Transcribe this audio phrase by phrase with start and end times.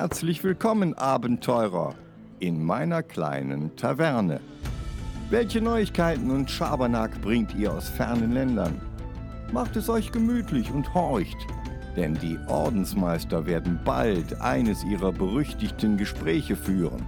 [0.00, 1.92] Herzlich willkommen, Abenteurer,
[2.38, 4.40] in meiner kleinen Taverne.
[5.28, 8.80] Welche Neuigkeiten und Schabernack bringt ihr aus fernen Ländern?
[9.50, 11.36] Macht es euch gemütlich und horcht,
[11.96, 17.04] denn die Ordensmeister werden bald eines ihrer berüchtigten Gespräche führen.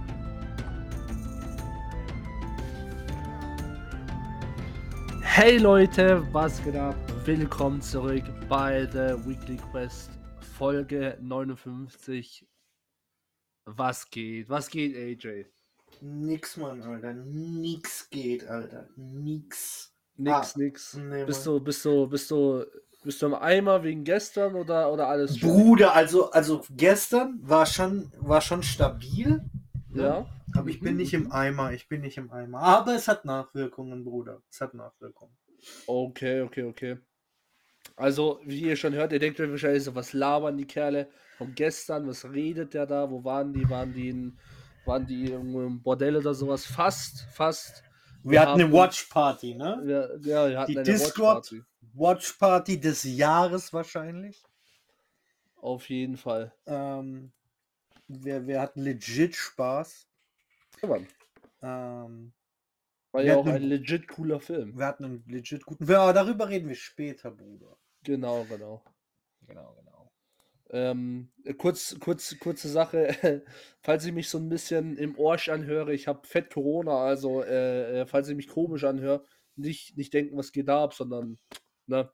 [5.21, 6.97] Hey Leute, was geht ab?
[7.23, 10.11] Willkommen zurück bei der Weekly Quest
[10.57, 12.50] Folge 59.
[13.65, 14.49] Was geht?
[14.49, 15.45] Was geht, AJ?
[16.01, 17.13] Nix, Mann, Alter.
[17.13, 18.89] Nix geht, Alter.
[18.95, 19.93] Nix.
[20.17, 20.93] Nix, Ah, nix.
[20.95, 21.55] nee, bist Mann.
[21.57, 22.65] du, bist du, bist du,
[23.03, 25.49] bist du im Eimer wegen gestern oder, oder alles schon?
[25.49, 29.41] Bruder, also, also gestern war schon, war schon stabil.
[29.89, 30.01] ne?
[30.03, 30.25] Ja.
[30.53, 32.59] Aber ich bin nicht im Eimer, ich bin nicht im Eimer.
[32.59, 34.41] Aber es hat Nachwirkungen, Bruder.
[34.49, 35.35] Es hat Nachwirkungen.
[35.87, 36.97] Okay, okay, okay.
[37.95, 41.09] Also, wie ihr schon hört, ihr denkt euch wahrscheinlich so, was labern die Kerle
[41.41, 42.07] von gestern?
[42.07, 43.09] Was redet der da?
[43.09, 43.67] Wo waren die?
[43.69, 44.37] Waren die in,
[44.85, 46.65] waren die irgendwo im Bordell oder sowas?
[46.65, 47.83] Fast, fast.
[48.23, 50.17] Wir, Wir hatten eine Watch Party, ne?
[50.23, 51.63] Ja, wir hatten Die eine Discord Watchparty.
[51.93, 54.43] Watch Party des Jahres wahrscheinlich.
[55.55, 56.53] Auf jeden Fall.
[56.67, 57.31] Ähm,
[58.07, 60.07] wir, wir hatten legit Spaß.
[60.81, 61.07] Ja, Mann.
[61.63, 62.33] Ähm,
[63.11, 64.77] War ja auch hatten- ein legit cooler Film.
[64.77, 65.85] wir hatten einen legit guten.
[65.89, 67.77] Ja, darüber reden wir später, Bruder.
[68.03, 68.83] Genau, genau.
[69.47, 69.90] Genau, genau.
[70.73, 73.43] Ähm, äh, kurz, kurz, kurze Sache,
[73.81, 78.01] falls ich mich so ein bisschen im Orsch anhöre, ich habe fett Corona, also äh,
[78.01, 79.25] äh, falls ich mich komisch anhöre,
[79.57, 81.39] nicht, nicht denken, was geht da ab, sondern,
[81.87, 82.09] ne,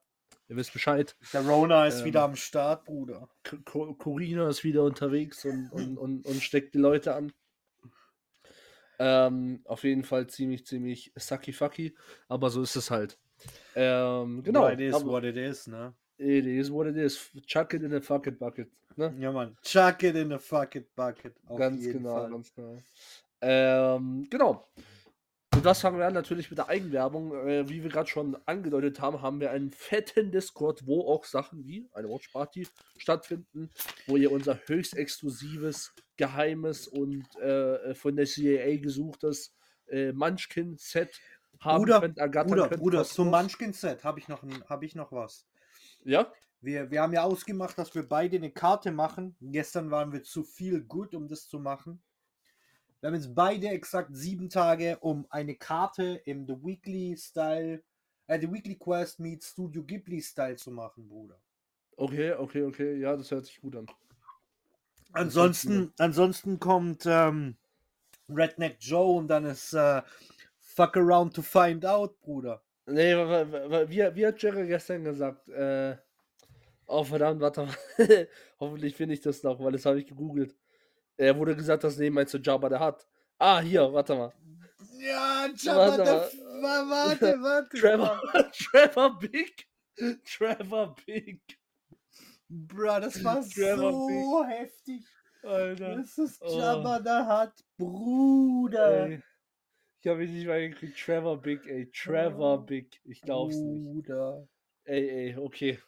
[0.47, 1.15] ihr wisst Bescheid.
[1.33, 3.29] Der Rona ist Ähm, wieder am Start, Bruder.
[3.63, 7.31] Corina ist wieder unterwegs und, und, und, und steckt die Leute an.
[8.99, 11.95] Ähm, auf jeden Fall ziemlich, ziemlich sucky fucky,
[12.27, 13.19] aber so ist es halt.
[13.75, 14.67] Ähm, genau.
[14.67, 15.93] Ja, it is what it is, ne?
[16.17, 17.29] It is what it is.
[17.45, 18.69] Chuck it in a fuck it bucket.
[18.95, 19.13] Ne?
[19.19, 19.55] Ja, Mann.
[19.63, 21.35] Chuck it in a fuck it bucket.
[21.55, 22.31] Ganz genau, Fall.
[22.31, 22.77] ganz genau.
[23.41, 24.67] Ähm, genau.
[25.53, 27.33] Und das fangen wir an natürlich mit der Eigenwerbung.
[27.47, 31.65] Äh, wie wir gerade schon angedeutet haben, haben wir einen fetten Discord, wo auch Sachen
[31.65, 32.67] wie eine Watch Party
[32.97, 33.69] stattfinden,
[34.05, 39.51] wo ihr unser höchst exklusives, geheimes und äh, von der CIA gesuchtes
[39.87, 41.19] äh, Munchkin-Set
[41.59, 42.81] haben Bruder, könnt, Bruder, könnt.
[42.81, 43.29] Bruder, zum.
[43.31, 45.47] Munchkin-Set habe ich, noch ein- hab ich noch was.
[46.07, 46.31] Ja?
[46.61, 49.35] Wir, wir haben ja ausgemacht, dass wir beide eine Karte machen.
[49.41, 52.01] Gestern waren wir zu viel gut, um das zu machen.
[52.99, 57.83] Wir haben jetzt beide exakt sieben Tage, um eine Karte im The Weekly Style,
[58.25, 61.39] äh, The Weekly Quest meets Studio Ghibli Style zu machen, Bruder.
[61.97, 62.99] Okay, okay, okay.
[62.99, 63.85] Ja, das hört sich gut an.
[65.11, 67.57] Ansonsten, ansonsten kommt ähm,
[68.29, 70.01] Redneck Joe und dann ist äh,
[70.59, 72.63] Fuck Around to Find Out, Bruder.
[72.87, 75.47] Nee, wie, wie hat Jerry gestern gesagt?
[75.49, 75.97] Äh,
[76.85, 77.75] oh verdammt, warte mal.
[78.59, 80.55] Hoffentlich finde ich das noch, weil das habe ich gegoogelt.
[81.17, 83.05] Er wurde gesagt, das neben ein zu Jabba der hat.
[83.39, 84.33] Ah, hier, warte mal.
[84.99, 86.05] Ja, Jabba, der-
[86.61, 87.77] wa- warte, warte.
[87.77, 88.21] Trevor,
[88.71, 89.67] Trevor Big.
[90.25, 91.41] Trevor Big.
[92.49, 95.05] Bro, das war Trevor so heftig.
[95.43, 95.97] Alter.
[95.97, 96.57] Das ist Oh.
[96.57, 99.07] Jabba der hat Bruder.
[99.07, 99.23] Ey.
[100.07, 100.97] Ich habe ihn nicht mal gekriegt.
[100.97, 101.91] Trevor Big, ey.
[101.91, 102.61] Trevor Oh.
[102.61, 103.01] Big.
[103.03, 103.91] Ich glaub's nicht.
[103.91, 104.47] Bruder.
[104.85, 105.79] Ey, ey, okay.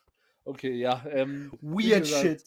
[0.43, 1.05] Okay, ja.
[1.09, 2.43] Ähm, Weird gesagt, shit.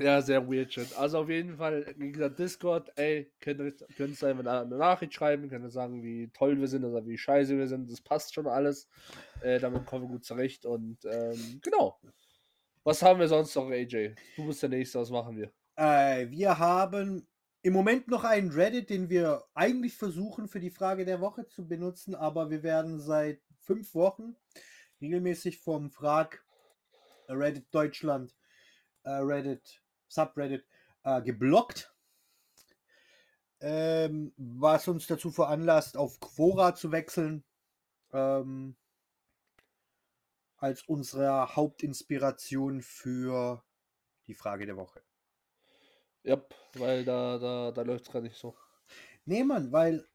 [0.00, 0.92] Ja, sehr weird shit.
[0.98, 5.14] Also auf jeden Fall, wie gesagt, Discord, ey, könnt ihr könnt ihr einfach eine Nachricht
[5.14, 7.88] schreiben, könnt ihr sagen, wie toll wir sind oder wie scheiße wir sind.
[7.88, 8.88] Das passt schon alles.
[9.40, 10.66] Äh, damit kommen wir gut zurecht.
[10.66, 12.00] Und ähm, genau.
[12.82, 14.16] Was haben wir sonst noch, AJ?
[14.34, 15.52] Du bist der Nächste, was machen wir?
[15.76, 17.24] Äh, wir haben
[17.62, 21.66] im Moment noch einen Reddit, den wir eigentlich versuchen für die Frage der Woche zu
[21.66, 24.36] benutzen, aber wir werden seit fünf Wochen
[25.00, 26.44] regelmäßig vom Frag
[27.28, 28.34] Reddit Deutschland,
[29.04, 30.66] äh, Reddit, Subreddit
[31.04, 31.94] äh, geblockt.
[33.60, 37.44] Ähm, was uns dazu veranlasst, auf Quora zu wechseln.
[38.12, 38.76] Ähm,
[40.56, 43.64] als unsere Hauptinspiration für
[44.26, 45.02] die Frage der Woche.
[46.24, 46.40] Ja,
[46.74, 48.56] weil da, da, da läuft es gar nicht so.
[49.24, 50.06] Nee, Mann, weil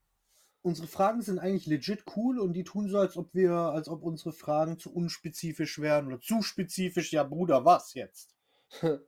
[0.61, 4.03] unsere Fragen sind eigentlich legit cool und die tun so, als ob wir, als ob
[4.03, 7.11] unsere Fragen zu unspezifisch wären oder zu spezifisch.
[7.13, 8.35] Ja, Bruder, was jetzt?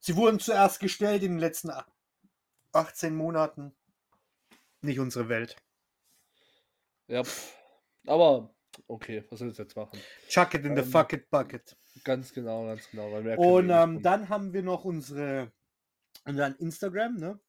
[0.00, 1.86] Sie wurden zuerst gestellt in den letzten a-
[2.72, 3.74] 18 Monaten.
[4.80, 5.56] Nicht unsere Welt.
[7.06, 7.22] ja.
[8.06, 8.52] Aber,
[8.88, 10.00] okay, was willst du jetzt machen?
[10.28, 11.76] Chuck it in the Ähm, fuck it bucket.
[12.02, 13.10] Ganz genau, ganz genau.
[13.36, 15.52] Und ähm, dann haben wir noch unsere,
[16.24, 17.40] unseren Instagram, ne?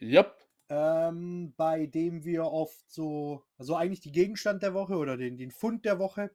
[0.00, 0.34] Yep.
[0.68, 5.50] ähm, bei dem wir oft so, also eigentlich die Gegenstand der Woche oder den, den
[5.50, 6.30] Fund der Woche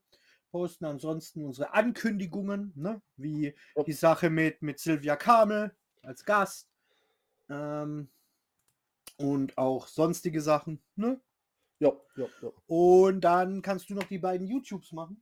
[0.51, 0.85] posten.
[0.85, 3.01] Ansonsten unsere Ankündigungen, ne?
[3.17, 3.83] wie Ja.
[3.83, 6.69] die Sache mit, mit Sylvia Kamel, als Gast.
[7.49, 8.09] Ähm,
[9.17, 10.81] und auch sonstige Sachen.
[10.95, 11.19] Ne?
[11.79, 12.49] Ja, ja, ja.
[12.67, 15.21] Und dann kannst du noch die beiden YouTubes machen.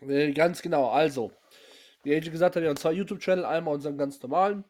[0.00, 0.88] Äh, ganz genau.
[0.88, 1.32] Also,
[2.02, 3.44] wie AJ gesagt hat, wir haben zwei YouTube-Channel.
[3.44, 4.64] Einmal unseren ganz normalen.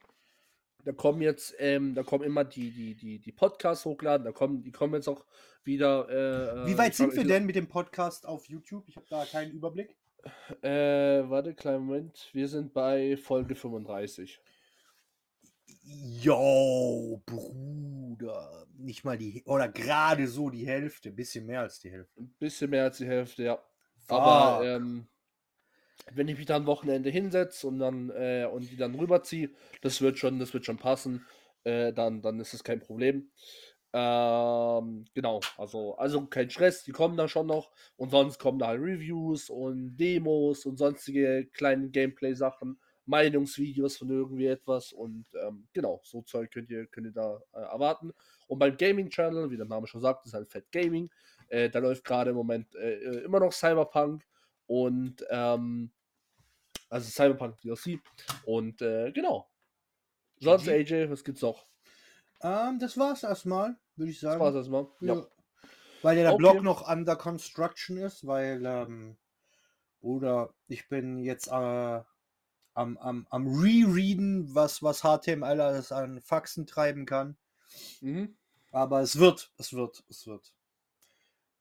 [0.84, 4.24] Da kommen jetzt, ähm, da kommen immer die, die, die, die Podcasts hochladen.
[4.24, 5.24] Da kommen, die kommen jetzt auch
[5.64, 6.08] wieder.
[6.08, 8.86] Äh, Wie weit ich sind wir denn mit dem Podcast auf YouTube?
[8.88, 9.96] Ich habe da keinen Überblick.
[10.62, 12.30] Äh, warte, kleinen Moment.
[12.32, 14.40] Wir sind bei Folge 35.
[15.86, 18.66] Yo, Bruder.
[18.76, 22.20] Nicht mal die, oder gerade so die Hälfte, bisschen mehr als die Hälfte.
[22.20, 23.56] Ein bisschen mehr als die Hälfte, ja.
[24.06, 24.18] Fuck.
[24.18, 25.08] Aber ähm,
[26.12, 30.18] wenn ich mich dann Wochenende hinsetze und dann äh, und die dann rüberziehe, das wird
[30.18, 31.26] schon, das wird schon passen.
[31.64, 33.30] Äh, dann, dann ist es kein Problem.
[33.96, 38.66] Ähm, genau, also, also kein Stress, die kommen da schon noch und sonst kommen da
[38.66, 46.00] halt Reviews und Demos und sonstige kleine Gameplay-Sachen, Meinungsvideos von irgendwie etwas und ähm, genau,
[46.02, 48.12] so Zeug könnt ihr, könnt ihr da äh, erwarten.
[48.48, 51.08] Und beim Gaming-Channel, wie der Name schon sagt, ist halt Fat Gaming.
[51.48, 54.24] Äh, da läuft gerade im Moment äh, äh, immer noch Cyberpunk
[54.66, 55.92] und ähm,
[56.88, 58.00] also Cyberpunk DLC
[58.44, 59.50] und äh, genau.
[60.40, 60.68] Sonst.
[60.68, 61.66] AJ, was gibt's noch?
[62.42, 64.40] Ähm, das war's erstmal, würde ich Das sagen.
[64.40, 64.86] war's erstmal.
[65.00, 65.14] Ja.
[65.14, 65.26] Ja.
[66.02, 66.38] Weil ja der Okay.
[66.42, 69.16] Blog noch under construction ist, weil, ähm,
[70.00, 72.04] Bruder, ich bin jetzt äh, am,
[72.98, 77.38] am, am Rereaden, was, was HTML alles an Faxen treiben kann.
[78.00, 78.36] Mhm.
[78.72, 80.52] Aber es wird, es wird, es wird.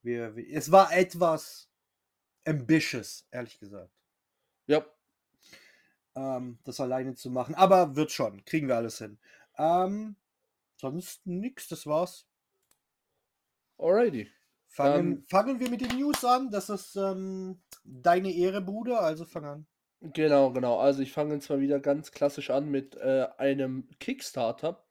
[0.01, 1.69] Wir, wir, es war etwas
[2.45, 3.93] ambitious, ehrlich gesagt,
[4.67, 4.85] Ja.
[6.15, 7.55] Ähm, das alleine zu machen.
[7.55, 9.17] Aber wird schon, kriegen wir alles hin.
[9.57, 10.15] Ähm,
[10.77, 12.25] sonst nix, das war's.
[13.77, 14.29] Alrighty.
[14.67, 16.49] Fangen, Dann- fangen wir mit den News an.
[16.49, 19.01] Das ist ähm, deine Ehre, Bruder.
[19.01, 19.65] Also fang an.
[20.01, 20.79] Genau, genau.
[20.79, 24.83] Also ich fange jetzt mal wieder ganz klassisch an mit äh, einem Kickstarter.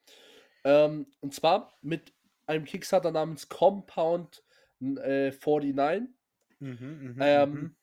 [0.65, 2.13] Ähm, und zwar mit
[2.47, 4.43] einem Kickstarter namens Compound
[4.81, 6.09] äh, 49.
[6.61, 7.77] Mhm, Ähm,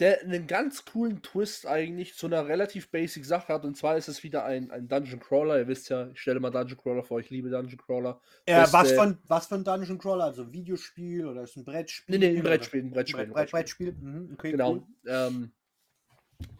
[0.00, 3.64] der einen ganz coolen Twist eigentlich zu einer relativ basic Sache hat.
[3.64, 5.58] Und zwar ist es wieder ein, ein Dungeon Crawler.
[5.58, 8.20] Ihr wisst ja, ich stelle mal Dungeon Crawler vor, ich liebe Dungeon Crawler.
[8.46, 10.24] äh, das, was, äh, von, was von Dungeon Crawler?
[10.24, 12.18] Also Videospiel oder ist ein Brettspiel?
[12.18, 13.18] Nee, nee, ein Brettspiel, ein Brettspiel.
[13.26, 13.92] Brett, ein Brett, Brettspiel.
[13.92, 14.10] Brettspiel.
[14.10, 14.72] Mhm, okay, Genau.
[14.72, 14.82] cool.
[15.06, 15.52] Ähm,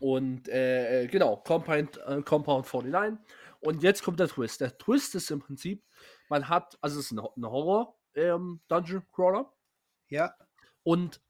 [0.00, 3.18] und äh, äh, genau, Compound, äh, Compound 49.
[3.60, 4.60] Und jetzt kommt der Twist.
[4.60, 5.82] Der Twist ist im Prinzip,
[6.28, 9.52] man hat, also es ist ein, ein Horror ähm, Dungeon Crawler
[10.08, 10.34] Ja.
[10.82, 11.20] und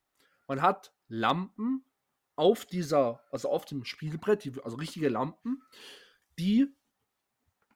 [0.49, 1.85] man hat Lampen
[2.37, 5.62] auf dieser, also auf dem Spielbrett, die, also richtige Lampen,
[6.38, 6.75] die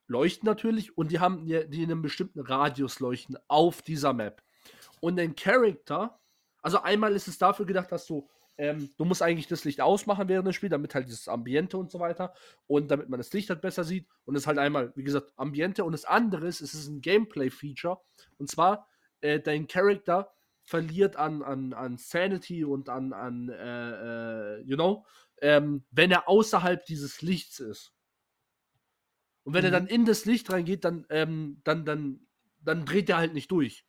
[0.06, 4.42] leuchten natürlich und die haben die, die in einem bestimmten Radius leuchten auf dieser Map.
[5.00, 6.18] Und ein Charakter,
[6.62, 10.28] also einmal ist es dafür gedacht, dass du, ähm, du musst eigentlich das Licht ausmachen
[10.28, 12.32] während des Spiels, damit halt dieses Ambiente und so weiter
[12.66, 14.06] und damit man das Licht halt besser sieht.
[14.24, 18.00] Und es halt einmal, wie gesagt, Ambiente und das andere ist, es ist ein Gameplay-Feature
[18.38, 18.88] und zwar
[19.20, 20.32] äh, dein Charakter
[20.64, 25.06] verliert an, an, an Sanity und an, an äh, äh, you know,
[25.40, 27.94] ähm, wenn er außerhalb dieses Lichts ist.
[29.44, 29.74] Und wenn er Mhm.
[29.74, 32.26] dann in das Licht reingeht, dann, ähm, dann, dann,
[32.60, 33.86] dann dreht er halt nicht durch.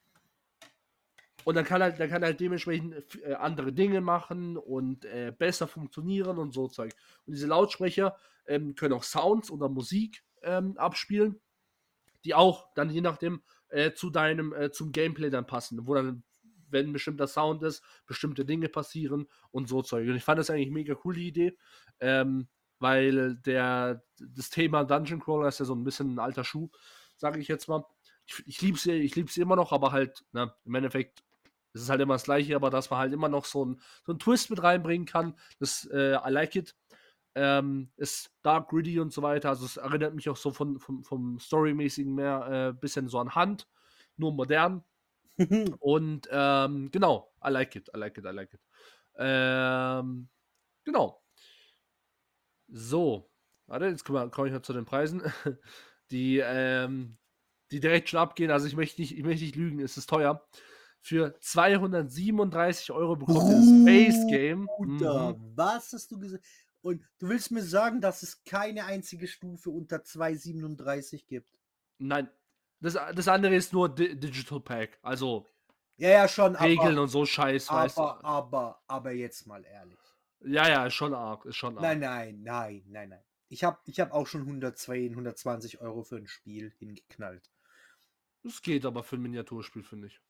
[1.46, 5.32] Und dann kann halt, dann kann er halt dementsprechend äh, andere Dinge machen und äh,
[5.38, 6.92] besser funktionieren und so Zeug.
[7.26, 11.40] Und diese Lautsprecher ähm, können auch Sounds oder Musik ähm, abspielen,
[12.26, 16.24] die auch dann je nachdem äh, zu deinem, äh, zum Gameplay dann passen, wo dann,
[16.70, 20.08] wenn ein bestimmter Sound ist, bestimmte Dinge passieren und so Zeug.
[20.08, 21.58] Und ich fand das eigentlich mega cool, die Idee,
[22.00, 22.48] ähm,
[22.80, 26.70] weil der, das Thema Dungeon Crawler ist ja so ein bisschen ein alter Schuh,
[27.16, 27.84] sage ich jetzt mal.
[28.26, 31.24] Ich, ich liebe es ich lieb's immer noch, aber halt, ne, im Endeffekt
[31.74, 34.14] ist es halt immer das Gleiche, aber dass man halt immer noch so ein, so
[34.14, 36.76] einen Twist mit reinbringen kann, das, äh, I like it.
[37.38, 39.50] Ähm, ist dark, gritty und so weiter.
[39.50, 43.36] Also es erinnert mich auch so von, vom, vom Storymäßigen mehr äh, bisschen so an
[43.36, 43.68] Hand,
[44.16, 44.86] nur modern.
[45.80, 48.62] Und ähm, genau, I like it, I like it, I like it.
[49.18, 50.30] Ähm,
[50.84, 51.22] genau.
[52.68, 53.30] So,
[53.68, 55.22] warte, jetzt komme komm ich mal zu den Preisen,
[56.12, 57.18] die, ähm,
[57.72, 58.51] die direkt schon abgehen.
[58.51, 60.48] Also ich möchte nicht, ich möchte nicht lügen, es ist teuer.
[61.01, 64.65] Für 237 Euro bekommt ihr das Base Game.
[64.65, 65.51] Bruder, Mhm.
[65.56, 66.44] was hast du gesagt?
[66.82, 71.50] Und du willst mir sagen, dass es keine einzige Stufe unter 2,37 gibt?
[72.00, 72.30] Nein,
[72.79, 75.00] das, das andere ist nur Di Digital Pack.
[75.01, 75.48] Also
[75.98, 78.27] Ja, ja, schon, Regeln aber, und so Scheiß, weißt aber, du.
[78.27, 79.98] aber, aber jetzt mal ehrlich.
[80.41, 81.82] Ja, ja, ist schon arg, ist schon arg.
[81.82, 83.24] Nein, nein, nein, nein, nein.
[83.50, 87.50] Ich habe ich hab auch schon 102, 120 Euro für ein Spiel hingeknallt.
[88.44, 90.22] Das geht aber für ein Miniaturspiel, finde ich.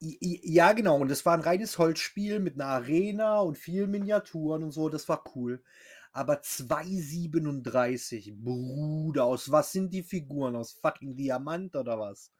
[0.00, 0.96] Ja, genau.
[0.96, 4.88] Und es war ein reines Holzspiel mit einer Arena und vielen Miniaturen und so.
[4.88, 5.62] Das war cool.
[6.12, 10.56] Aber 2,37, Bruder, aus was sind die Figuren?
[10.56, 12.32] Aus fucking Diamant oder was?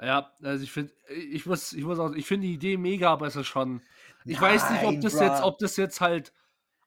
[0.00, 3.26] Ja, also ich finde, ich muss, ich muss auch, ich finde die Idee mega, aber
[3.26, 3.80] es ist schon.
[4.26, 5.46] Ich weiß nicht, ob Nein, das jetzt, bruh.
[5.46, 6.32] ob das jetzt halt,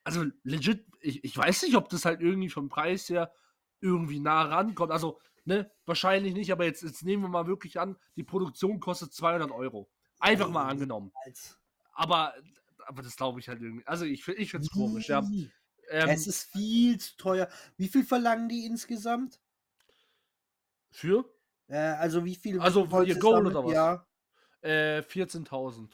[0.04, 3.34] also legit, ich, ich weiß nicht, ob das halt irgendwie vom Preis her
[3.82, 4.92] irgendwie nah rankommt.
[4.92, 9.14] Also, ne, wahrscheinlich nicht, aber jetzt, jetzt nehmen wir mal wirklich an, die Produktion kostet
[9.14, 9.90] 200 Euro.
[10.20, 11.12] Einfach mal angenommen.
[11.94, 12.34] Aber,
[12.90, 13.86] aber das glaube ich halt irgendwie.
[13.86, 15.20] Also ich, ich finde es komisch, ja.
[15.92, 17.48] Ähm, es ist viel zu teuer.
[17.78, 19.40] Wie viel verlangen die insgesamt?
[20.92, 21.24] für
[21.68, 22.60] Äh, also wie viel?
[22.60, 23.74] Also für ihr Goal damit- oder was?
[23.74, 24.06] Ja.
[24.62, 25.90] äh, 14.000.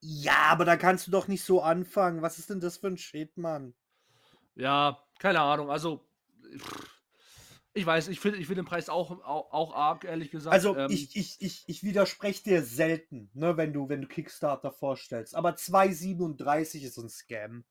[0.00, 2.22] ja, aber da kannst du doch nicht so anfangen.
[2.22, 3.74] Was ist denn das für ein Shit, Mann?
[4.56, 5.70] Ja, keine Ahnung.
[5.70, 6.04] Also,
[6.58, 6.95] pff,
[7.76, 10.54] ich weiß, ich finde ich find den Preis auch, auch, auch arg, ehrlich gesagt.
[10.54, 14.72] Also Ähm, ich, ich, ich, ich widerspreche dir selten, ne, wenn du, wenn du Kickstarter
[14.72, 15.34] vorstellst.
[15.34, 17.64] Aber 2,37 ist ein Scam.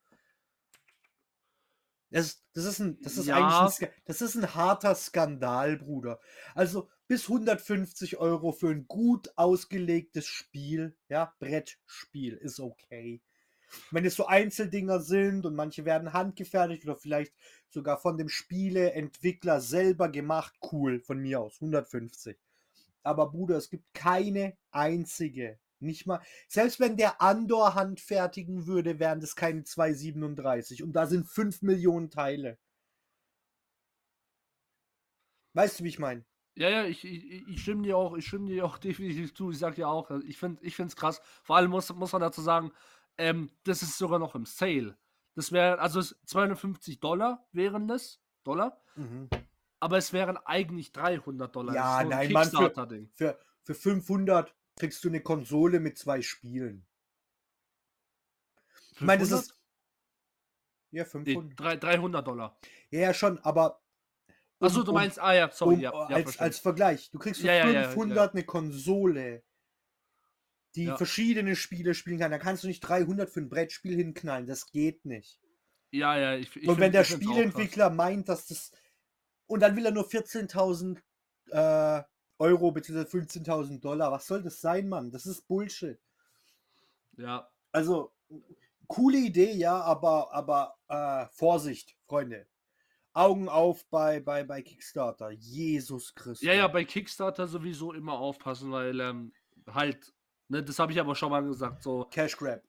[2.09, 3.35] Das, ist- das ist ein, das ist Ja.
[3.35, 6.19] eigentlich ein, das ist ein harter Skandal, Bruder.
[6.55, 13.21] Also bis 150 Euro für ein gut ausgelegtes Spiel, ja, Brettspiel ist okay.
[13.91, 17.33] Wenn es so Einzeldinger sind und manche werden handgefertigt oder vielleicht
[17.69, 22.37] sogar von dem Spieleentwickler selber gemacht, cool, von mir aus, 150.
[23.03, 29.19] Aber Bruder, es gibt keine einzige, nicht mal, selbst wenn der Andor handfertigen würde, wären
[29.19, 32.57] das keine 237 und da sind 5 Millionen Teile.
[35.53, 36.25] Weißt du, wie ich meine?
[36.57, 39.51] ja, ja, ich, ich, ich stimme dir auch, ich stimme dir auch definitiv zu.
[39.51, 41.21] Ich sag ja auch, ich finde ich es krass.
[41.43, 42.71] Vor allem muss, muss man dazu sagen,
[43.17, 44.97] ähm, das ist sogar noch im Sale.
[45.35, 48.81] Das wäre, also es- 250 Dollar wären das, Dollar,
[49.79, 51.75] aber es wären eigentlich 300 Dollar.
[51.75, 53.07] Ja, so ein nein, Mann, für-.
[53.13, 56.85] Für, für 500 kriegst du eine Konsole mit zwei Spielen.
[58.93, 59.45] Ich meine, das 500?
[59.45, 59.61] ist.
[60.91, 61.59] Ja, Nee, 500.
[61.59, 62.57] drei- 300 Dollar.
[62.91, 63.81] Ja, ja, schon, aber.
[64.59, 67.11] Achso, um- du um- meinst, ah ja, sorry, um, ja, ja als, Vergleich.
[67.11, 69.43] Du kriegst für ja, 500 eine Konsole,
[70.75, 70.97] die Ja.
[70.97, 72.31] verschiedene Spiele spielen kann.
[72.31, 74.45] Da kannst du nicht 300 für ein Brettspiel hinknallen.
[74.47, 75.39] Das geht nicht.
[75.91, 77.03] Ja, ja, ich, ich und wenn der.
[77.03, 78.71] Spieleentwickler meint, dass das.
[79.47, 80.97] Und dann will er nur 14.000
[81.51, 82.03] äh,
[82.39, 83.01] Euro bzw.
[83.01, 84.11] 15.000 Dollar.
[84.11, 85.11] Was soll das sein, Mann?
[85.11, 85.99] Das ist Bullshit.
[87.17, 88.11] Ja, Also,
[88.87, 92.45] coole Idee, ja, aber, aber äh, Vorsicht, Freunde.
[93.13, 95.29] Augen auf bei, bei, bei Kickstarter.
[95.31, 96.41] Jesus Christus.
[96.45, 99.31] ja, ja, bei Kickstarter sowieso immer aufpassen, weil ähm,
[99.67, 100.13] halt,
[100.49, 102.61] ne, das habe ich aber schon mal gesagt, so, Cash Grab.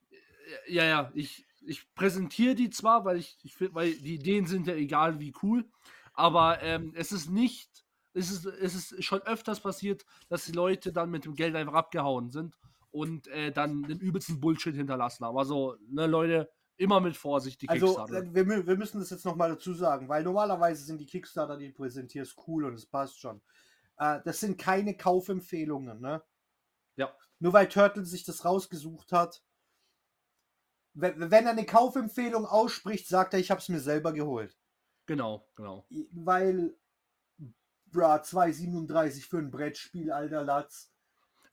[0.67, 4.67] ja, ja, ich, ich präsentiere die zwar, weil ich, ich finde, weil die Ideen sind
[4.67, 5.65] ja egal wie cool,
[6.13, 10.91] aber ähm, es ist nicht, es ist, es ist schon öfters passiert, dass die Leute
[10.91, 12.55] dann mit dem Geld einfach abgehauen sind
[12.91, 15.37] und äh, dann den übelsten Bullshit hinterlassen haben.
[15.37, 18.33] Also, ne, Leute, immer mit Vorsicht die Also, Kickstarter.
[18.33, 21.73] wir, wir müssen das jetzt nochmal dazu sagen, weil normalerweise sind die Kickstarter, die du
[21.73, 23.41] präsentierst, cool und es passt schon.
[23.97, 26.23] Äh, das sind keine Kaufempfehlungen, ne?
[26.97, 27.15] Ja.
[27.39, 29.43] Nur weil Turtle sich das rausgesucht hat.
[30.93, 34.57] Wenn, wenn er eine Kaufempfehlung ausspricht, sagt er, ich habe es mir selber geholt.
[35.05, 35.85] Genau, genau.
[36.11, 36.75] Weil,
[37.85, 40.91] bra, 2,37 für ein Brettspiel, alter Latz.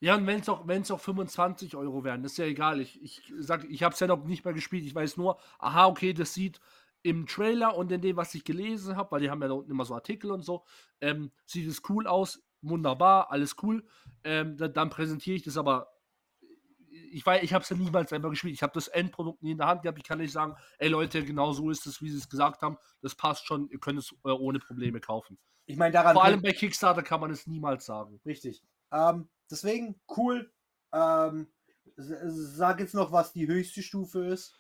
[0.01, 2.81] Ja, und wenn es auch, wenn's auch 25 Euro wären, das ist ja egal.
[2.81, 4.85] Ich, ich sag, ich habe es ja noch nicht mehr gespielt.
[4.85, 6.61] Ich weiß nur, aha, okay, das sieht
[7.03, 9.71] im Trailer und in dem, was ich gelesen habe, weil die haben ja da unten
[9.71, 10.65] immer so Artikel und so,
[11.01, 13.87] ähm, sieht es cool aus, wunderbar, alles cool.
[14.25, 15.91] Ähm, da, dann präsentiere ich das aber.
[17.11, 18.55] Ich weiß, ich habe es ja niemals selber gespielt.
[18.55, 19.99] Ich habe das Endprodukt nie in der Hand gehabt.
[19.99, 22.77] Ich kann nicht sagen, ey Leute, genau so ist es, wie sie es gesagt haben.
[23.03, 23.69] Das passt schon.
[23.71, 25.39] Ihr könnt es äh, ohne Probleme kaufen.
[25.67, 26.15] Ich meine, daran.
[26.15, 28.21] Vor allem bei Kickstarter kann man es niemals sagen.
[28.25, 28.63] Richtig.
[28.93, 30.53] Ähm, deswegen, cool.
[30.93, 31.49] Ähm,
[31.97, 34.57] sag jetzt noch, was die höchste Stufe ist.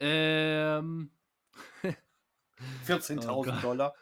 [0.00, 1.12] Ähm.
[2.86, 3.44] 14.000 Oh.
[3.60, 3.94] Dollar.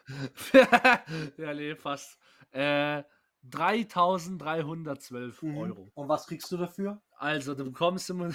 [1.36, 2.18] ja, nee, fast.
[2.52, 3.02] Äh,
[3.42, 5.56] 3312 Mhm.
[5.56, 5.90] Euro.
[5.94, 7.00] Und was kriegst du dafür?
[7.16, 8.34] Also, du bekommst im,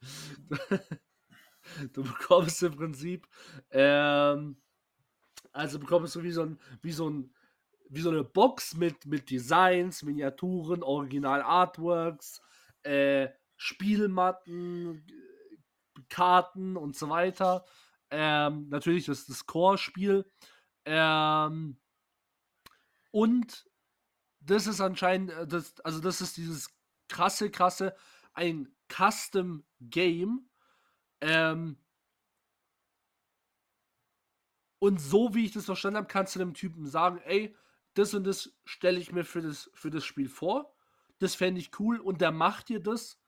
[1.92, 3.28] du bekommst im Prinzip,
[3.70, 4.56] ähm,
[5.52, 7.34] also bekommst du wie so ein, wie so ein,
[7.90, 12.42] wie so eine Box mit, mit Designs, Miniaturen, Original Artworks,
[12.82, 17.64] äh, Spielmatten, äh, Karten und so weiter.
[18.10, 20.24] Ähm, natürlich das, das Core-Spiel.
[20.84, 21.78] Ähm,
[23.18, 23.68] und
[24.38, 26.70] das ist anscheinend, äh, das, also das ist dieses
[27.08, 27.96] krasse, krasse,
[28.32, 30.48] ein Custom Game.
[31.20, 31.76] Ähm,
[34.78, 37.56] und so wie ich das verstanden habe, kannst du dem Typen sagen, ey,
[37.94, 40.72] das und das stelle ich mir für das, für das Spiel vor.
[41.18, 43.20] Das fände ich cool und der macht dir das.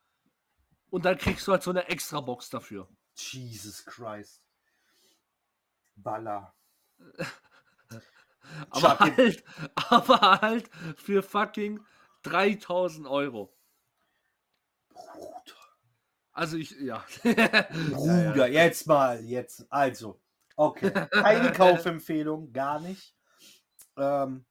[0.91, 2.89] Und dann kriegst du halt so eine extra Box dafür.
[3.17, 4.41] Jesus Christ.
[5.97, 6.55] Baller.
[8.71, 9.17] Aber Chuck it.
[9.19, 9.45] halt,
[9.91, 11.81] aber halt für fucking
[12.23, 13.53] 3000 Euro.
[14.91, 15.57] Bruder.
[16.33, 17.05] Also ich, ja.
[17.23, 19.67] Bruder, jetzt mal, jetzt.
[19.71, 20.21] Also,
[20.57, 20.91] okay.
[21.11, 23.15] Keine Kaufempfehlung, gar nicht.
[23.97, 24.45] Ähm,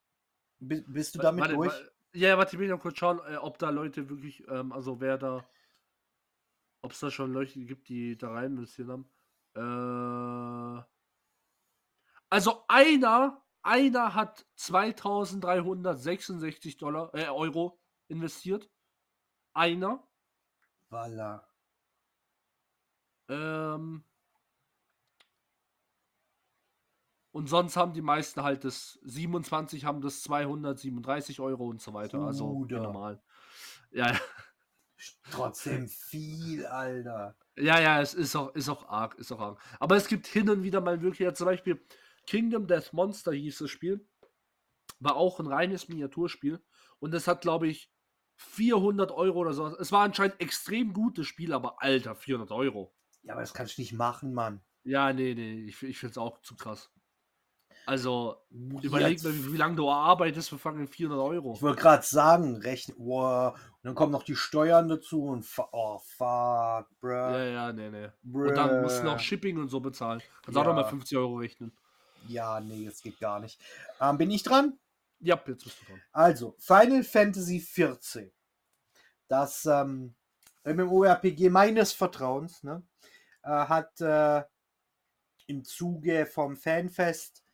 [0.58, 1.72] bi- bist du damit Warte, durch?
[1.72, 5.00] wa- Ja, warte, ich will noch kurz schauen, äh, ob da Leute wirklich, ähm, also
[5.00, 5.48] wer da,
[6.82, 9.08] ob es da schon Leute gibt, die da rein investiert haben.
[9.54, 10.82] Äh,
[12.28, 18.70] also einer, einer hat 2366 Dollar, äh, Euro investiert.
[19.52, 20.06] Einer.
[20.88, 21.46] Baller.
[23.28, 24.04] Ähm,
[27.32, 32.20] und sonst haben die meisten halt das 27 haben das 237 Euro und so weiter.
[32.20, 33.22] Also normal.
[33.92, 34.20] Ja, ja.
[35.30, 37.36] Trotzdem viel, Alter.
[37.56, 39.60] Ja, ja, es ist auch, ist auch arg, ist auch arg.
[39.78, 41.80] Aber es gibt hin und wieder mal wirklich, ja, zum Beispiel
[42.30, 44.06] Kingdom Death Monster hieß das Spiel.
[45.00, 46.62] War auch ein reines Miniaturspiel.
[47.00, 47.90] Und das hat, glaube ich,
[48.36, 49.66] 400 Euro oder so.
[49.78, 52.94] Es war anscheinend extrem gutes Spiel, aber alter, 400 Euro.
[53.22, 54.62] Ja, aber das kannst du nicht machen, Mann.
[54.84, 56.88] Ja, nee, nee, ich, ich finde es auch zu krass.
[57.84, 61.54] Also, überleg Jetzt- mal, wie, wie lange du arbeitest für fucking 400 Euro.
[61.56, 62.96] Ich wollte gerade sagen, rechnen.
[63.00, 63.54] Wow.
[63.54, 67.10] Und dann kommen noch die Steuern dazu und oh fuck, bruh.
[67.10, 68.08] Ja, ja, nee, nee.
[68.22, 68.48] bruh.
[68.48, 70.22] Und dann musst du noch Shipping und so bezahlen.
[70.42, 70.88] Kannst auch noch mal Ja.
[70.88, 71.72] 50 Euro rechnen.
[72.28, 73.60] Ja, nee, das geht gar nicht.
[74.00, 74.78] Ähm, bin ich dran?
[75.20, 76.02] Ja, jetzt bist du dran.
[76.12, 78.30] Also, Final Fantasy 14.
[79.28, 80.14] Das ähm,
[80.64, 82.82] MMORPG meines Vertrauens ne,
[83.42, 84.42] äh, hat äh,
[85.46, 87.44] im Zuge vom Fanfest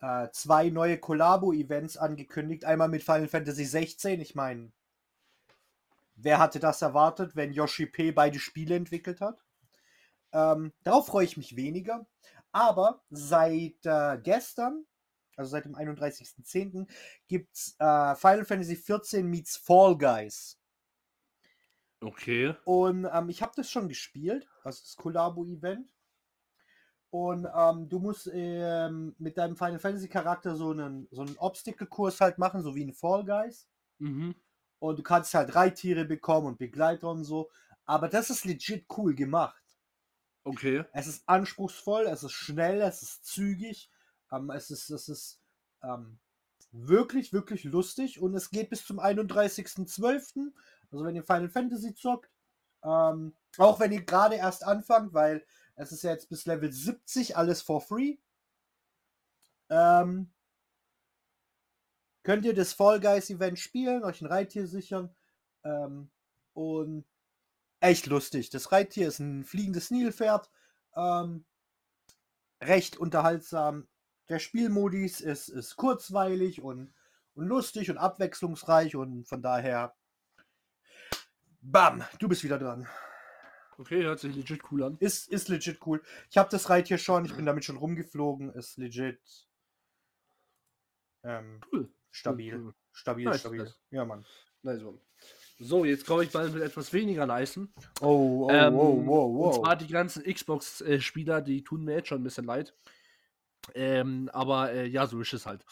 [0.00, 2.64] äh, zwei neue Collabo-Events angekündigt.
[2.64, 4.20] Einmal mit Final Fantasy 16.
[4.20, 4.70] Ich meine,
[6.14, 8.12] wer hatte das erwartet, wenn Yoshi P.
[8.12, 9.42] beide Spiele entwickelt hat?
[10.32, 12.06] Ähm, darauf freue ich mich weniger.
[12.52, 14.84] Aber seit äh, gestern,
[15.36, 16.88] also seit dem 31.10.,
[17.28, 20.58] gibt es äh, Final Fantasy 14 meets Fall Guys.
[22.00, 22.54] Okay.
[22.64, 25.88] Und ähm, ich habe das schon gespielt, also das Collabo-Event.
[27.10, 32.20] Und ähm, du musst ähm, mit deinem Final Fantasy Charakter so einen, so einen Obstacle-Kurs
[32.20, 33.66] halt machen, so wie in Fall Guys.
[33.98, 34.34] Mhm.
[34.78, 37.50] Und du kannst halt Reittiere bekommen und Begleiter und so.
[37.86, 39.62] Aber das ist legit cool gemacht.
[40.48, 40.82] Okay.
[40.92, 43.90] Es ist anspruchsvoll, es ist schnell, es ist zügig,
[44.32, 45.40] ähm, es ist, es ist
[45.82, 46.18] ähm,
[46.72, 50.52] wirklich, wirklich lustig und es geht bis zum 31.12.
[50.90, 52.30] Also wenn ihr Final Fantasy zockt,
[52.82, 55.44] ähm, auch wenn ihr gerade erst anfangt, weil
[55.76, 58.16] es ist ja jetzt bis Level 70 alles for free,
[59.68, 60.30] ähm,
[62.22, 65.14] könnt ihr das Fall Guys Event spielen, euch ein Reittier sichern
[65.62, 66.08] ähm,
[66.54, 67.04] und
[67.80, 68.50] echt lustig.
[68.50, 70.50] Das Reittier ist ein fliegendes Nilpferd.
[70.96, 71.44] Ähm,
[72.60, 73.88] recht unterhaltsam.
[74.28, 76.92] Der Spielmodus ist, ist kurzweilig und,
[77.34, 79.94] und lustig und abwechslungsreich und von daher.
[81.60, 82.86] Bam, du bist wieder dran.
[83.78, 84.96] Okay, hört sich legit cool an.
[84.98, 86.02] Ist, ist legit cool.
[86.30, 88.52] Ich habe das Reittier schon, ich bin damit schon rumgeflogen.
[88.54, 89.20] Ist legit
[91.22, 91.88] ähm, Cool.
[92.10, 92.54] stabil.
[92.54, 92.74] Cool, cool.
[92.92, 93.62] Stabil, Nice, stabil.
[93.62, 93.80] nice.
[93.90, 94.26] Ja, Mann.
[94.62, 94.98] Nice one.
[95.60, 97.72] So, jetzt komme ich mal mit etwas weniger nicen.
[98.00, 99.58] Oh, oh, Ähm, wow, wow, Und wow.
[99.64, 102.74] zwar die ganzen Xbox-Spieler, die tun mir jetzt schon ein bisschen leid.
[103.74, 105.64] Ähm, aber äh, ja, so ist es halt.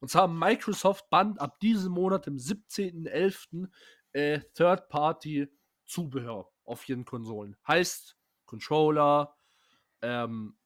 [0.00, 3.68] Und zwar Microsoft band ab diesem Monat, dem 17.11.,
[4.12, 7.56] äh, Third-Party-Zubehör auf ihren Konsolen.
[7.68, 9.36] Heißt Controller,
[10.00, 10.56] ähm,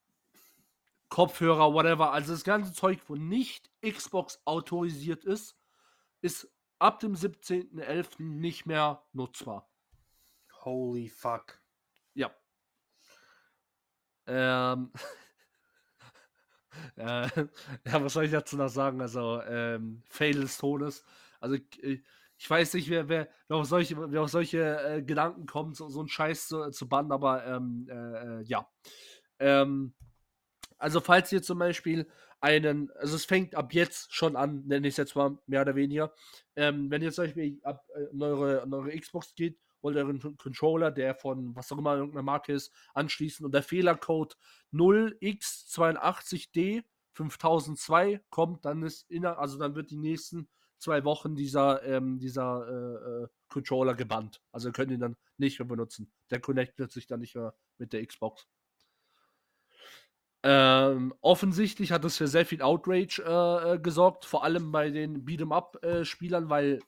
[1.09, 2.13] Kopfhörer, whatever.
[2.13, 5.57] Also das ganze Zeug, wo nicht Xbox autorisiert ist,
[6.21, 8.23] ist ab dem 17.11.
[8.23, 9.69] nicht mehr nutzbar.
[10.65, 11.61] Holy fuck.
[12.15, 12.31] Ja.
[14.27, 14.93] Ähm.
[16.97, 17.29] äh,
[17.85, 19.01] ja, was soll ich dazu noch sagen?
[19.01, 21.05] Also, ähm, Fail des Todes.
[21.41, 22.03] Also, ich,
[22.37, 25.89] ich weiß nicht, wer, wer, wer auf solche, wer auf solche äh, Gedanken kommt, so,
[25.89, 28.69] so einen Scheiß zu, zu bannen, aber ähm, äh, äh, ja.
[29.39, 29.95] Ähm,
[30.79, 32.09] also, falls ihr zum Beispiel
[32.41, 35.75] einen, also es fängt ab jetzt schon an, nenne ich es jetzt mal mehr oder
[35.75, 36.13] weniger.
[36.57, 40.37] Ähm, wenn ihr zum Beispiel ab, äh, eure, in eure Xbox geht, wollt ihr euren
[40.37, 44.37] Controller, der von was auch immer irgendeiner Marke ist, anschließen und der Fehlercode
[44.73, 50.49] 0x82D 5002 kommt, dann ist inner, also dann wird die nächsten
[50.79, 54.41] zwei Wochen dieser, ähm, dieser äh, äh, Controller gebannt.
[54.53, 56.13] Also ihr könnt ihn dann nicht mehr benutzen.
[56.31, 58.47] Der connectet sich dann nicht mehr mit der Xbox.
[60.45, 65.25] Ähm, offensichtlich hat das für sehr viel Outrage äh, äh, gesorgt, vor allem bei den
[65.25, 66.81] Beat'em-up-Spielern, weil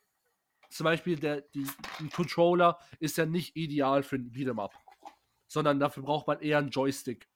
[0.68, 1.66] zum Beispiel der die,
[1.98, 4.72] die Controller ist ja nicht ideal für ein Beat'em-up,
[5.48, 7.28] sondern dafür braucht man eher einen Joystick.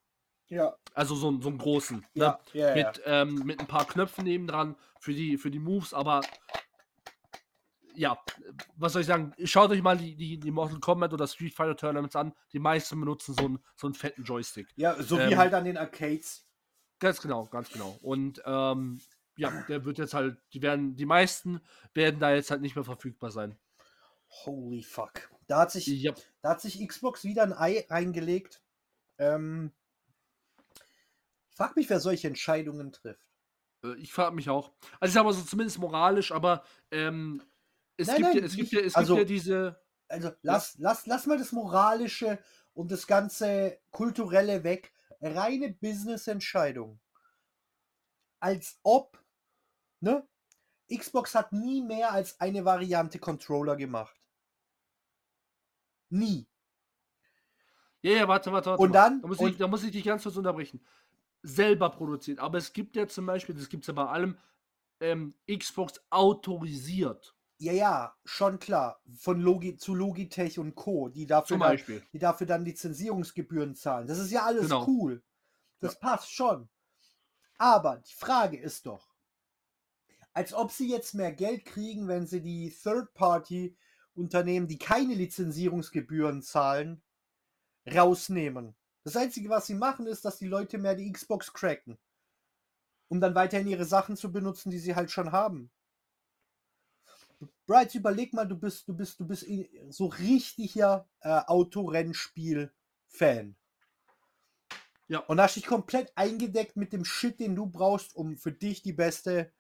[0.49, 1.99] Ja, Also so, einen- so einen großen.
[2.15, 2.25] Ne?
[2.25, 2.77] ja, ja.
[2.77, 2.87] ja.
[2.87, 6.21] mit, ähm, mit ein paar Knöpfen nebendran für die, für die Moves, aber
[7.95, 8.19] ja,
[8.77, 9.33] was soll ich sagen?
[9.45, 12.35] Schaut euch mal die, die, die Mortal Kombat oder Street Fighter Tournaments an.
[12.53, 14.69] Die meisten benutzen so einen, so einen fetten Joystick.
[14.77, 16.47] Ja, so wie Ähm, halt an den Arcades.
[16.99, 17.99] Ganz genau, ganz genau.
[18.03, 19.01] Und ähm,
[19.37, 21.61] ja, der wird jetzt halt, die werden, die meisten
[21.93, 23.59] werden da jetzt halt nicht mehr verfügbar sein.
[24.45, 25.29] Holy fuck.
[25.47, 28.63] Da hat sich, Ja, da hat sich Xbox wieder ein Ei reingelegt.
[29.19, 29.73] Ähm,
[31.51, 33.27] ich frag mich, wer solche Entscheidungen trifft.
[33.85, 34.73] äh, ich frage mich auch.
[35.01, 37.43] Also ich sag mal so zumindest moralisch, aber ähm,
[37.97, 39.85] es, Nein, gibt, nein, ja, es, gibt, ja, es also- gibt ja diese.
[40.09, 42.39] Also lass, lass, lass mal das Moralische
[42.75, 44.93] und das ganze Kulturelle weg.
[45.21, 47.01] Reine Business-Entscheidung.
[48.39, 49.19] Als ob,
[50.01, 50.29] ne?
[50.95, 54.15] Xbox hat nie mehr als eine Variante Controller gemacht.
[56.11, 56.47] Nie.
[58.03, 58.83] Ja, ja, warte, warte, warte.
[58.83, 60.85] Und dann- Da muss, und- ich, da muss ich dich ganz kurz unterbrechen.
[61.43, 62.39] Selber produziert.
[62.39, 64.39] Aber es gibt ja zum Beispiel, das gibt es ja bei allem,
[65.01, 67.35] ähm, Xbox autorisiert.
[67.65, 69.01] Ja, ja, schon klar.
[69.17, 71.71] Von Logi zu Logitech und Co., die dafür, dann,
[72.13, 74.07] die dafür dann Lizenzierungsgebühren zahlen.
[74.07, 74.87] Das ist ja alles Genau.
[74.87, 75.23] cool.
[75.81, 76.69] Das passt schon.
[77.59, 79.09] Aber die Frage ist doch,
[80.33, 87.03] als ob sie jetzt mehr Geld kriegen, wenn sie die Third-Party-Unternehmen, die keine Lizenzierungsgebühren zahlen,
[87.87, 88.75] rausnehmen.
[89.05, 91.99] Das Einzige, was sie machen, ist, dass die Leute mehr die Xbox cracken.
[93.09, 95.71] Um dann weiterhin ihre Sachen zu benutzen, die sie halt schon haben.
[97.67, 99.47] Bright, überleg mal, du bist, du bist, du bist
[99.91, 103.57] so richtiger äh, Autorennspiel-Fan.
[105.09, 105.19] Ja.
[105.21, 108.93] Und hast dich komplett eingedeckt mit dem Shit, den du brauchst, um für dich die
[108.93, 109.53] beste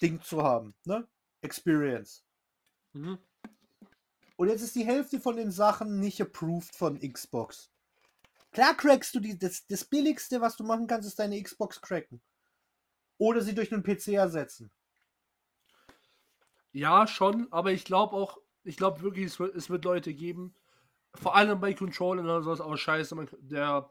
[0.00, 0.74] Ding zu haben.
[0.84, 1.06] Ne?
[1.42, 2.24] Experience.
[2.92, 3.18] Mhm.
[4.36, 7.70] Und jetzt ist die Hälfte von den Sachen nicht approved von Xbox.
[8.50, 12.20] Klar crackst du die, das, das Billigste, was du machen kannst, ist deine Xbox cracken.
[13.18, 14.70] Oder sie durch einen PC ersetzen.
[16.74, 20.54] Ja, schon, aber ich glaube auch, ich glaube wirklich, es wird, es wird Leute geben,
[21.14, 23.90] vor allem bei Controllern oder sowas, aber scheiße, man, der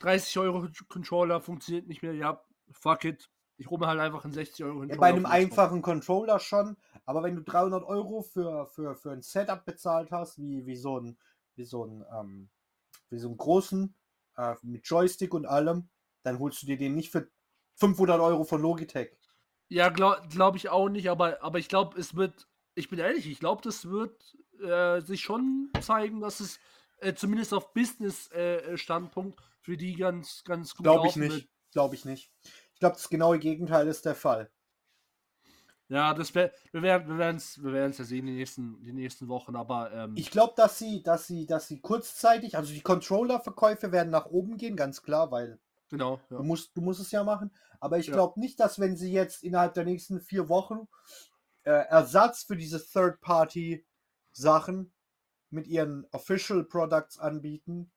[0.00, 3.30] 30 Euro Controller funktioniert nicht mehr, ja, fuck it.
[3.58, 4.98] Ich hole mir halt einfach einen 60 Euro Ja, Controller.
[4.98, 9.64] bei einem einfachen Controller schon, aber wenn du 300 Euro für, für, für ein Setup
[9.64, 11.18] bezahlt hast, wie, wie so ein,
[11.56, 12.50] wie so ein, ähm,
[13.10, 13.94] wie so einen großen,
[14.36, 15.90] äh, mit Joystick und allem,
[16.24, 17.30] dann holst du dir den nicht für
[17.76, 19.16] 500 Euro von Logitech.
[19.72, 23.26] Ja, glaube glaub ich auch nicht, aber, aber ich glaube, es wird, ich bin ehrlich,
[23.26, 26.60] ich glaube, das wird äh, sich schon zeigen, dass es
[26.98, 31.48] äh, zumindest auf Business-Standpunkt für die ganz, ganz gut Glaube ich nicht.
[31.72, 32.30] Glaube ich nicht.
[32.74, 34.50] Ich glaube, das genaue Gegenteil ist der Fall.
[35.88, 39.28] Ja, das wär, wir werden wir werden's, wir werden's ja sehen die nächsten, die nächsten
[39.28, 43.90] Wochen, aber ähm, Ich glaube, dass sie, dass sie, dass sie kurzzeitig, also die Controller-Verkäufe
[43.90, 45.58] werden nach oben gehen, ganz klar, weil
[45.92, 46.20] genau.
[46.30, 46.38] Ja.
[46.38, 47.50] Du musst, du musst es ja machen.
[47.80, 48.14] Aber ich Ja.
[48.14, 50.88] glaube nicht, dass wenn sie jetzt innerhalb der nächsten vier Wochen
[51.64, 54.92] äh, Ersatz für diese Third-Party-Sachen
[55.50, 57.92] mit ihren Official Products anbieten,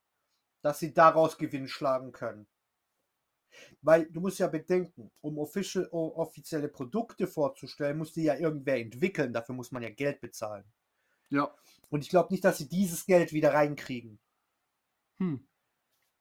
[0.62, 2.48] dass sie daraus Gewinn schlagen können.
[3.82, 9.32] Weil du musst ja bedenken, um official, offizielle Produkte vorzustellen, muss die ja irgendwer entwickeln.
[9.34, 10.66] Dafür muss man ja Geld bezahlen.
[11.30, 11.54] ja.
[11.90, 14.20] Und ich glaube nicht, dass sie dieses Geld wieder reinkriegen.
[15.20, 15.48] Hm.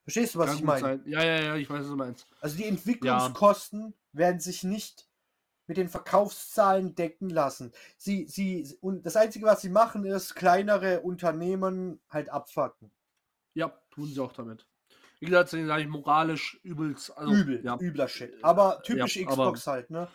[0.04, 0.80] Verstehst du, was Kann ich meine?
[0.80, 1.02] sein.
[1.06, 2.26] Ja, ja, ja, ich weiß, was du meinst.
[2.40, 5.08] Also die Entwicklungskosten werden sich nicht
[5.66, 7.72] mit den Verkaufszahlen decken lassen.
[7.96, 12.90] Sie, sie, und das Einzige, was sie machen, ist kleinere Unternehmen halt abfacken.
[13.54, 14.66] Ja, tun sie auch damit.
[15.20, 17.16] Wie gesagt, sage ich moralisch übelst.
[17.16, 18.34] Also, Übel, Ja, übler Shit.
[18.44, 20.08] Aber typisch Ja, aber- Xbox halt, ne?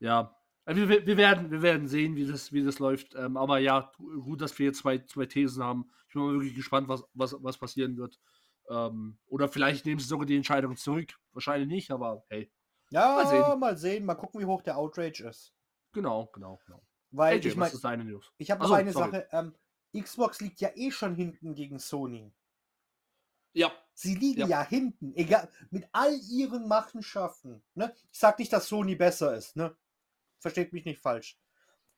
[0.00, 0.36] ja.
[0.66, 3.14] Wir, wir, wir, werden, wir werden sehen, wie das, wie das läuft.
[3.14, 5.90] Ähm, aber ja, gut, dass wir jetzt zwei, zwei Thesen haben.
[6.08, 8.18] Ich bin mal wirklich gespannt, was, was, was passieren wird.
[8.68, 11.14] Ähm, oder vielleicht nehmen sie sogar die Entscheidung zurück.
[11.32, 12.50] Wahrscheinlich nicht, aber hey.
[12.90, 13.58] Ja, Mal sehen.
[13.60, 15.52] mal sehen, mal gucken, wie hoch der Outrage ist.
[15.92, 16.82] Genau, genau, genau.
[17.10, 18.32] Weil AJ, ich meine, News?
[18.38, 19.10] ich habe noch Achso, eine sorry.
[19.10, 19.28] Sache.
[19.32, 19.54] Ähm,
[20.02, 22.32] Xbox liegt ja eh schon hinten gegen Sony.
[23.52, 24.46] Ja, Sie liegen Ja.
[24.48, 27.62] ja, hinten, egal, mit all ihren Machenschaften.
[27.74, 27.94] Ne?
[28.10, 29.76] Ich sag nicht, dass Sony besser ist, ne?
[30.40, 31.38] Versteht mich nicht falsch.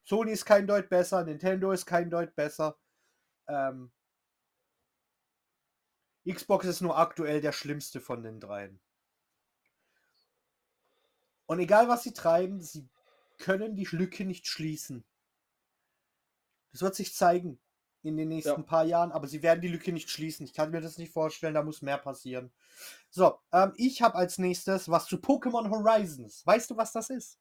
[0.03, 2.77] Sony ist kein Deut besser, Nintendo ist kein Deut besser.
[3.47, 3.91] Ähm,
[6.27, 8.79] Xbox ist nur aktuell der schlimmste von den dreien.
[11.45, 12.87] Und egal was sie treiben, sie
[13.37, 15.05] können die Lücke nicht schließen.
[16.71, 17.59] Das wird sich zeigen
[18.03, 18.65] in den nächsten Ja.
[18.67, 20.45] paar Jahren, aber sie werden die Lücke nicht schließen.
[20.45, 22.51] Ich kann mir das nicht vorstellen, da muss mehr passieren.
[23.09, 26.45] So, ähm, ich habe als nächstes was zu Pokémon Horizons.
[26.45, 27.39] Weißt du, was das ist?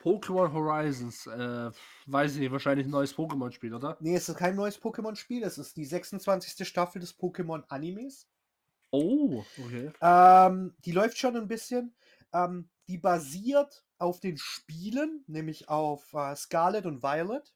[0.00, 1.26] Pokémon Horizons.
[1.26, 1.70] Äh,
[2.06, 3.96] weiß ich nicht, wahrscheinlich ein neues Pokémon-Spiel, oder?
[4.00, 6.66] Nee, es ist kein neues Pokémon-Spiel, es ist die 26.
[6.66, 8.28] Staffel des Pokémon-Animes.
[8.90, 9.90] Oh, okay.
[10.00, 11.94] Ähm, die läuft schon ein bisschen.
[12.32, 17.52] Ähm, die basiert auf den Spielen, nämlich auf äh, Scarlet und Violet.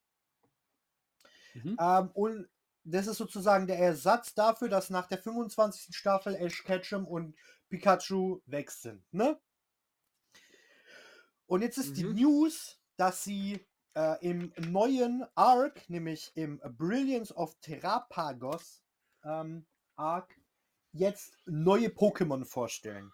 [1.55, 1.77] Mhm.
[1.81, 2.49] Ähm, und
[2.85, 5.95] das ist sozusagen der Ersatz dafür, dass nach der 25.
[5.97, 7.35] Staffel Ash Ketchum und
[7.69, 9.03] Pikachu weg sind.
[9.13, 9.39] Ne?
[11.53, 12.15] Und jetzt ist die Mhm.
[12.15, 13.61] News, dass sie
[13.95, 18.83] äh, im neuen Arc, nämlich im Brilliance of Terrapagos
[19.23, 20.35] ähm, Arc,
[20.93, 23.13] jetzt neue Pokémon vorstellen.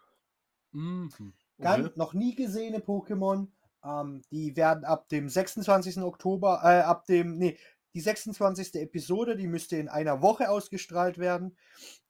[0.71, 1.11] Mhm.
[1.59, 3.49] Ganz noch nie gesehene Pokémon.
[3.83, 5.99] Ähm, die werden ab dem 26.
[5.99, 7.59] Oktober, äh, ab dem, nee,
[7.93, 8.77] die 26.
[8.77, 11.57] Episode, die müsste in einer Woche ausgestrahlt werden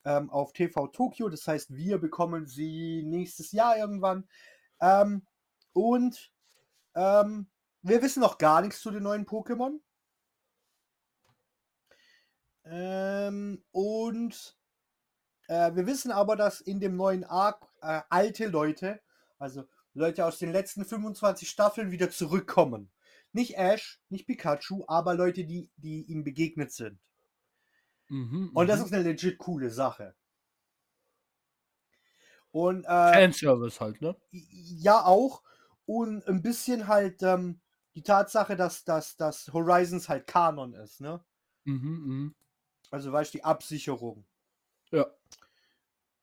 [0.04, 1.30] ähm, auf TV Tokyo.
[1.30, 4.28] Das heißt, wir bekommen sie nächstes Jahr irgendwann.
[4.82, 5.26] Ähm,
[5.78, 6.32] und
[6.96, 7.46] ähm,
[7.82, 9.78] wir wissen noch gar nichts zu den neuen Pokémon.
[12.64, 14.58] Ähm, und
[15.46, 19.00] äh, wir wissen aber, dass in dem neuen Arc äh, alte Leute,
[19.38, 22.90] also Leute aus den letzten 25 Staffeln, wieder zurückkommen.
[23.32, 26.98] Nicht Ash, nicht Pikachu, aber Leute, die, die ihm begegnet sind.
[28.08, 28.86] Mhm, Und das mhm.
[28.86, 30.16] ist eine legit coole Sache.
[32.50, 34.16] Und äh, Fanservice halt, ne?
[34.32, 35.42] ja auch.
[35.88, 37.62] Und ein bisschen halt ähm,
[37.94, 41.24] die Tatsache, dass, dass, dass Horizons halt Kanon ist, ne?
[41.64, 42.34] Mhm, mhm.
[42.90, 44.26] Also weißt du, die Absicherung
[44.92, 45.06] Ja.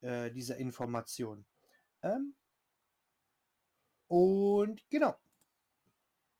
[0.01, 1.45] äh, dieser Information.
[2.03, 2.35] Ähm,
[4.07, 5.15] und genau.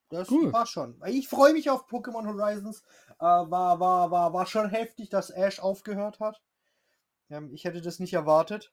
[0.09, 0.53] Das Cool.
[0.53, 1.01] war schon.
[1.07, 2.83] Ich freue mich auf Pokémon Horizons.
[3.19, 6.43] Äh, war, war, war, war schon heftig, dass Ash aufgehört hat.
[7.29, 8.71] Ähm, ich hätte das nicht erwartet.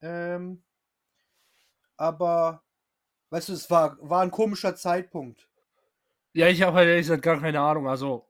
[0.00, 0.62] Ähm,
[1.96, 2.62] aber,
[3.34, 5.48] weißt du, es war, war ein komischer Zeitpunkt.
[6.34, 7.88] Ja, ich habe halt ehrlich gesagt gar keine Ahnung.
[7.88, 8.28] Also,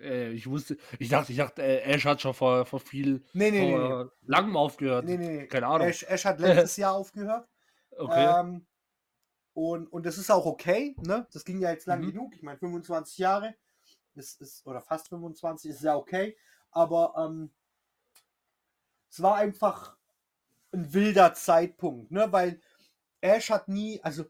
[0.00, 3.50] äh, ich wusste, ich dachte, ich dachte, äh, Ash hat schon vor, vor viel, Nee,
[3.50, 3.66] nee, nee.
[3.72, 3.76] nee.
[3.76, 5.04] vor langem aufgehört.
[5.04, 5.46] nee, nee, nee.
[5.46, 5.86] Keine Ahnung.
[5.86, 7.46] Ash, Ash hat letztes Jahr aufgehört.
[7.90, 8.40] Okay.
[8.40, 8.66] Ähm,
[9.52, 11.26] und, und das ist auch okay, ne?
[11.32, 12.12] Das ging ja jetzt lang Mhm.
[12.12, 12.34] genug.
[12.34, 13.54] Ich meine, 25 Jahre
[14.14, 16.36] ist, ist, oder fast 25 ist ja okay.
[16.70, 17.50] Aber ähm,
[19.10, 19.96] es war einfach
[20.72, 22.30] ein wilder Zeitpunkt, ne?
[22.30, 22.60] Weil
[23.20, 24.24] Ash hat nie, also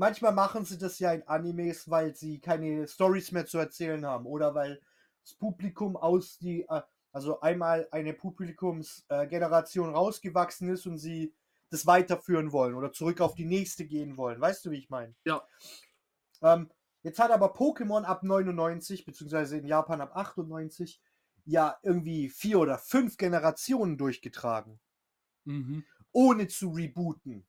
[0.00, 4.26] manchmal machen sie das ja in Animes, weil sie keine Stories mehr zu erzählen haben
[4.26, 4.80] oder weil
[5.22, 6.82] das Publikum aus die, äh,
[7.12, 11.34] also einmal eine Publikumsgeneration äh, rausgewachsen ist und sie
[11.68, 14.40] das weiterführen wollen oder zurück auf die nächste gehen wollen.
[14.40, 15.14] Weißt du, wie ich meine?
[15.24, 15.46] Ja.
[16.42, 16.70] Ähm,
[17.02, 21.00] jetzt hat aber Pokémon ab 99, beziehungsweise in Japan ab 98,
[21.44, 24.80] ja irgendwie vier oder fünf Generationen durchgetragen
[25.44, 25.84] Mhm.
[26.12, 27.46] ohne zu rebooten.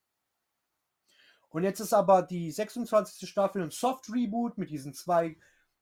[1.51, 3.29] Und jetzt ist aber die 26.
[3.29, 5.37] Staffel ein Soft-Reboot mit diesen zwei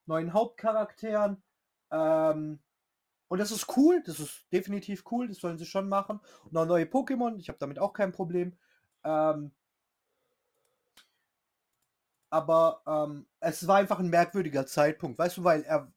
[0.06, 1.42] neuen Hauptcharakteren.
[1.92, 2.60] Ähm,
[3.28, 6.20] und das ist cool, das ist definitiv cool, das sollen sie schon machen.
[6.46, 8.58] Und auch neue Pokémon, ich habe damit auch kein Problem.
[9.04, 9.52] Ähm,
[12.32, 15.92] aber ähm, es war einfach ein merkwürdiger Zeitpunkt, weißt du, weil er,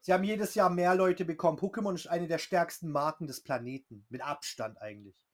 [0.00, 1.58] sie haben jedes Jahr mehr Leute bekommen.
[1.58, 5.28] Pokémon ist eine der stärksten Marken des Planeten, mit Abstand eigentlich.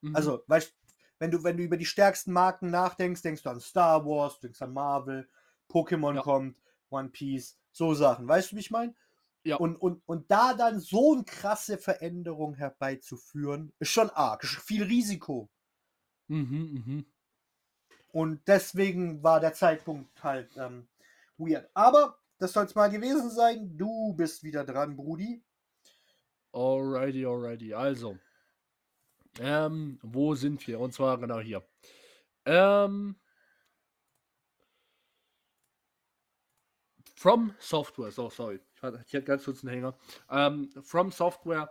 [0.00, 0.16] Mhm.
[0.16, 0.74] Also, weißt
[1.22, 4.60] wenn du, wenn du über die stärksten Marken nachdenkst, denkst du an Star Wars, denkst
[4.60, 5.28] an Marvel,
[5.70, 6.20] Pokémon Ja.
[6.20, 6.56] kommt,
[6.90, 8.26] One Piece, so Sachen.
[8.26, 8.92] Weißt du, wie ich meine?
[9.44, 9.54] Ja.
[9.54, 14.82] Und, und, und da dann so eine krasse Veränderung herbeizuführen, ist schon arg, ist viel
[14.82, 15.48] Risiko.
[16.26, 17.06] Mhm, mhm.
[18.10, 20.88] Und deswegen war der Zeitpunkt halt ähm,
[21.38, 21.70] weird.
[21.72, 23.78] Aber das soll es mal gewesen sein.
[23.78, 25.40] Du bist wieder dran, Brudi.
[26.52, 27.72] Alrighty, alrighty.
[27.74, 28.18] Also,
[29.40, 30.80] ähm, wo sind wir?
[30.80, 31.62] Und zwar genau hier.
[32.44, 33.16] Ähm,
[37.14, 39.96] From Software, so sorry, ich hatte ganz kurz einen Hänger.
[40.28, 41.70] Ähm, From Software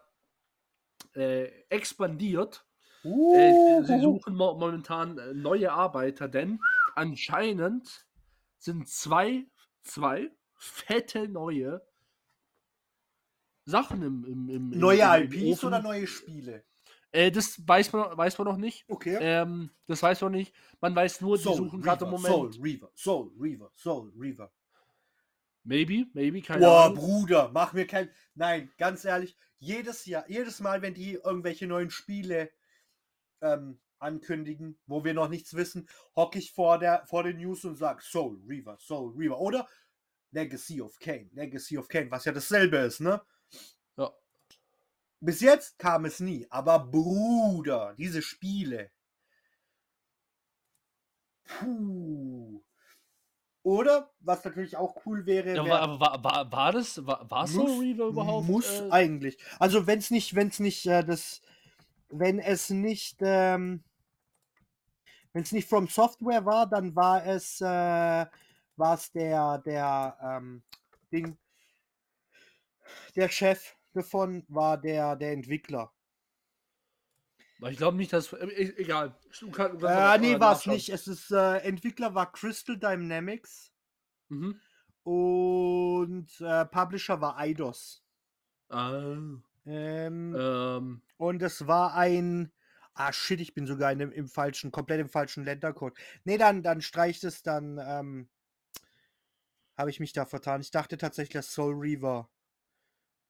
[1.15, 2.65] äh, expandiert.
[3.03, 6.59] Äh, sie suchen mo momentan äh, neue Arbeiter, denn
[6.95, 8.05] anscheinend
[8.59, 9.45] sind zwei,
[9.81, 11.81] zwei fette neue
[13.65, 15.67] Sachen im, im, im im- neue im IPs Ofen.
[15.67, 16.63] oder neue Spiele?
[17.11, 18.85] Äh, das weiß man, weiß man noch nicht.
[18.87, 19.17] Okay.
[19.19, 20.53] Ähm, das weiß man nicht.
[20.79, 22.33] Man weiß nur, die suchen gerade im Moment.
[22.33, 24.51] Soul Reaver, Soul Reaver, Soul Reaver.
[25.63, 26.97] Maybe, maybe, keine Boah, Ahnung.
[26.97, 28.09] Bruder, mach mir kein.
[28.33, 32.49] Nein, ganz ehrlich, jedes Jahr, jedes Mal, wenn die irgendwelche neuen Spiele
[33.41, 37.75] ähm, ankündigen, wo wir noch nichts wissen, hocke ich vor der vor den News und
[37.75, 39.67] sag Soul Reaver, Soul Reaver oder
[40.31, 43.21] Legacy of Kane, Legacy of Kane, was ja dasselbe ist, ne?
[43.97, 44.11] Ja.
[45.21, 48.91] Bis jetzt kam es nie, aber Bruder, diese Spiele.
[51.45, 52.61] Puh.
[53.63, 57.47] Oder, was natürlich auch cool wäre, Ja, wär- war, aber war, war, war das, war,
[57.47, 58.47] muss, Reaver überhaupt?
[58.47, 59.37] Muss äh, eigentlich.
[59.59, 61.41] Also wenn es nicht, wenn es nicht äh, das
[62.09, 63.83] wenn es nicht, ähm,
[65.33, 70.63] wenn es nicht From Software war, dann war es, äh, war es der, der, ähm,
[71.11, 71.37] Ding,
[73.15, 75.93] der Chef davon war der, der Entwickler.
[77.69, 78.33] Ich glaube nicht, dass.
[78.33, 79.15] äh, e- Egal.
[79.39, 80.89] Du kann- du Äh, nee, war es nicht.
[80.89, 83.71] Es ist, äh, Entwickler war Crystal Dynamics
[84.29, 84.59] Mhm.
[85.03, 88.03] und äh, Publisher war Eidos.
[88.69, 89.15] Ah,
[89.63, 92.51] Ähm, ähm, Und es war ein.
[92.93, 95.95] Ah, shit, ich bin sogar in dem, im falschen, komplett im falschen Ländercode.
[96.23, 98.27] Nee, dann, dann streicht es, dann ähm,
[99.77, 100.61] habe ich mich da vertan.
[100.61, 102.27] Ich dachte tatsächlich, dass Soul Reaver.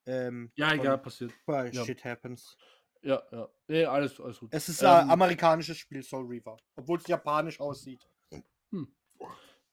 [0.05, 1.31] Ähm, ja, egal, passiert.
[1.47, 1.85] Ja.
[1.85, 2.57] Shit happens.
[3.03, 3.49] Ja, ja.
[3.67, 4.49] Nee, alles, alles gut.
[4.53, 6.57] Es ist Ähm, ein amerikanisches Spiel, Soul Reaver.
[6.75, 8.07] Obwohl es japanisch aussieht.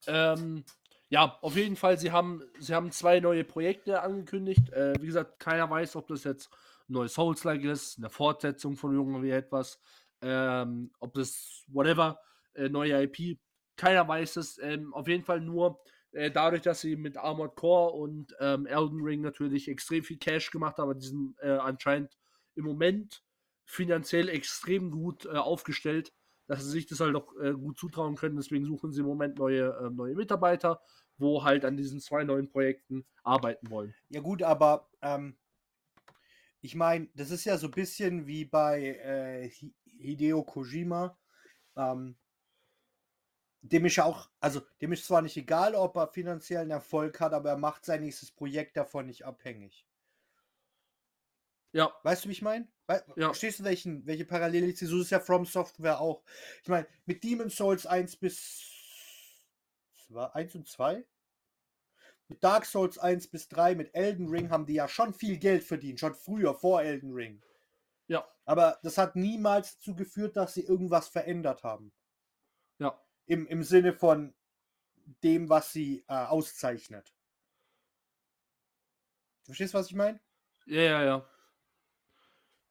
[0.06, 0.64] Ähm,
[1.10, 4.70] ja, auf jeden Fall, sie haben, sie haben zwei neue Projekte angekündigt.
[4.70, 6.50] Äh, wie gesagt, keiner weiß, ob das jetzt
[6.88, 9.80] ein neues Souls-like ist, eine Fortsetzung von irgendwie etwas,
[10.22, 12.20] ähm, ob das whatever,
[12.54, 13.38] äh, neue IP.
[13.76, 14.58] Keiner weiß es.
[14.58, 15.80] Ähm, auf jeden Fall nur
[16.12, 20.50] äh, dadurch, dass sie mit Armored Core und ähm, Elden Ring natürlich extrem viel Cash
[20.50, 22.16] gemacht haben, die sind äh, anscheinend
[22.54, 23.22] im Moment
[23.64, 26.12] finanziell extrem gut äh, aufgestellt
[26.48, 28.36] dass sie sich das halt auch äh, gut zutrauen können.
[28.36, 30.80] Deswegen suchen sie im Moment neue, ähm, neue Mitarbeiter,
[31.18, 33.94] wo halt an diesen zwei neuen Projekten arbeiten wollen.
[34.08, 35.36] Ja, gut, aber ähm,
[36.60, 41.18] ich meine, das ist ja so ein bisschen wie bei äh, Hi- Hideo Kojima.
[41.76, 42.16] Ähm,
[43.62, 47.32] dem ist ja auch, also dem ist zwar nicht egal, ob er finanziellen Erfolg hat,
[47.32, 49.86] aber er macht sein nächstes Projekt davon nicht abhängig.
[51.72, 52.66] Ja, Weißt du, wie ich meine?
[52.86, 53.26] Wei Ja.
[53.26, 54.78] Verstehst du, welchen, welche Parallele ich?
[54.78, 56.24] So ist ja From Software auch.
[56.62, 58.62] Ich meine, mit Demon Souls 1 bis
[60.14, 61.04] 1 und 2?
[62.28, 65.62] Mit Dark Souls 1 bis 3, mit Elden Ring haben die ja schon viel Geld
[65.64, 67.42] verdient, schon früher, vor Elden Ring.
[68.08, 71.92] ja, Aber das hat niemals dazu geführt, dass sie irgendwas verändert haben.
[72.78, 72.98] ja.
[73.28, 74.34] Im, im Sinne von
[75.24, 77.14] dem, was sie äh, auszeichnet.
[79.42, 80.20] Verstehst du, was ich meine?
[80.66, 81.28] Ja, ja, ja.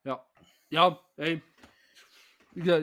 [0.04, 0.26] Ja.
[0.70, 1.42] Ja, ey.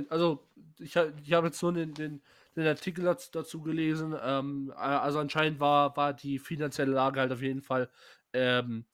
[0.09, 0.47] Also,
[0.79, 2.23] ich, ich habe jetzt nur den, den,
[2.57, 4.15] den Artikel dazu, gelesen.
[4.23, 7.91] Ähm, äh, also anscheinend war, war die finanzielle Lage halt auf jeden Fall
[8.33, 8.87] ähm,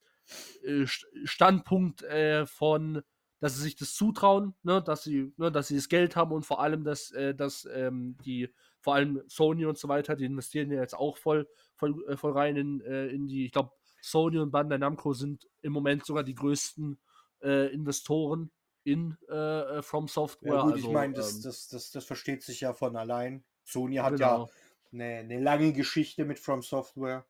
[0.65, 3.03] äh, St- Standpunkt äh, von,
[3.41, 6.47] dass sie sich das zutrauen, ne, dass sie, ne, dass sie das Geld haben und
[6.47, 10.71] vor allem, dass, äh, dass ähm, die, vor allem Sony und so weiter, die investieren
[10.71, 14.39] ja jetzt auch voll, voll, äh, voll rein in, äh, in die, ich glaube, Sony
[14.39, 16.99] und Bandai Namco sind im Moment sogar die größten
[17.43, 18.51] äh, Investoren
[18.85, 20.55] in äh, äh, From Software.
[20.55, 23.45] Ja, gut, also, ich meine, das, ähm, das, das, das versteht sich ja von allein.
[23.65, 24.47] Sony hat genau.
[24.47, 24.51] ja
[24.93, 27.27] eine, eine lange Geschichte mit From Software.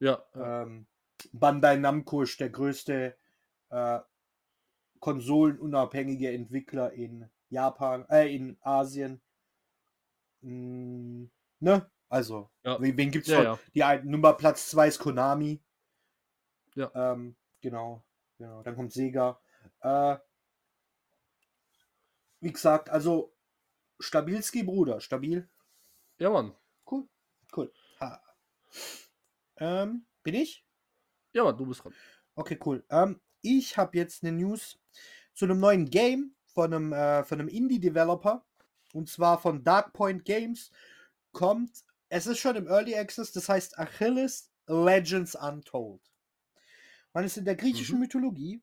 [0.00, 0.86] Ja, ja, Ähm,
[1.32, 3.16] Bandai Namco ist der größte
[3.70, 3.98] äh,
[5.00, 9.20] konsolenunabhängige Entwickler in Japan, äh, in Asien.
[10.40, 11.24] Mm,
[11.60, 11.90] ne?
[12.08, 12.80] Also, Ja.
[12.80, 13.58] wen, gibt's ja, ja.
[13.74, 15.62] Die ein, Nummer Platz 2 ist Konami.
[16.74, 16.90] Ja.
[16.94, 18.04] Ähm, genau,
[18.38, 18.62] genau.
[18.62, 19.40] Dann kommt Sega.
[19.80, 20.16] Äh,
[22.40, 23.34] wie gesagt, also
[24.00, 25.48] Stabilski, Bruder, stabil.
[26.18, 26.54] ja, Mann.
[26.90, 27.08] Cool,
[27.56, 27.72] cool.
[29.56, 30.64] Ähm, bin ich?
[31.32, 31.92] Ja, Mann, du bist dran.
[32.36, 32.84] Okay, cool.
[32.90, 34.78] Ähm, ich habe jetzt eine News
[35.34, 38.46] zu einem neuen Game von einem, äh, von einem Indie-Developer.
[38.92, 40.70] Und zwar von Dark Point Games.
[41.32, 46.00] Kommt, es ist schon im Early Access, das heißt Achilles Legends Untold.
[47.12, 48.02] Man ist in der griechischen Mhm.
[48.02, 48.62] Mythologie.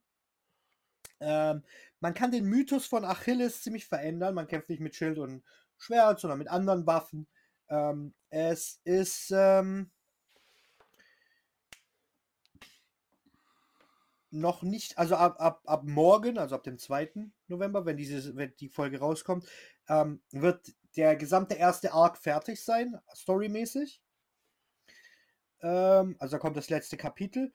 [1.20, 1.64] Ähm,
[2.00, 4.36] man kann den Mythos von Achilles ziemlich verändern.
[4.36, 5.44] Man kämpft nicht mit Schild und
[5.78, 7.28] Schwert, sondern mit anderen Waffen.
[7.70, 9.32] Ähm, es ist.
[9.32, 9.92] Ähm,
[14.36, 17.32] noch nicht, also ab, ab, ab morgen, also ab dem 2.
[17.48, 19.48] November, wenn, diese, wenn die Folge rauskommt,
[19.88, 24.02] ähm, wird der gesamte erste Arc fertig sein, storymäßig.
[25.62, 27.52] Ähm, also da kommt das letzte Kapitel.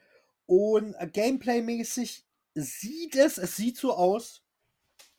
[0.47, 4.43] Und äh, Gameplay-mäßig sieht es, es sieht so aus,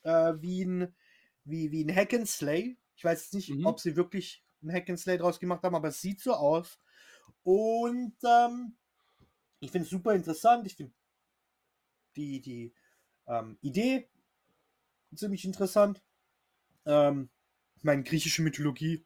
[0.04, 0.96] äh, wie ein,
[1.44, 2.78] wie, wie ein Hack and Slay.
[2.96, 3.66] Ich weiß jetzt nicht, Mhm.
[3.66, 6.80] ob sie wirklich ein Hack and Slay draus gemacht haben, aber es sieht so aus.
[7.44, 8.76] Und ähm,
[9.60, 10.68] ich finde es super interessant.
[10.68, 10.94] Ich finde
[12.16, 12.74] die, die
[13.28, 14.10] ähm, Idee
[15.16, 16.02] ziemlich interessant.
[16.86, 17.30] Ähm,
[17.78, 19.06] ich meine, griechische Mythologie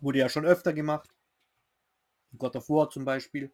[0.00, 1.10] wurde ja schon öfter gemacht.
[2.36, 3.52] God of War zum Beispiel.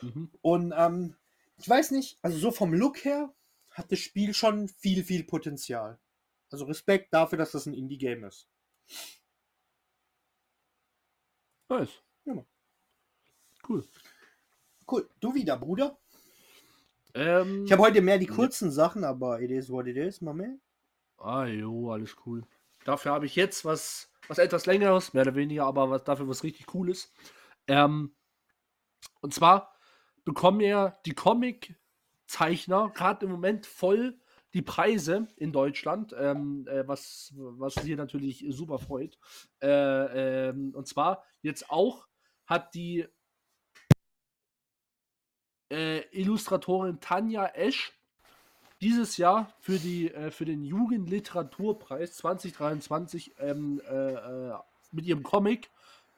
[0.00, 0.30] Mhm.
[0.42, 1.16] Und ähm,
[1.58, 3.32] ich weiß nicht, also so vom Look her
[3.70, 5.98] hat das Spiel schon viel, viel Potenzial.
[6.50, 8.46] Also Respekt dafür, dass das ein Indie-Game ist.
[11.68, 12.02] Nice.
[12.26, 12.44] Ja.
[13.66, 13.86] Cool.
[14.90, 15.08] Cool.
[15.20, 15.96] Du wieder, Bruder.
[17.14, 20.60] Ähm, Ich habe heute mehr die kurzen Sachen, aber it is what it is, man.
[21.22, 22.44] Ah, jo, alles cool.
[22.84, 26.42] Dafür habe ich jetzt was, was etwas längeres, mehr oder weniger, aber was, dafür was
[26.42, 27.12] richtig Cooles.
[27.68, 28.14] Ähm,
[29.20, 29.74] und zwar
[30.24, 34.18] bekommen ja die Comic-Zeichner gerade im Moment voll
[34.54, 39.18] die Preise in Deutschland, ähm, äh, was, was hier natürlich super freut.
[39.62, 42.06] Äh, ähm, und zwar jetzt auch
[42.46, 43.06] hat die
[45.70, 47.92] äh, Illustratorin Tanja Esch
[48.82, 54.52] dieses Jahr für, die, äh, für den Jugendliteraturpreis 2023 ähm, äh, äh,
[54.90, 55.70] mit ihrem Comic.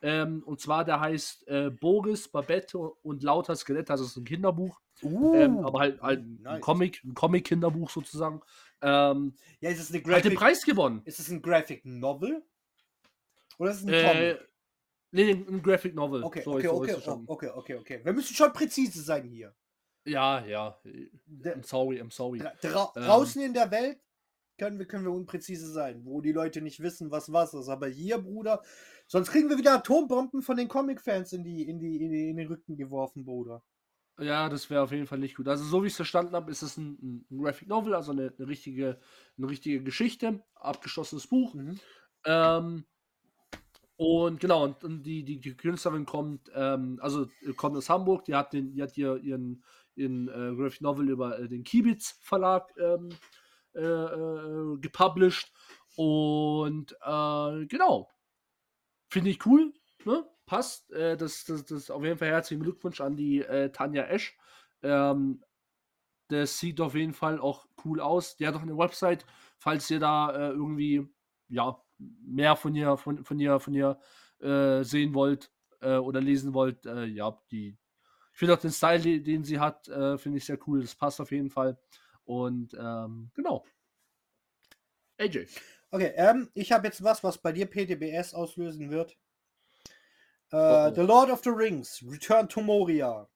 [0.02, 3.92] Ähm, und zwar der heißt äh, Boris, Babette und lauter Skelette.
[3.92, 4.80] Also es ist ein Kinderbuch.
[5.02, 6.54] Uh, ähm, aber halt, halt nice.
[6.54, 8.40] ein Comic, ein Comic-Kinderbuch sozusagen.
[8.80, 11.02] Ähm, Ja, ist es eine hat den Graphic, Preis gewonnen.
[11.04, 12.42] ist es ein Graphic Novel?
[13.58, 14.48] Oder ist es ein Äh, Comic?
[15.10, 16.22] nee, ein Graphic Novel.
[16.22, 17.24] Okay, So, okay, so okay, schon.
[17.26, 18.00] okay, okay, okay.
[18.04, 19.54] Wir müssen schon präzise sein hier.
[20.04, 20.78] Ja, ja.
[21.44, 22.38] I'm sorry, I'm sorry.
[22.38, 23.02] Dra Ähm.
[23.02, 23.98] draußen in der Welt
[24.58, 27.68] können wir, können wir unpräzise sein, wo die Leute nicht wissen, was was ist.
[27.68, 28.62] Aber hier, Bruder,
[29.06, 32.36] sonst kriegen wir wieder Atombomben von den Comic-Fans in, die, in, die, in, die, in
[32.36, 33.64] den Rücken geworfen, Bruder.
[34.20, 35.48] Ja, das wäre auf jeden Fall nicht gut.
[35.48, 38.32] Also, so wie ich es verstanden habe, ist es ein, ein Graphic Novel, also eine,
[38.38, 39.00] eine, richtige,
[39.36, 41.54] eine richtige Geschichte, abgeschlossenes Buch.
[41.54, 41.80] Mhm.
[42.24, 42.84] Ähm,
[43.96, 47.26] und genau, und, und die, die, die Künstlerin kommt, ähm, also
[47.56, 49.64] kommt aus Hamburg, die hat, den, die hat hier ihren,
[49.96, 53.10] ihren äh, Graphic Novel über äh, den Kibitz Verlag ähm,
[53.74, 55.52] äh, äh, gepublished.
[55.96, 58.08] Und äh, genau,
[59.08, 59.72] finde ich cool,
[60.04, 60.24] ne?
[60.46, 60.92] Passt.
[60.92, 64.36] Äh, das, das, das auf jeden Fall herzlichen Glückwunsch an die Tanja Esch.
[64.82, 65.42] Ähm,
[66.28, 68.36] das sieht auf jeden Fall auch cool aus.
[68.36, 69.26] Die hat auch eine Website,
[69.58, 71.06] falls ihr da irgendwie
[71.48, 73.98] ja mehr von ihr von, von ihr von ihr
[74.40, 76.86] sehen wollt oder lesen wollt.
[76.86, 77.76] Ja, die
[78.34, 80.82] ich finde auch den Style, den, den sie hat, äh, finde ich sehr cool.
[80.82, 81.78] Das passt auf jeden Fall.
[82.24, 83.64] Und ähm, genau.
[85.18, 85.46] AJ.
[85.92, 89.12] Okay, ähm, ich habe jetzt was, was bei dir PTBS auslösen wird.
[90.50, 90.94] Äh, Oh, oh.
[90.94, 93.28] The Lord of the Rings, Return to Moria.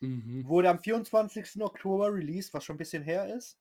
[0.00, 0.46] Mhm.
[0.48, 1.62] Wurde am 24.
[1.62, 3.58] Oktober released, was schon ein bisschen her ist.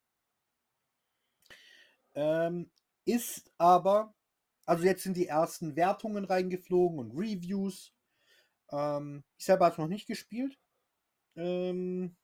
[2.16, 2.72] Ähm,
[3.06, 4.16] ist aber,
[4.66, 7.94] also jetzt sind die ersten Wertungen reingeflogen und Reviews.
[8.72, 10.58] Ähm, ich selber habe es noch nicht gespielt.
[11.36, 12.18] Ähm,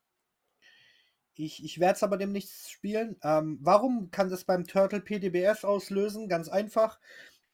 [1.36, 3.18] ich ich werde es aber demnächst spielen.
[3.24, 6.30] Ähm, warum kann das beim Turtle PDBS auslösen?
[6.30, 7.00] Ganz einfach.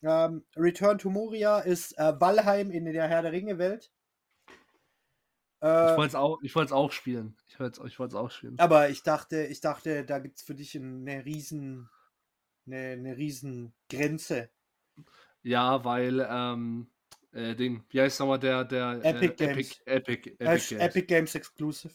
[0.04, 3.92] Ähm, Return to Moria ist äh, Valheim in der Herr der Ringe Welt.
[5.82, 7.36] Ich Äh, wollte es auch, ich auch spielen.
[7.48, 8.58] Ich wollte es ich auch spielen.
[8.58, 11.90] aber ich dachte, ich dachte, da gibt es für dich eine riesen,
[12.68, 14.52] eine, eine riesen Grenze.
[15.44, 16.91] Ja, weil, ähm,
[17.34, 19.82] äh, Ding, wie heißt nochmal der, der Epic äh, Games.
[19.86, 20.72] Epic, Epic, Epic, Games.
[20.72, 21.94] Epic Games Exclusive.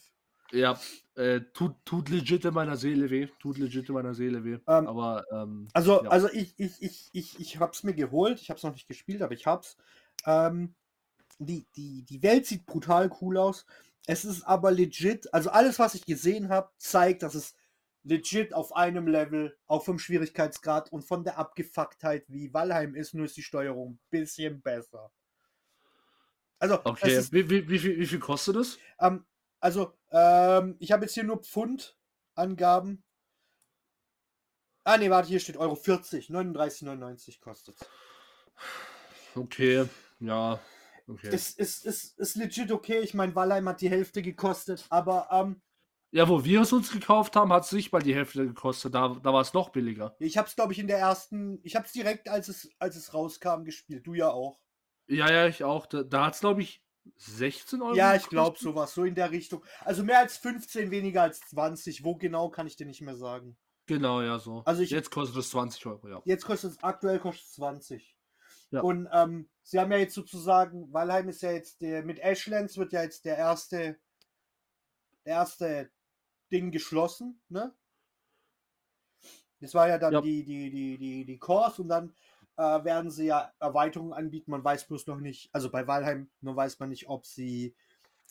[0.51, 0.79] Ja,
[1.15, 3.27] äh, tut, tut legit in meiner Seele weh.
[3.39, 4.53] Tut legit in meiner Seele weh.
[4.67, 6.09] Ähm, Aber, ähm, Also, Ja.
[6.09, 8.39] also ich, ich, ich, ich, ich hab's mir geholt.
[8.39, 9.77] Ich hab's noch nicht gespielt, aber ich hab's.
[10.25, 10.73] Ähm,
[11.39, 13.65] die, die, die Welt sieht brutal cool aus.
[14.07, 17.55] Es ist aber legit, also alles, was ich gesehen habe, zeigt, dass es
[18.03, 23.25] legit auf einem Level, auch vom Schwierigkeitsgrad und von der Abgefucktheit wie Valheim ist, nur
[23.25, 25.11] ist die Steuerung ein bisschen besser.
[26.59, 27.17] Also, okay.
[27.17, 28.79] ist, Wie, wie, wie, viel, wie viel kostet es?
[28.99, 29.25] ähm,
[29.59, 33.03] also ähm, ich habe jetzt hier nur Pfund-Angaben.
[34.83, 37.75] Ah, nee, warte, hier steht Euro 40, 39,99 kostet
[39.35, 39.85] Okay,
[40.19, 40.59] ja.
[41.07, 41.33] Okay.
[41.33, 42.99] Ist, ist, ist, ist legit okay.
[42.99, 45.61] Ich meine, Valheim hat die Hälfte gekostet, aber ähm,
[46.11, 48.93] ja, wo wir es uns gekauft haben, hat es nicht mal die Hälfte gekostet.
[48.93, 50.15] Da, da war es noch billiger.
[50.19, 52.95] ich habe es, glaube ich, in der ersten, ich habe es direkt, als es, als
[52.95, 54.07] es rauskam, gespielt.
[54.07, 54.59] Du ja auch.
[55.07, 55.85] Ja, ja, ich auch.
[55.85, 56.83] Da, da hat es, glaube ich,
[57.15, 57.95] 16 Euro.
[57.95, 59.63] Ja, ich glaube sowas, so in der Richtung.
[59.81, 62.03] Also mehr als 15, weniger als 20.
[62.03, 63.57] Wo genau, kann ich dir nicht mehr sagen.
[63.85, 64.63] Genau, ja, so.
[64.65, 66.21] Also ich- Jetzt kostet es 20 Euro, ja.
[66.25, 68.15] Jetzt kostet es, aktuell kostet es 20.
[68.71, 68.81] Ja.
[68.81, 72.91] Und ähm, sie haben ja jetzt sozusagen, Valheim ist ja jetzt der, mit Ashlands wird
[72.91, 73.97] ja jetzt der erste,
[75.25, 75.89] der erste
[76.51, 77.73] Ding geschlossen, ne?
[79.59, 80.21] Das war ja dann Ja.
[80.21, 82.13] die, die, die, die, die Cores und dann
[82.57, 84.51] äh, werden sie ja Erweiterungen anbieten.
[84.51, 87.75] Man weiß bloß noch nicht, also bei Valheim nur weiß man nicht, ob sie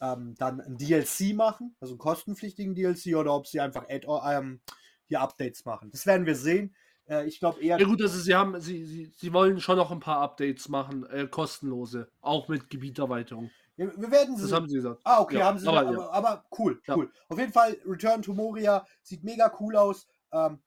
[0.01, 4.61] ähm, dann ein DLC machen, also einen kostenpflichtigen DLC, oder ob sie einfach Add ähm,
[5.07, 5.91] hier Updates machen.
[5.91, 6.74] Das werden wir sehen.
[7.09, 7.79] Äh, ich glaube eher.
[7.79, 11.07] Ja gut, also sie haben, sie, sie, sie wollen schon noch ein paar Updates machen,
[11.07, 13.51] äh, kostenlose, auch mit Gebieterweiterung.
[13.77, 14.55] Ja, wir werden Das sie.
[14.55, 15.01] haben sie gesagt.
[15.05, 15.68] ah, okay, ja, haben sie.
[15.68, 16.11] aber Aber, ja.
[16.11, 17.11] aber, cool, cool.
[17.29, 20.09] Auf jeden Fall, Return to Moria sieht mega cool aus.
[20.33, 20.59] Ähm,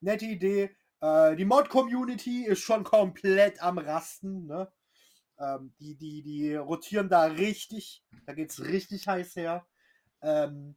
[0.00, 0.76] nette Idee.
[1.00, 4.46] Äh, die Mod-Community ist schon komplett am Rasten.
[4.46, 4.70] Ne?
[5.38, 8.04] Ähm, die, die, die rotieren da richtig.
[8.26, 9.66] Da geht es richtig heiß her.
[10.22, 10.76] Ähm,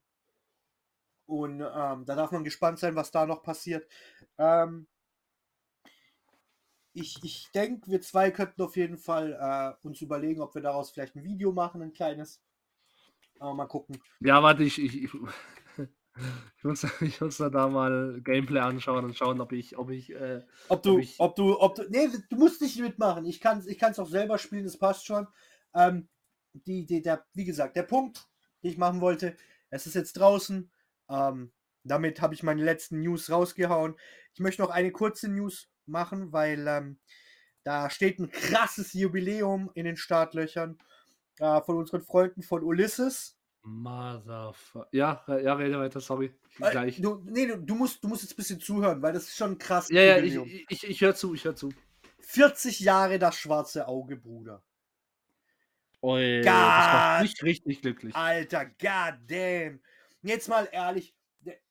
[1.26, 3.88] und ähm, da darf man gespannt sein, was da noch passiert.
[4.38, 4.88] Ähm,
[6.94, 10.90] ich, ich denke, wir zwei könnten auf jeden Fall äh, uns überlegen, ob wir daraus
[10.90, 12.42] vielleicht ein Video machen, ein kleines.
[13.40, 14.02] Aber mal gucken.
[14.20, 15.12] Ja, warte, ich, ich, ich,
[16.58, 20.42] ich, muss, ich muss da mal Gameplay anschauen und schauen, ob ich, ob ich, äh,
[20.68, 23.26] Ob du, Ob ich- ob du, ob du, nee, du musst nicht mitmachen.
[23.26, 25.28] Ich kann es ich kann's auch selber spielen, das passt schon.
[25.74, 26.08] Ähm,
[26.54, 28.28] die, die, der, wie gesagt, der Punkt,
[28.64, 29.36] den ich machen wollte,
[29.70, 30.72] es ist jetzt draußen.
[31.10, 31.52] Ähm,
[31.84, 33.96] damit habe ich meine letzten News rausgehauen.
[34.34, 37.00] Ich möchte noch eine kurze News machen, weil ähm,
[37.64, 40.78] da steht ein krasses Jubiläum in den Startlöchern
[41.40, 43.39] äh, von unseren Freunden von Ulysses.
[43.62, 44.88] Motherfucker.
[44.92, 46.34] Ja, ja, rede weiter, sorry.
[46.60, 47.02] Äh, Gleich.
[47.02, 49.58] Du, nee, du, musst, du musst jetzt ein bisschen zuhören, weil das ist schon ein
[49.58, 51.70] krasses Ja, ja, ich, ich, ich höre zu, ich höre zu.
[52.20, 54.64] 40 Jahre das schwarze Auge, Bruder.
[56.02, 58.16] Oi, das macht mich richtig glücklich.
[58.16, 59.82] Alter, goddamn.
[60.22, 61.16] Jetzt mal ehrlich,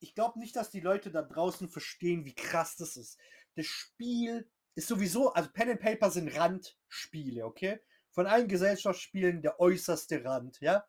[0.01, 3.18] ich glaube nicht, dass die Leute da draußen verstehen, wie krass das ist.
[3.55, 7.80] Das Spiel ist sowieso, also Pen and Paper sind Randspiele, okay?
[8.11, 10.84] Von allen Gesellschaftsspielen der äußerste Rand, ja?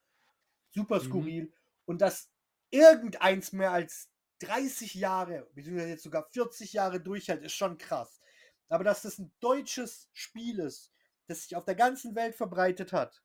[0.72, 1.06] Super Mhm.
[1.06, 1.54] skurril.
[1.86, 2.30] Und dass
[2.72, 4.10] irgendeins mehr als
[4.40, 8.20] 30 Jahre, beziehungsweise jetzt sogar 40 Jahre durchhält, ist schon krass.
[8.70, 10.94] Aber dass das ein deutsches Spiel ist,
[11.28, 13.24] das sich auf der ganzen Welt verbreitet hat,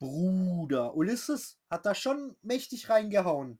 [0.00, 3.58] Bruder, Ulysses hat da schon mächtig reingehauen.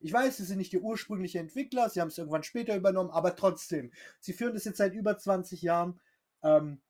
[0.00, 3.36] Ich weiß, sie sind nicht der ursprüngliche Entwickler, sie haben es irgendwann später übernommen, aber
[3.36, 6.00] trotzdem, sie führen das jetzt seit über 20 Jahren.
[6.42, 6.82] Ähm,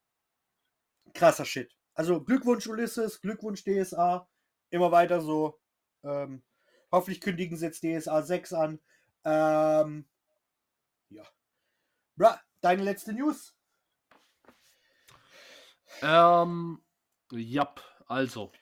[1.12, 1.74] krasser Shit.
[1.94, 4.28] Also Glückwunsch Ulysses, Glückwunsch DSA,
[4.74, 5.60] immer weiter so.
[6.02, 6.42] Ähm,
[6.90, 8.80] hoffentlich kündigen sie jetzt DSA 6 an.
[9.24, 10.06] Ähm,
[11.08, 11.24] ja.
[12.16, 13.56] Bra, deine letzte News?
[16.02, 16.82] Ähm,
[17.30, 17.72] ja,
[18.06, 18.52] also.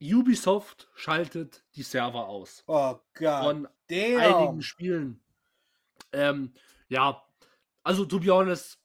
[0.00, 2.64] Ubisoft schaltet die Server aus.
[2.66, 3.44] Oh Gott.
[3.44, 4.20] Von damn.
[4.20, 5.22] einigen Spielen.
[6.12, 6.54] Ähm,
[6.88, 7.22] ja,
[7.82, 8.78] also to be honest,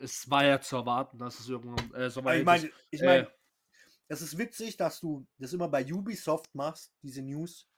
[0.00, 2.74] es war ja zu erwarten, dass es irgendwann äh, so weit ich meine, ist.
[2.90, 3.32] ich Äh, meine,
[4.08, 7.68] das ist witzig, dass du das immer bei Ubisoft machst, diese News.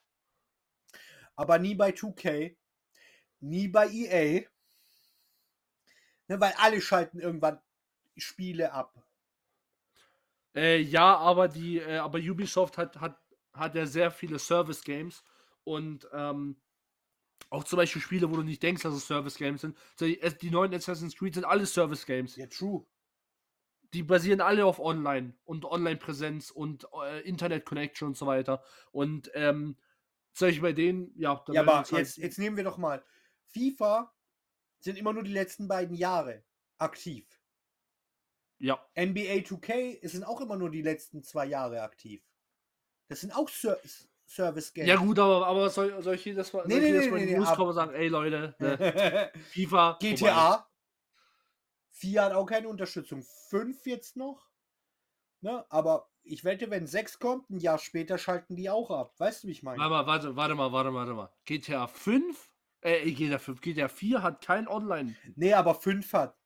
[1.36, 2.56] Aber nie bei 2K,
[3.40, 4.42] nie bei EA.
[6.26, 7.60] Ne, weil alle schalten irgendwann
[8.16, 8.94] Spiele ab.
[10.54, 13.20] Äh, ja, aber die, äh, aber Ubisoft hat, hat,
[13.52, 15.24] hat ja sehr viele Service-Games
[15.64, 16.60] und ähm,
[17.50, 19.76] auch zum Beispiel Spiele, wo du nicht denkst, dass es Service-Games sind.
[19.96, 22.36] So, die, neuen Assassin's Creed sind alle Service-Games.
[22.36, 22.86] Ja, true.
[23.92, 28.62] Die basieren alle auf Online und Online-Präsenz und äh, Internet-Connection und so weiter.
[28.90, 29.76] Und ähm,
[30.32, 33.04] zum Beispiel bei denen, ja, da Ja, aber jetzt, jetzt nehmen wir doch mal.
[33.46, 34.12] FIFA
[34.80, 36.44] sind immer nur die letzten beiden Jahre
[36.78, 37.24] aktiv.
[38.58, 42.22] ja, NBA 2K sind auch immer nur die letzten zwei Jahre aktiv.
[43.08, 44.72] Das sind auch Ser Service Games.
[44.74, 47.36] ja gut, aber, aber soll, soll ich jedes Mal, Nee, nee, jedes nee, Mal nee,
[47.36, 49.98] News kommen und sagen, ey Leute, ne, FIFA.
[50.00, 50.66] GTA.
[51.90, 53.22] 4 hat auch keine Unterstützung.
[53.50, 54.48] 5 jetzt noch.
[55.40, 55.64] Ne?
[55.68, 59.14] Aber ich wette, wenn 6 kommt, ein Jahr später schalten die auch ab.
[59.18, 59.78] Weißt du, wie ich meine?
[59.78, 61.30] Warte mal, warte, warte mal, warte mal, warte mal.
[61.44, 62.50] GTA 5?
[62.80, 65.14] Äh, GTA 5, GTA 4 hat kein Online.
[65.36, 66.36] Nee, aber 5 hat.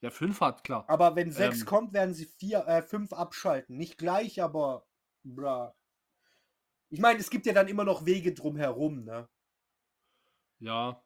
[0.00, 0.84] Ja, 5 hat, klar.
[0.88, 1.66] Aber wenn 6 Ähm.
[1.66, 3.76] kommt, werden sie 4, äh, 5 abschalten.
[3.76, 4.86] Nicht gleich, aber.
[5.24, 5.74] Bra.
[6.90, 9.28] Ich meine, es gibt ja dann immer noch Wege drumherum, ne?
[10.58, 11.02] Ja.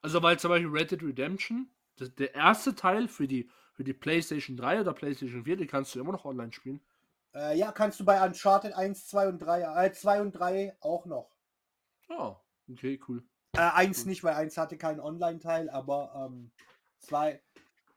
[0.00, 3.92] Also, weil zum Beispiel Red Dead Redemption, das, der erste Teil für die, für die
[3.92, 6.80] PlayStation 3 oder PlayStation 4, die kannst du immer noch online spielen.
[7.34, 11.06] Äh, ja, kannst du bei Uncharted 1, 2 und 3, äh, 2 und 3 auch
[11.06, 11.34] noch.
[12.08, 13.24] Ja, okay, cool.
[13.56, 16.30] Äh, 1 nicht, weil 1 hatte keinen Online-Teil, aber
[17.00, 17.42] 2,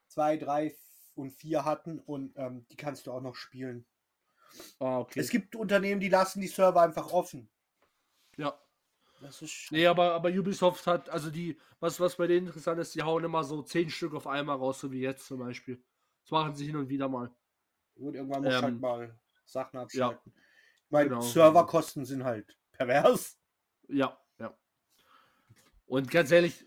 [0.08, 0.76] 2, 3
[1.16, 3.86] und 4 hatten und ähm, die kannst du auch noch spielen.
[4.80, 5.20] Ah, okay.
[5.20, 7.50] Es gibt Unternehmen, die lassen die Server einfach offen.
[8.38, 8.60] ja.
[9.20, 9.72] Das ist.
[9.72, 13.24] Nee, aber, aber Ubisoft hat, also die, was, was bei denen interessant ist, die hauen
[13.24, 15.84] immer so 10 Stück auf einmal raus, so wie jetzt zum Beispiel.
[16.22, 17.34] Das machen sie hin und wieder mal.
[17.96, 20.34] Gut, irgendwann muss halt Ähm, mal Sachen abschalten.
[20.36, 21.22] Ich meine, genau.
[21.22, 23.40] Serverkosten sind halt pervers.
[23.88, 24.56] Ja, ja.
[25.88, 26.67] Und ganz ehrlich,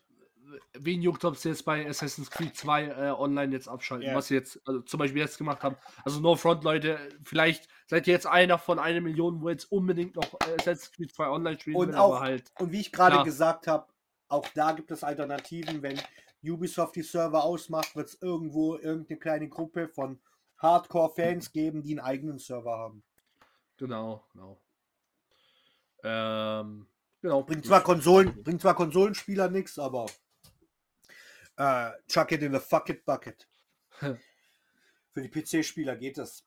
[0.79, 4.15] wen juckt, ob sie jetzt bei Assassin's Creed 2 äh, online jetzt abschalten, Ja.
[4.15, 5.77] was sie jetzt also zum Beispiel jetzt gemacht haben.
[6.05, 10.17] Also No Front, Leute, vielleicht seid ihr jetzt einer von einer Million, wo jetzt unbedingt
[10.17, 12.53] noch äh, Assassin's Creed 2 online spielen Und will, auch- aber halt.
[12.59, 13.87] Und wie ich gerade gesagt habe,
[14.29, 15.83] auch da gibt es Alternativen.
[15.83, 16.01] Wenn
[16.43, 20.21] Ubisoft die Server ausmacht, wird es irgendwo irgendeine kleine Gruppe von
[20.59, 23.03] Hardcore-Fans geben, die einen eigenen Server haben.
[23.77, 24.61] Genau, genau.
[26.03, 26.87] Ähm,
[27.21, 27.43] genau.
[27.43, 30.07] Bringt zwar Konsolen, bringt zwar Konsolenspieler nichts, aber
[31.61, 33.47] äh, chuck it in the fuck it bucket.
[33.91, 34.19] Für
[35.23, 36.47] die PC-Spieler geht es.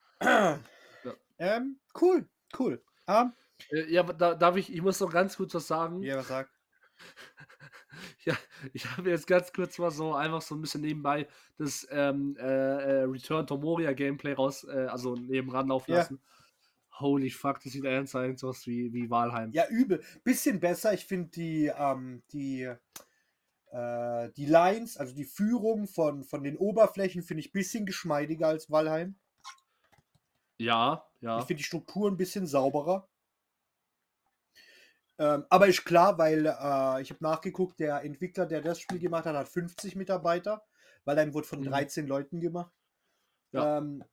[1.40, 2.84] ähm, cool, cool.
[3.08, 3.34] Ähm,
[3.72, 6.02] Äh, ja, da, darf ich, ich muss noch ganz kurz was sagen.
[6.02, 6.52] ja, was sagt?
[8.26, 8.36] Ja,
[8.74, 12.44] ich habe jetzt ganz kurz mal so einfach so ein bisschen nebenbei das ähm, äh,
[12.44, 15.98] äh, Return to Moria Gameplay raus, äh, also nebenan laufen Ja.
[15.98, 16.22] lassen.
[17.00, 19.52] Holy fuck, das sieht eins aus wie, wie Walheim.
[19.52, 20.02] Ja, übel.
[20.24, 20.94] Bisschen besser.
[20.94, 22.72] Ich finde die, ähm, die,
[23.74, 28.48] äh, die Lines, also die Führung von, von den Oberflächen, finde ich ein bisschen geschmeidiger
[28.48, 29.16] als Valheim.
[30.60, 31.40] Ja, ja.
[31.40, 33.10] Ich finde die Struktur ein bisschen sauberer.
[35.18, 39.26] Ähm, aber ist klar, weil äh, ich habe nachgeguckt, der Entwickler, der das Spiel gemacht
[39.26, 40.64] hat, hat 50 Mitarbeiter.
[41.06, 41.66] Valheim wurde von Mhm.
[41.66, 42.72] 13 Leuten gemacht.
[43.52, 43.80] Ja.
[43.80, 44.04] Ähm,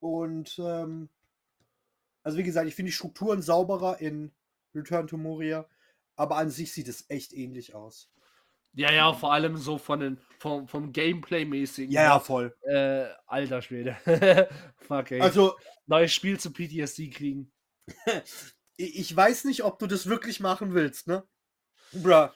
[0.00, 1.10] und ähm,
[2.24, 4.32] also wie gesagt, ich finde die Strukturen sauberer in
[4.74, 5.68] Return to Moria,
[6.16, 8.10] aber an sich sieht es echt ähnlich aus.
[8.76, 11.90] Ja, ja, vor allem so von den, vom, vom Gameplay-mäßigen.
[11.90, 12.54] Ja, ja, voll.
[12.60, 13.96] Äh, alter Schwede.
[14.76, 15.20] Fuck, ey.
[15.20, 15.56] Also
[15.86, 17.50] Neues Spiel zu PTSD kriegen.
[18.76, 21.24] ich weiß nicht, ob du das wirklich machen willst, ne?
[21.92, 22.28] Bruh.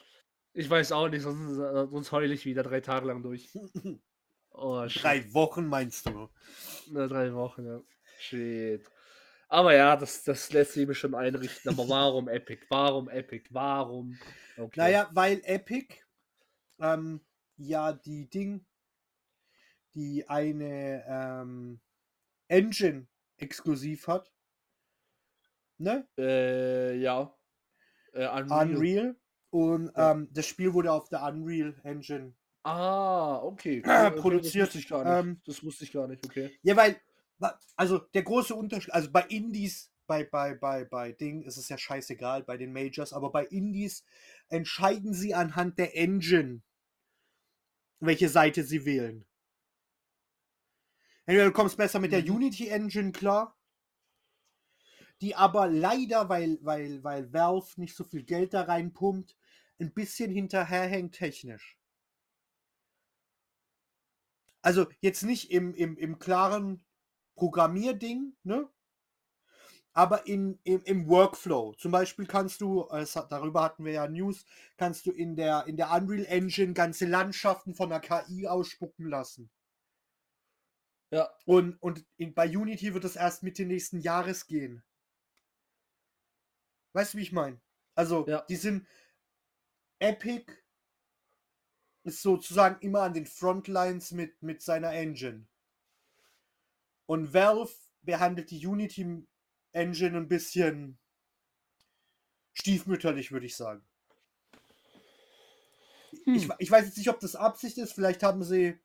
[0.53, 1.55] Ich weiß auch nicht, sonst,
[1.91, 3.49] sonst heule ich wieder drei Tage lang durch.
[4.53, 4.85] Oh.
[4.85, 6.29] Drei Wochen meinst du?
[6.91, 7.79] Na, drei Wochen, ja.
[8.19, 8.85] Shit.
[9.47, 11.71] Aber ja, das, das lässt sich bestimmt einrichten.
[11.71, 12.65] Aber warum Epic?
[12.67, 13.45] Warum Epic?
[13.51, 14.19] Warum?
[14.57, 14.77] Okay.
[14.77, 15.95] Naja, weil Epic
[16.81, 17.21] ähm,
[17.57, 18.65] ja die Ding,
[19.93, 21.79] die eine ähm,
[22.47, 23.07] Engine
[23.37, 24.31] exklusiv hat.
[25.77, 26.07] Ne?
[26.17, 27.35] Äh, ja.
[28.13, 28.67] Äh, Unreal.
[28.75, 29.15] Unreal.
[29.49, 30.11] Und Ja.
[30.11, 32.33] ähm, das Spiel wurde auf der Unreal Engine.
[32.63, 33.81] Ah, okay.
[33.85, 35.25] Okay, produziert, Das wusste ich gar nicht.
[35.25, 36.51] ähm, das wusste ich gar nicht, okay.
[36.61, 37.01] Ja, weil,
[37.75, 41.77] also der große Unterschied, also bei Indies, bei, bei, bei, bei Ding ist es ja
[41.77, 44.03] scheißegal, bei den Majors, aber bei Indies
[44.49, 46.61] entscheiden sie anhand der Engine,
[48.01, 49.25] welche Seite sie wählen.
[51.25, 52.35] Entweder du kommst besser mit der Mhm.
[52.35, 53.57] Unity Engine klar,
[55.21, 59.37] die aber leider, weil, weil, weil Valve nicht so viel Geld da reinpumpt,
[59.79, 61.77] ein bisschen hinterherhängt technisch.
[64.63, 66.83] Also jetzt nicht im, im, im klaren
[67.35, 68.69] Programmierding, ne?
[69.93, 71.73] Aber in, im, im Workflow.
[71.73, 74.45] Zum Beispiel kannst du, hat, darüber hatten wir ja News,
[74.77, 79.49] kannst du in der, in der Unreal Engine ganze Landschaften von der KI ausspucken lassen.
[81.11, 81.29] Ja.
[81.45, 84.81] Und, und in, bei Unity wird es erst Mitte nächsten Jahres gehen.
[86.93, 87.59] Weißt du, wie ich meine?
[87.95, 88.41] Also, Ja.
[88.47, 88.87] die sind
[89.99, 90.51] Epic
[92.03, 95.45] ist sozusagen immer an den Frontlines mit, mit seiner Engine.
[97.05, 97.71] Und Valve
[98.01, 99.27] behandelt die Unity
[99.73, 100.97] Engine ein bisschen
[102.53, 103.83] stiefmütterlich, würde ich sagen.
[106.33, 106.53] Ich, Hm.
[106.59, 107.93] ich weiß jetzt nicht, ob das Absicht ist.
[107.93, 108.77] Vielleicht haben sie,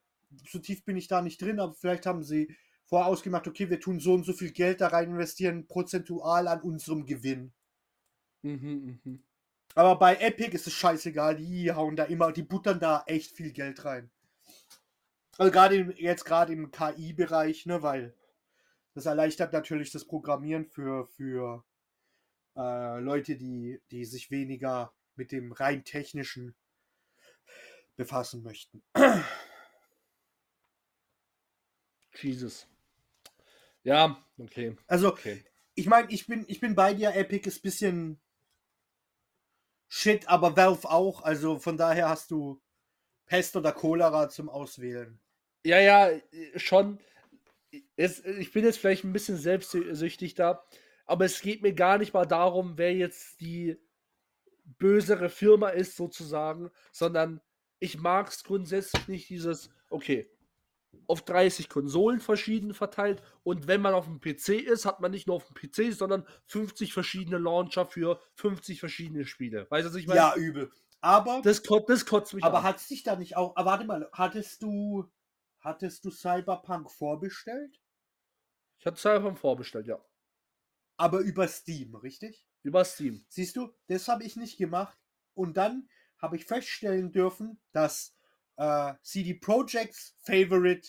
[0.48, 2.56] so tief bin ich da nicht drin, aber vielleicht haben sie
[2.86, 6.62] vorher ausgemacht, okay, wir tun so und so viel Geld da rein investieren, prozentual an
[6.62, 7.52] unserem Gewinn.
[8.42, 9.22] Mhm, mhm.
[9.74, 13.52] Aber bei Epic ist es scheißegal, die hauen da immer, die buttern da echt viel
[13.52, 14.10] Geld rein.
[15.38, 18.14] Also gerade jetzt gerade im KI-Bereich, ne, weil
[18.96, 21.62] das erleichtert natürlich das Programmieren für, für
[22.56, 26.56] äh, Leute, die, die sich weniger mit dem rein technischen
[27.94, 28.82] befassen möchten.
[32.14, 32.66] Jesus.
[33.82, 34.78] Ja, okay.
[34.86, 35.44] Also, Okay.
[35.74, 38.18] ich meine, ich bin, ich bin bei dir, Epic ist bisschen
[39.88, 41.22] shit, aber Valve auch.
[41.22, 42.62] Also von daher hast du
[43.26, 45.20] Pest oder Cholera zum Auswählen.
[45.64, 46.98] Ja, ja, äh, schon.
[47.96, 50.64] Es, ich bin jetzt vielleicht ein bisschen selbstsüchtig da,
[51.06, 53.76] aber es geht mir gar nicht mal darum, wer jetzt die
[54.78, 57.40] bösere Firma ist, sozusagen, sondern
[57.78, 60.30] ich mag es grundsätzlich nicht, dieses, okay,
[61.06, 65.26] auf 30 Konsolen verschieden verteilt und wenn man auf dem PC ist, hat man nicht
[65.26, 69.66] nur auf dem PC, sondern 50 verschiedene Launcher für 50 verschiedene Spiele.
[69.70, 70.18] Weißt du, was ich meine?
[70.18, 70.70] Ja, übel.
[71.00, 73.54] Aber, Das, das kotzt mich aber hat dich da nicht auch.
[73.56, 75.04] Aber warte mal, hattest du.
[75.66, 77.82] Hattest du Cyberpunk vorbestellt?
[78.78, 79.98] Ich hatte Cyberpunk vorbestellt, ja.
[80.96, 82.46] Aber über Steam, richtig?
[82.62, 83.26] Über Steam.
[83.28, 84.96] Siehst du, das habe ich nicht gemacht.
[85.34, 85.88] Und dann
[86.18, 88.16] habe ich feststellen dürfen, dass
[88.58, 90.88] äh, CD Projekts Favorite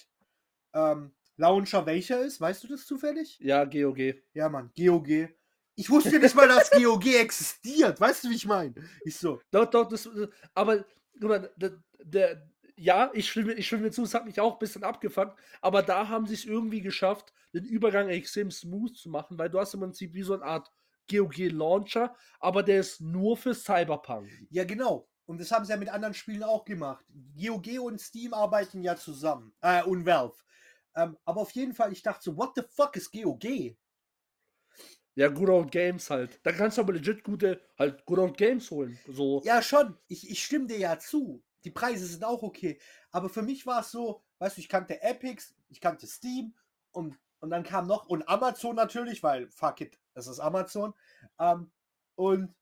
[0.73, 2.39] ähm, Launcher welcher ist.
[2.39, 3.39] Weißt du das zufällig?
[3.39, 4.21] Ja, GOG.
[4.35, 5.29] Ja, Mann, GOG.
[5.73, 7.99] Ich wusste nicht mal, dass GOG existiert.
[7.99, 8.75] Weißt du, wie ich meine?
[9.05, 10.07] Ich so, Doch, doch, das,
[10.53, 10.85] aber
[11.19, 12.47] guck mal, der, der,
[12.77, 16.07] ja, ich stimme, ich stimme zu, es hat mich auch ein bisschen abgefuckt, aber da
[16.07, 19.81] haben sie es irgendwie geschafft, den Übergang extrem smooth zu machen, weil du hast im
[19.81, 20.71] Prinzip wie so eine Art
[21.09, 24.29] GOG-Launcher, aber der ist nur für Cyberpunk.
[24.49, 25.09] ja, genau.
[25.25, 27.05] Und das haben sie ja mit anderen Spielen auch gemacht.
[27.35, 29.53] GOG und Steam arbeiten ja zusammen.
[29.59, 30.37] Äh, und Valve.
[30.95, 33.75] Ähm, aber auf jeden Fall, ich dachte so, what the fuck ist GOG?
[35.15, 36.39] Ja, Good Old Games halt.
[36.43, 38.97] Da kannst du aber legit gute, halt Good Old Games holen.
[39.07, 39.41] So.
[39.43, 39.97] Ja, schon.
[40.07, 41.43] Ich, ich stimme dir ja zu.
[41.67, 42.79] Die Preise sind auch okay.
[43.11, 46.55] Aber für mich war es so, weißt du, ich kannte Epics, ich kannte Steam
[46.91, 50.93] und, und dann kam noch, und Amazon natürlich, weil fuck it, das ist Amazon.
[51.37, 51.73] Ähm,
[52.15, 52.55] und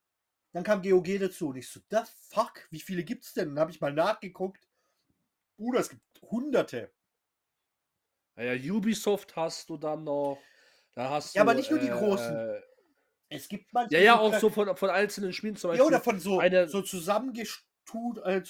[0.54, 3.50] dann kam GOG dazu und ich so, das fuck, wie viele gibt's denn?
[3.50, 4.68] Und dann habe ich mal nachgeguckt.
[5.58, 6.92] Bruder, es gibt hunderte.
[8.38, 10.42] Ja, Ubisoft hast du dann noch.
[10.94, 12.42] Da hast Ja, du, aber nicht nur die äh, großen.
[13.30, 13.92] Es gibt manchmal.
[14.02, 15.84] Ja, ja, auch so von, von einzelnen Spielen zum Ja, Beispiel.
[15.84, 18.44] oder von so, eine- so zusammengestut, äh,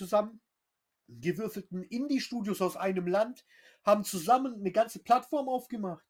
[1.08, 3.46] zusammengewürfelten Indie-Studios aus einem Land,
[3.84, 6.06] haben zusammen eine ganze Plattform aufgemacht.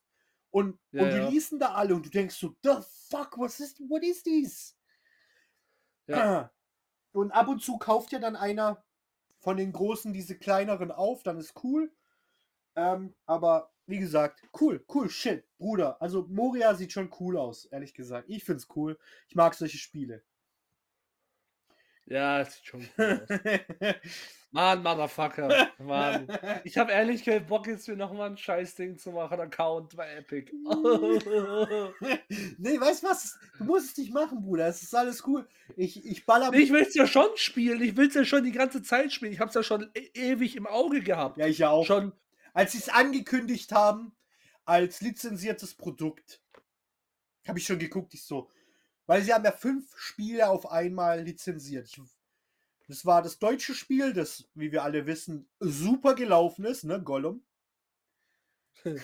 [0.52, 1.26] Und, Ja, und ja.
[1.26, 2.76] releasen da alle und du denkst so, the
[3.10, 4.78] fuck, was ist, what is this?
[6.08, 6.52] Ja.
[7.12, 8.84] Und ab und zu kauft ja dann einer
[9.39, 11.89] von den Großen diese kleineren auf, dann ist cool.
[12.76, 16.02] Ähm, aber wie gesagt, cool, cool, shit, Bruder.
[16.02, 18.28] Also Moria sieht schon cool aus, ehrlich gesagt.
[18.30, 19.00] Ich find's cool.
[19.30, 20.26] Ich mag solche Spiele.
[22.08, 23.95] Ja, das sieht schon cool aus.
[24.56, 25.70] Mann, Motherfucker.
[25.80, 26.28] Mann.
[26.64, 30.49] Ich habe ehrlich keinen Bock, jetzt mir nochmal ein Scheißding zu machen, Account bei Epic.
[32.58, 33.38] nee, weißt du was?
[33.58, 34.68] Du musst es nicht machen, Bruder.
[34.68, 35.45] Es ist alles cool.
[35.76, 36.53] Ich, ich baller.
[36.53, 37.82] ich will es ja schon spielen.
[37.82, 39.34] Ich will es ja schon die ganze Zeit spielen.
[39.34, 41.38] Ich habe es ja schon e ewig im Auge gehabt.
[41.38, 41.86] ja, ich ja auch.
[41.86, 42.14] Schon.
[42.53, 44.16] Als sie es angekündigt haben,
[44.64, 46.39] als lizenziertes Produkt,
[47.45, 48.14] habe ich schon geguckt.
[48.14, 48.49] Ich so,
[49.08, 51.88] weil sie haben ja fünf Spiele auf einmal lizenziert.
[51.88, 52.01] Ich,
[52.88, 57.43] das war das deutsche Spiel, das, wie wir alle wissen, super gelaufen ist, ne, Gollum.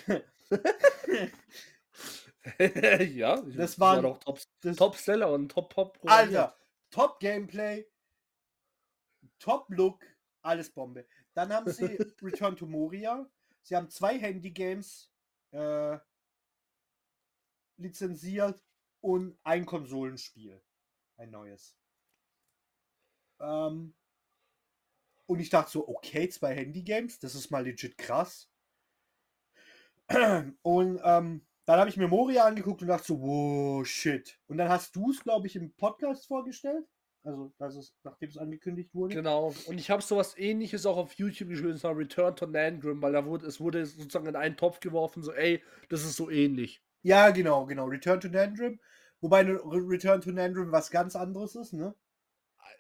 [2.60, 5.99] ja, Das war waren- doch Top, Das, Top-Seller und Top-Pop.
[6.06, 6.56] Alter,
[6.89, 7.88] Top Gameplay,
[9.39, 10.06] Top Look,
[10.41, 11.06] alles Bombe.
[11.34, 11.86] Dann haben sie
[12.22, 13.30] Return to Moria.
[13.64, 15.10] Sie haben zwei Handy-Games
[15.52, 15.97] äh,
[17.78, 18.62] lizenziert
[19.02, 20.62] und ein Konsolenspiel.
[21.18, 21.76] Ein neues.
[23.39, 23.93] Ähm,
[25.26, 28.49] und ich dachte so, okay, zwei Handy-Games, das ist mal legit krass.
[30.62, 34.38] Und ähm, dann habe ich mir Moria angeguckt und dachte so, wow, shit.
[34.47, 36.86] Und dann hast du es, glaube ich, im Podcast vorgestellt.
[37.24, 39.16] Also, das ist, nachdem es angekündigt wurde.
[39.16, 39.54] Genau.
[39.68, 43.14] Und ich habe sowas ähnliches auch auf YouTube gespielt, das war Return to Nangrim, weil
[43.14, 46.84] da wurde, es wurde sozusagen in einen Topf geworfen, so, ey, das ist so ähnlich.
[47.04, 47.86] Ja, genau, genau.
[47.86, 48.80] Return to Nandrim.
[49.22, 51.93] Wobei ne- Re- Return to Nandrim was ganz anderes ist, ne?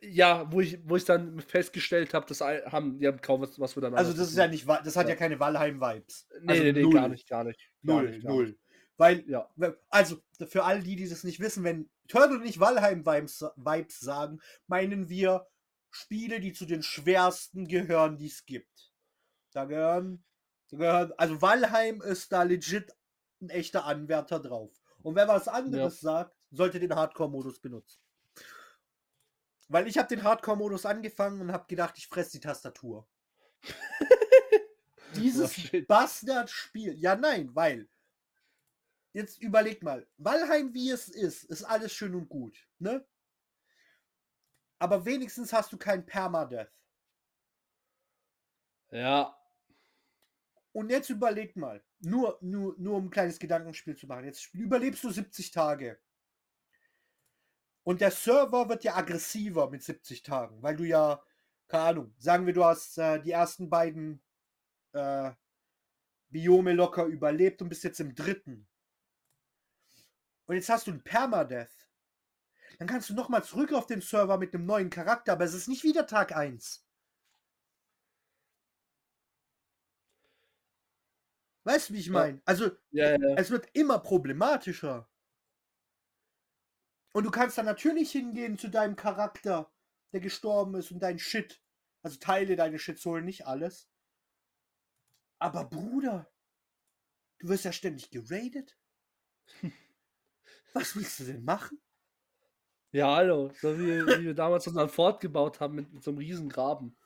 [0.01, 3.75] Ja, wo ich, wo ich dann festgestellt habe, das haben, die haben kaum was, was
[3.75, 5.15] wir dann Also das ist ja nicht, das hat ja, Ja.
[5.15, 6.27] keine Valheim-Vibes.
[6.41, 6.93] Nee, also nee, nee, null.
[6.93, 7.59] gar nicht, gar nicht.
[7.85, 8.45] Gar Null, nicht, gar null.
[8.47, 8.59] nicht.
[8.97, 9.49] Weil, Ja.
[9.89, 10.17] also
[10.47, 15.45] für all die, die das nicht wissen, wenn Turtle nicht Valheim-Vibes Vibes sagen, meinen wir
[15.91, 18.91] Spiele, die zu den schwersten gehören, die es gibt.
[19.51, 20.23] Da gehören,
[20.69, 22.91] da gehören, also Valheim ist da legit
[23.41, 24.71] ein echter Anwärter drauf.
[25.01, 28.01] Und wer was anderes sagt, sollte den Hardcore-Modus benutzen.
[29.67, 33.07] Weil ich habe den Hardcore-Modus angefangen und habe gedacht, ich fresse die Tastatur.
[35.15, 35.55] Dieses.
[35.87, 36.93] Bastard-Spiel.
[36.95, 37.89] Ja, nein, weil.
[39.13, 40.07] Jetzt überleg mal.
[40.17, 43.05] Valheim, wie es ist, ist alles schön und gut, ne?
[44.79, 46.71] Aber wenigstens hast du kein Permadeath.
[48.89, 49.40] Ja,
[50.73, 51.83] Und jetzt überleg mal.
[51.99, 54.25] Nur, nur, nur um ein kleines Gedankenspiel zu machen.
[54.25, 55.99] Jetzt überlebst du 70 Tage.
[57.83, 61.21] Und der Server wird ja aggressiver mit 70 Tagen, weil du ja,
[61.67, 64.21] keine Ahnung, sagen wir, du hast äh, die ersten beiden
[64.93, 65.31] äh,
[66.29, 68.67] Biome locker überlebt und bist jetzt im dritten.
[70.45, 71.89] Und jetzt hast du ein Permadeath.
[72.77, 75.67] Dann kannst du nochmal zurück auf den Server mit einem neuen Charakter, aber es ist
[75.67, 76.85] nicht wieder Tag 1.
[81.63, 82.41] Weißt du, wie ich meine?
[82.45, 83.35] Also, ja, ja.
[83.35, 85.07] es wird immer problematischer.
[87.13, 89.71] Und du kannst dann natürlich hingehen zu deinem Charakter,
[90.13, 91.61] der gestorben ist und dein Shit.
[92.03, 93.87] Also Teile deines Shits holen, nicht alles.
[95.37, 96.31] Aber Bruder,
[97.39, 98.77] du wirst ja ständig geradet.
[100.73, 101.81] Was willst du denn machen?
[102.91, 103.51] Ja, hallo.
[103.55, 106.97] So wie, wie wir damals unseren Fort gebaut haben mit, mit so einem riesen Graben.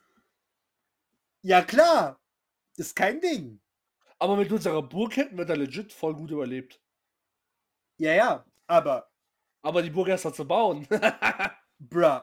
[1.41, 2.20] Ja klar,
[2.76, 3.62] ist kein Ding.
[4.20, 6.82] Aber mit unserer Burg hätten wir da legit voll gut überlebt.
[7.97, 9.09] Ja, ja, aber,
[9.61, 10.88] Aber die Burg erst mal zu bauen.
[11.80, 12.22] bruh,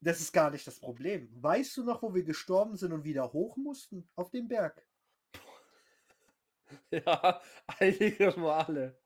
[0.00, 1.28] das ist gar nicht das Problem.
[1.42, 4.08] Weißt du noch, wo wir gestorben sind und wieder hoch mussten?
[4.16, 4.86] Auf den Berg.
[6.90, 8.98] ja, einige Male.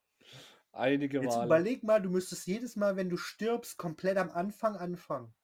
[0.72, 1.46] Einige Jetzt Male.
[1.46, 5.34] überleg mal, du müsstest jedes Mal, wenn du stirbst, komplett am Anfang anfangen.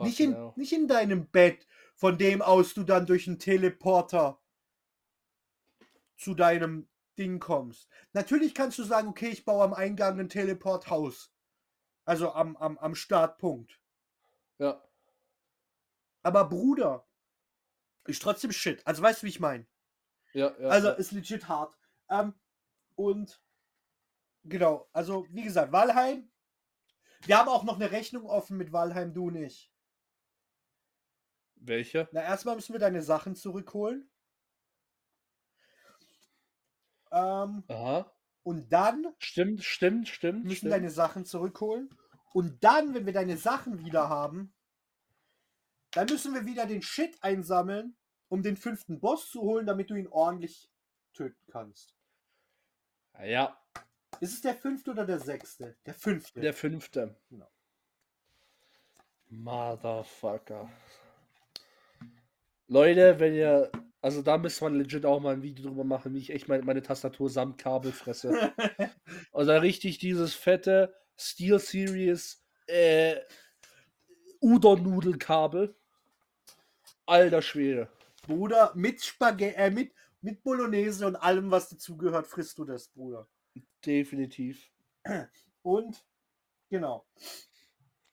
[0.00, 4.40] Nicht in, nicht in deinem Bett, von dem aus du dann durch einen Teleporter
[6.16, 6.88] zu deinem
[7.18, 7.88] Ding kommst.
[8.12, 11.32] Natürlich kannst du sagen, okay, ich baue am Eingang ein Teleporthaus.
[12.04, 13.80] Also am, am, am Startpunkt.
[14.58, 14.82] Ja.
[16.22, 17.06] Aber Bruder,
[18.06, 18.86] ist trotzdem Shit.
[18.86, 19.66] Also weißt du, wie ich meine?
[20.32, 20.68] Ja, ja.
[20.68, 20.94] Also ja.
[20.94, 21.76] ist legit hart.
[22.10, 22.34] Ähm,
[22.96, 23.40] und
[24.44, 26.30] genau, also wie gesagt, Walheim.
[27.26, 29.73] Wir haben auch noch eine Rechnung offen mit Walheim, du nicht.
[31.66, 32.08] Welche?
[32.12, 34.10] Na, erstmal müssen wir deine Sachen zurückholen.
[37.10, 38.12] Ähm, Aha.
[38.42, 40.44] und dann Stimmt, stimmt, stimmt.
[40.44, 40.72] müssen stimmt.
[40.72, 41.88] deine Sachen zurückholen.
[42.32, 44.52] Und dann, wenn wir deine Sachen wieder haben,
[45.92, 47.96] dann müssen wir wieder den Shit einsammeln,
[48.28, 50.68] um den fünften Boss zu holen, damit du ihn ordentlich
[51.12, 51.94] töten kannst.
[53.24, 53.56] Ja,
[54.20, 55.76] Ist es der fünfte oder der sechste?
[55.86, 56.40] Der fünfte.
[56.40, 57.16] der fünfte.
[57.30, 57.48] Genau.
[59.28, 60.68] Motherfucker.
[62.68, 63.70] Leute, wenn ihr.
[64.00, 66.62] Also da müsste man legit auch mal ein Video drüber machen, wie ich echt meine,
[66.62, 68.52] meine Tastatur samt Kabel fresse.
[69.32, 73.16] Also richtig dieses fette Steel Series äh,
[74.40, 75.74] Udon-Nudelkabel.
[77.06, 77.88] Alter Schwede.
[78.26, 83.28] Bruder, mit Spaghetti, äh, mit, mit Bolognese und allem, was dazugehört, frisst du das, Bruder.
[83.84, 84.70] Definitiv.
[85.62, 86.04] Und
[86.70, 87.06] genau.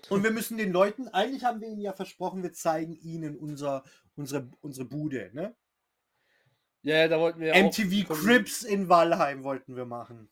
[0.10, 3.84] Und wir müssen den Leuten, eigentlich haben wir ihnen ja versprochen, wir zeigen ihnen unser,
[4.22, 5.56] unsere, unsere Bude, ne?
[6.84, 8.16] Ja, ja, da wollten wir MTV auch.
[8.16, 10.30] Crips in Walheim wollten wir machen.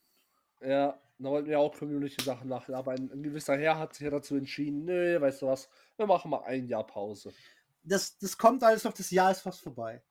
[0.62, 2.74] Ja, da wollten wir auch Community-Sachen machen.
[2.74, 6.08] Aber ein, ein gewisser Herr hat sich ja dazu entschieden, nö, weißt du was, wir
[6.08, 7.34] machen mal ein Jahr Pause.
[7.84, 10.02] Das, das kommt alles auf das Jahr ist fast vorbei.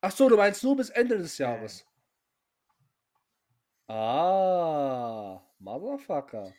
[0.00, 1.84] Ach so, du meinst nur bis Ende des Jahres.
[3.88, 6.52] Ah, Motherfucker.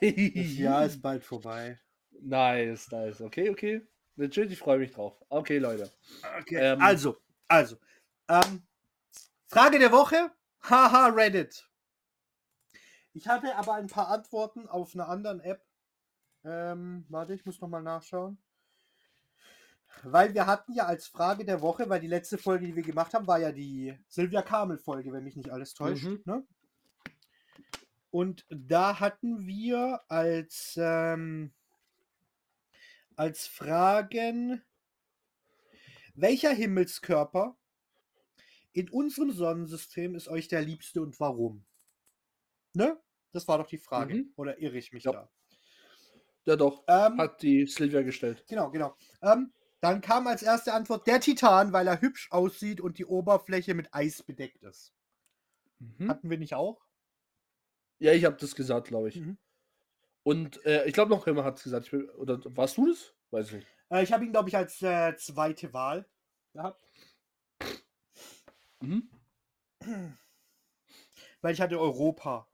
[0.00, 1.78] Das Jahr ist bald vorbei.
[2.20, 3.20] Nice, nice.
[3.20, 3.80] Okay, okay.
[4.18, 5.14] Legit, ich freue mich drauf.
[5.28, 5.90] Okay, Leute.
[6.40, 6.56] Okay.
[6.56, 7.76] Ähm, also, also.
[8.28, 8.66] Ähm,
[9.46, 10.32] Frage der Woche.
[10.60, 11.68] Haha, Reddit.
[13.14, 15.64] Ich hatte aber ein paar Antworten auf einer anderen App.
[16.44, 18.38] Ähm, warte, ich muss nochmal nachschauen.
[20.02, 23.14] Weil wir hatten ja als Frage der Woche, weil die letzte Folge, die wir gemacht
[23.14, 26.04] haben, war ja die Sylvia Kamel-Folge, wenn mich nicht alles täuscht.
[26.04, 26.22] Mhm.
[26.24, 26.46] Ne?
[28.10, 31.52] Und da hatten wir als, ähm,
[33.18, 34.62] als Fragen,
[36.14, 37.58] welcher Himmelskörper
[38.72, 41.66] in unserem Sonnensystem ist euch der liebste und warum?
[42.74, 42.96] Ne?
[43.32, 44.14] Das war doch die Frage.
[44.14, 44.32] Mhm.
[44.36, 45.12] Oder irre ich mich Ja.
[45.12, 45.30] da?
[46.44, 46.84] Ja, doch.
[46.86, 48.44] Ähm, Hat die Silvia gestellt.
[48.48, 48.96] Genau, genau.
[49.20, 53.74] Ähm, dann kam als erste Antwort der Titan, weil er hübsch aussieht und die Oberfläche
[53.74, 54.94] mit Eis bedeckt ist.
[55.78, 56.08] Mhm.
[56.08, 56.80] Hatten wir nicht auch?
[57.98, 59.16] Ja, ich habe das gesagt, glaube ich.
[59.16, 59.38] Mhm.
[60.28, 61.86] Und äh, ich glaube, noch jemand hat es gesagt.
[61.86, 63.14] Ich bin, oder warst du das?
[63.30, 63.66] Weiß ich nicht.
[63.88, 66.06] Äh, ich habe ihn, glaube ich, als äh, zweite Wahl
[66.52, 66.84] gehabt.
[68.80, 69.08] Mhm.
[71.40, 72.46] weil ich hatte Europa.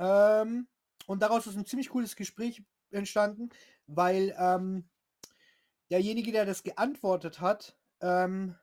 [0.00, 0.66] Ähm,
[1.06, 3.50] und daraus ist ein ziemlich cooles Gespräch entstanden,
[3.86, 4.90] weil ähm,
[5.88, 8.56] derjenige, der das geantwortet hat, ähm,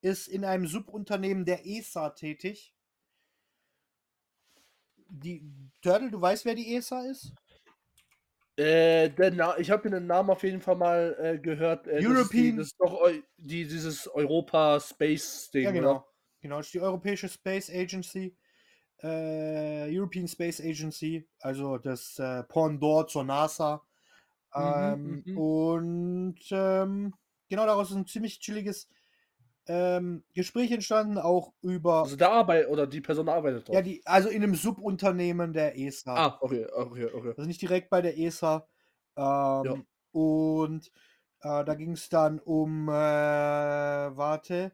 [0.00, 2.74] ist in einem Subunternehmen der ESA tätig.
[5.10, 7.32] Die Turtle, du weißt, wer die ESA ist?
[8.58, 9.08] Äh,
[9.60, 11.86] ich habe den Namen auf jeden Fall mal äh, gehört.
[11.86, 15.90] Äh, European- Das ist, die, das ist doch Eu die, dieses Europa-Space-Ding, Ja, genau.
[15.90, 16.06] oder?
[16.40, 18.36] Genau, das ist die Europäische Space Agency.
[19.02, 23.82] Äh, European Space Agency, also das äh, Pendant zur NASA.
[24.54, 25.36] Ähm, mhm.
[25.38, 27.14] Und ähm,
[27.48, 28.88] genau daraus ist ein ziemlich chilliges
[29.66, 33.76] ähm, Gespräch entstanden, auch über, Also da arbeitet, oder die Person arbeitet dort.
[33.76, 36.14] ja, die, also in einem Subunternehmen der ESA.
[36.14, 37.34] ah, okay, okay, okay.
[37.36, 38.66] Also nicht direkt bei der ESA.
[39.16, 40.90] Ähm, Und
[41.40, 44.72] äh, da ging es dann um, äh, warte,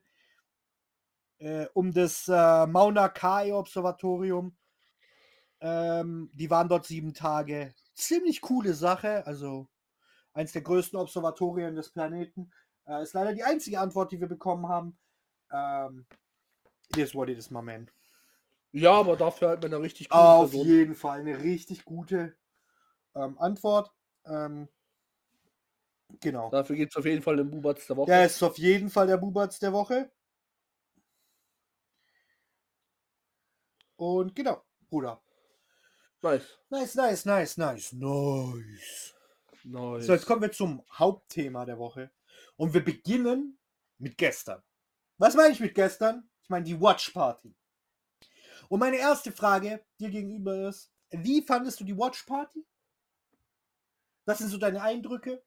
[1.39, 4.57] äh, um das äh, Mauna Kea Observatorium.
[5.61, 7.75] Ähm, die waren dort sieben Tage.
[7.95, 9.27] Ziemlich coole Sache.
[9.27, 9.69] Also
[10.33, 12.51] eins der größten Observatorien des Planeten.
[12.87, 14.99] Äh, ist leider die einzige Antwort, die wir bekommen haben.
[15.53, 16.07] Ähm,
[16.91, 17.91] it is what it is, my man.
[18.73, 20.67] Ja, aber dafür halt mit einer richtig guten Auf Person.
[20.67, 22.37] jeden Fall eine richtig gute
[23.15, 23.93] ähm, Antwort.
[24.25, 24.69] Ähm,
[26.21, 26.51] genau.
[26.51, 28.11] Dafür gibt es auf jeden Fall den Bubatz der Woche.
[28.11, 30.11] Der ist auf jeden Fall der Bubatz der Woche.
[33.97, 35.21] Und genau, Bruder.
[36.23, 36.59] Nice.
[36.71, 39.15] Nice, nice, nice, nice, nice.
[39.65, 40.07] nice.
[40.07, 42.11] So, jetzt kommen wir zum Hauptthema der Woche.
[42.61, 43.59] Und wir beginnen
[43.97, 44.63] mit gestern.
[45.17, 46.29] Was meine ich mit gestern?
[46.43, 47.57] Ich meine die Watch Party.
[48.69, 52.67] Und meine erste Frage dir gegenüber ist, wie fandest du die Watch Party?
[54.27, 55.43] Was sind so deine Eindrücke?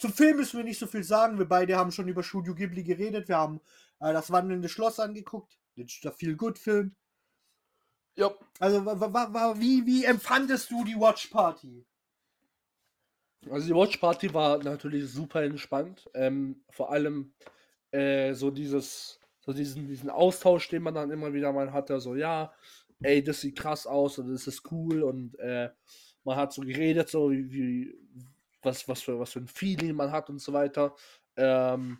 [0.00, 1.38] Zum Film müssen wir nicht so viel sagen.
[1.38, 3.28] Wir beide haben schon über Studio Ghibli geredet.
[3.28, 3.60] Wir haben
[4.00, 5.56] äh, das wandelnde Schloss angeguckt.
[5.76, 6.96] Der Feel Good Film.
[8.16, 8.34] Ja.
[8.58, 11.86] Also wie, wie empfandest du die Watch Party?
[13.50, 16.08] Also die Watch Party war natürlich super entspannt.
[16.14, 17.32] Ähm, vor allem
[17.90, 22.14] äh, so dieses, so diesen, diesen Austausch, den man dann immer wieder mal hatte, so
[22.14, 22.52] ja,
[23.02, 25.70] ey, das sieht krass aus und das ist cool und äh,
[26.24, 27.94] man hat so geredet, so wie, wie
[28.62, 30.94] was, was, für, was für ein Feeling man hat und so weiter.
[31.36, 31.98] Ähm,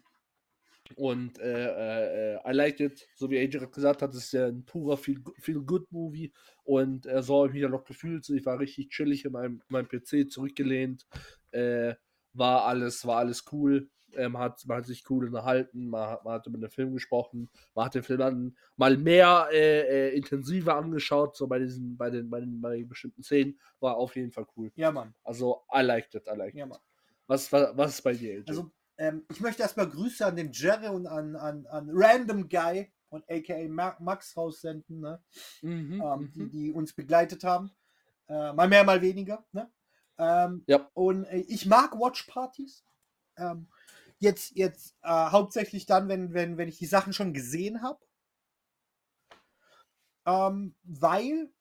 [0.95, 4.47] und äh, äh, äh I liked it, so wie AJ gesagt hat, es ist ja
[4.47, 6.33] ein purer Feel, Feel Good Movie
[6.65, 8.29] und äh, so habe ich mich ja noch gefühlt.
[8.29, 11.07] Ich war richtig chillig in meinem, meinem PC zurückgelehnt,
[11.51, 11.95] äh,
[12.33, 13.89] war alles, war alles cool.
[14.13, 16.95] Äh, man, hat, man hat sich cool unterhalten, man, hat, man hat über den Film
[16.95, 21.97] gesprochen, man hat den Film dann mal mehr äh, äh, intensiver angeschaut, so bei diesen,
[21.97, 24.71] bei den, bei den, bei den bestimmten Szenen, war auf jeden Fall cool.
[24.77, 25.15] Ja, Mann.
[25.25, 26.81] Also, I liked it, I liked Ja, it.
[27.27, 28.45] Was, was, was ist bei dir, AJ?
[28.49, 32.93] Also, ähm, ich möchte erstmal Grüße an den Jerry und an, an, an Random Guy
[33.09, 35.23] und aka Ma- Max raussenden, ne?
[35.63, 36.51] mhm, ähm, die, mhm.
[36.51, 37.71] die uns begleitet haben.
[38.29, 39.47] Äh, mal mehr, mal weniger.
[39.53, 39.71] Ne?
[40.19, 40.91] Ähm, Ja.
[40.95, 42.85] Und äh, ich mag Watchpartys.
[43.37, 43.69] Ähm,
[44.19, 48.01] jetzt jetzt äh, hauptsächlich dann, wenn, wenn, wenn ich die Sachen schon gesehen habe.
[50.27, 51.53] Ähm, weil,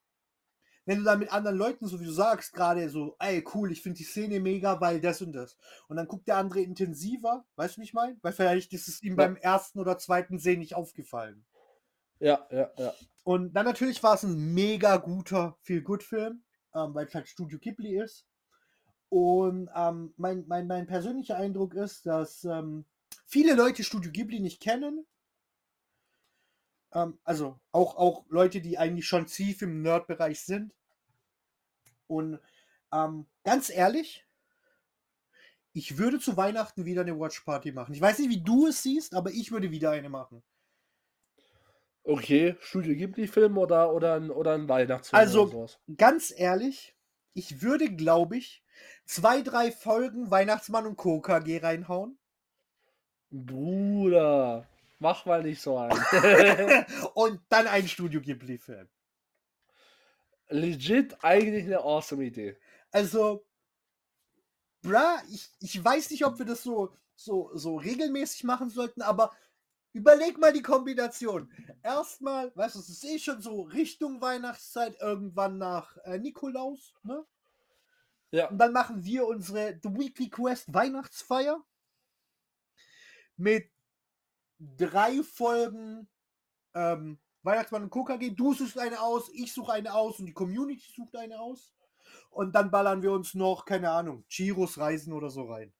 [0.85, 3.81] wenn du dann mit anderen Leuten, so wie du sagst, gerade so, ey, cool, ich
[3.81, 5.57] finde die Szene mega, weil das und das.
[5.87, 8.17] Und dann guckt der andere intensiver, weißt du, wie ich meine?
[8.21, 9.25] Weil vielleicht ist es ihm Ja.
[9.25, 11.45] beim ersten oder zweiten Sehen nicht aufgefallen.
[12.19, 12.93] Ja, ja, ja.
[13.23, 16.43] Und dann natürlich war es ein mega guter Feel-Good-Film,
[16.75, 18.25] ähm, weil es halt Studio Ghibli ist.
[19.09, 22.85] Und ähm, mein, mein, mein persönlicher Eindruck ist, dass ähm,
[23.25, 25.05] viele Leute Studio Ghibli nicht kennen.
[26.95, 30.73] Ähm, also auch, auch Leute, die eigentlich schon tief im Nerd-Bereich sind.
[32.07, 32.39] Und
[32.91, 34.25] ähm, ganz ehrlich,
[35.73, 37.93] ich würde zu Weihnachten wieder eine Watch-Party machen.
[37.93, 40.41] Ich weiß nicht, wie du es siehst, aber ich würde wieder eine machen.
[42.03, 45.67] Okay, Studio Ghibli-Film oder, oder, ein, oder ein Weihnachtsfilm Also-
[45.97, 46.95] ganz ehrlich,
[47.33, 48.63] ich würde, glaube ich,
[49.05, 51.19] zwei, drei Folgen Weihnachtsmann und Co.
[51.19, 52.17] KG reinhauen.
[53.31, 54.67] Bruder,
[54.99, 55.91] mach mal nicht so ein.
[57.13, 58.87] und dann ein Studio Ghibli-Film.
[60.49, 62.57] Legit eigentlich eine awesome Idee.
[62.91, 63.45] Also,
[64.81, 69.35] bra, ich, ich weiß nicht, ob wir das so, so, so regelmäßig machen sollten, aber
[69.93, 71.51] überleg mal die Kombination.
[71.81, 77.25] Erstmal, weißt du, es ist eh schon so Richtung Weihnachtszeit, irgendwann nach äh, Nikolaus, ne?
[78.31, 78.49] Ja.
[78.49, 81.63] Und dann machen wir unsere The Weekly Quest Weihnachtsfeier
[83.37, 83.71] mit
[84.59, 86.07] drei Folgen
[86.73, 88.31] ähm, Weihnachtsmann und KKG.
[88.31, 91.73] Du suchst eine aus, ich suche eine aus und die Community sucht eine aus.
[92.29, 95.73] Und dann ballern wir uns noch, keine Ahnung, Chiros Reisen oder so rein.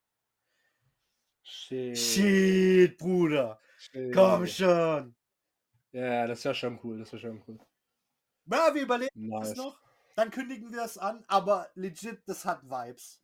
[1.43, 1.97] Shit.
[1.97, 3.59] Shit, Bruder.
[3.77, 4.13] shit.
[4.13, 5.15] Komm schon.
[5.91, 7.59] Ja, das ist ja schon cool, das ist ja schon cool.
[8.45, 9.51] Ja, wir überlegen Nice.
[9.51, 9.79] es noch.
[10.15, 13.21] Dann kündigen wir es an, aber legit, das hat Vibes.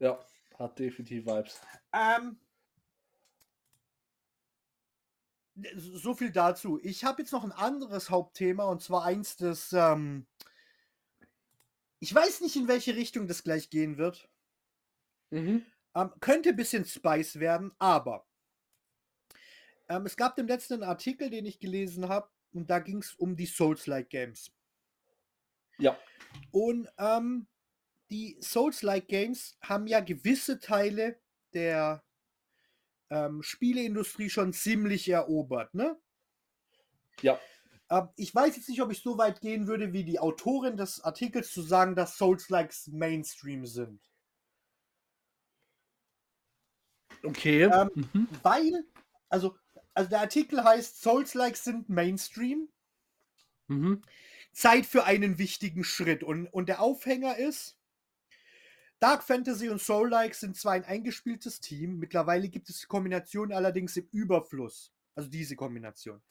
[0.00, 0.18] Ja,
[0.58, 1.60] hat definitiv Vibes.
[1.92, 2.38] Ähm,
[5.76, 6.80] so viel dazu.
[6.82, 10.26] Ich habe jetzt noch ein anderes Hauptthema und zwar eins, das ähm,
[12.00, 14.28] ich weiß nicht, in welche Richtung das gleich gehen wird.
[15.30, 15.64] Mhm.
[15.94, 18.26] Ähm, könnte ein bisschen Spice werden, aber
[19.88, 23.36] ähm, es gab den letzten Artikel, den ich gelesen habe, und da ging es um
[23.36, 24.52] die Souls-like Games.
[25.78, 25.98] Ja.
[26.50, 27.46] Und ähm,
[28.10, 31.18] die Souls-like Games haben ja gewisse Teile
[31.52, 32.04] der
[33.14, 35.96] ähm, Spieleindustrie schon ziemlich erobert, ne?
[37.22, 37.38] Ja.
[37.88, 41.00] Ähm, ich weiß jetzt nicht, ob ich so weit gehen würde, wie die Autorin des
[41.02, 44.00] Artikels zu sagen, dass Souls-likes Mainstream sind.
[47.22, 47.62] Okay.
[47.62, 48.28] Ähm, mhm.
[48.42, 48.84] Weil,
[49.28, 49.56] also,
[49.94, 52.68] also der Artikel heißt, Souls-likes sind Mainstream.
[53.68, 54.02] Mhm.
[54.52, 56.24] Zeit für einen wichtigen Schritt.
[56.24, 57.78] Und, und der Aufhänger ist,
[59.04, 63.98] Dark Fantasy und Soul-like sind zwar ein eingespieltes Team, mittlerweile gibt es die Kombination allerdings
[63.98, 64.94] im Überfluss.
[65.14, 66.22] Also diese Kombination.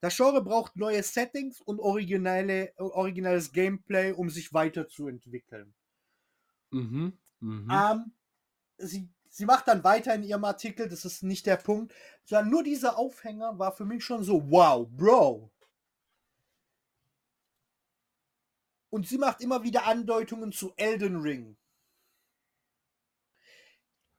[0.00, 5.74] Das Genre braucht neue Settings und originale, originales Gameplay, um sich weiterzuentwickeln.
[6.70, 7.18] Mhm.
[7.40, 7.68] Mhm.
[7.70, 8.12] Ähm,
[8.78, 11.92] sie, sie macht dann weiter in ihrem Artikel, das ist nicht der Punkt,
[12.24, 15.52] sondern nur dieser Aufhänger war für mich schon so, wow, Bro.
[18.88, 21.58] Und sie macht immer wieder Andeutungen zu Elden Ring.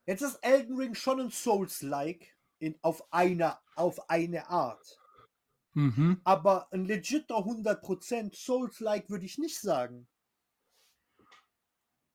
[0.06, 4.98] Jetzt ist Elden Ring schon ein Souls-like in- auf, eine, auf eine Art.
[5.74, 6.22] Mhm.
[6.24, 10.08] Aber ein legitter 100% Souls-like würde ich nicht sagen.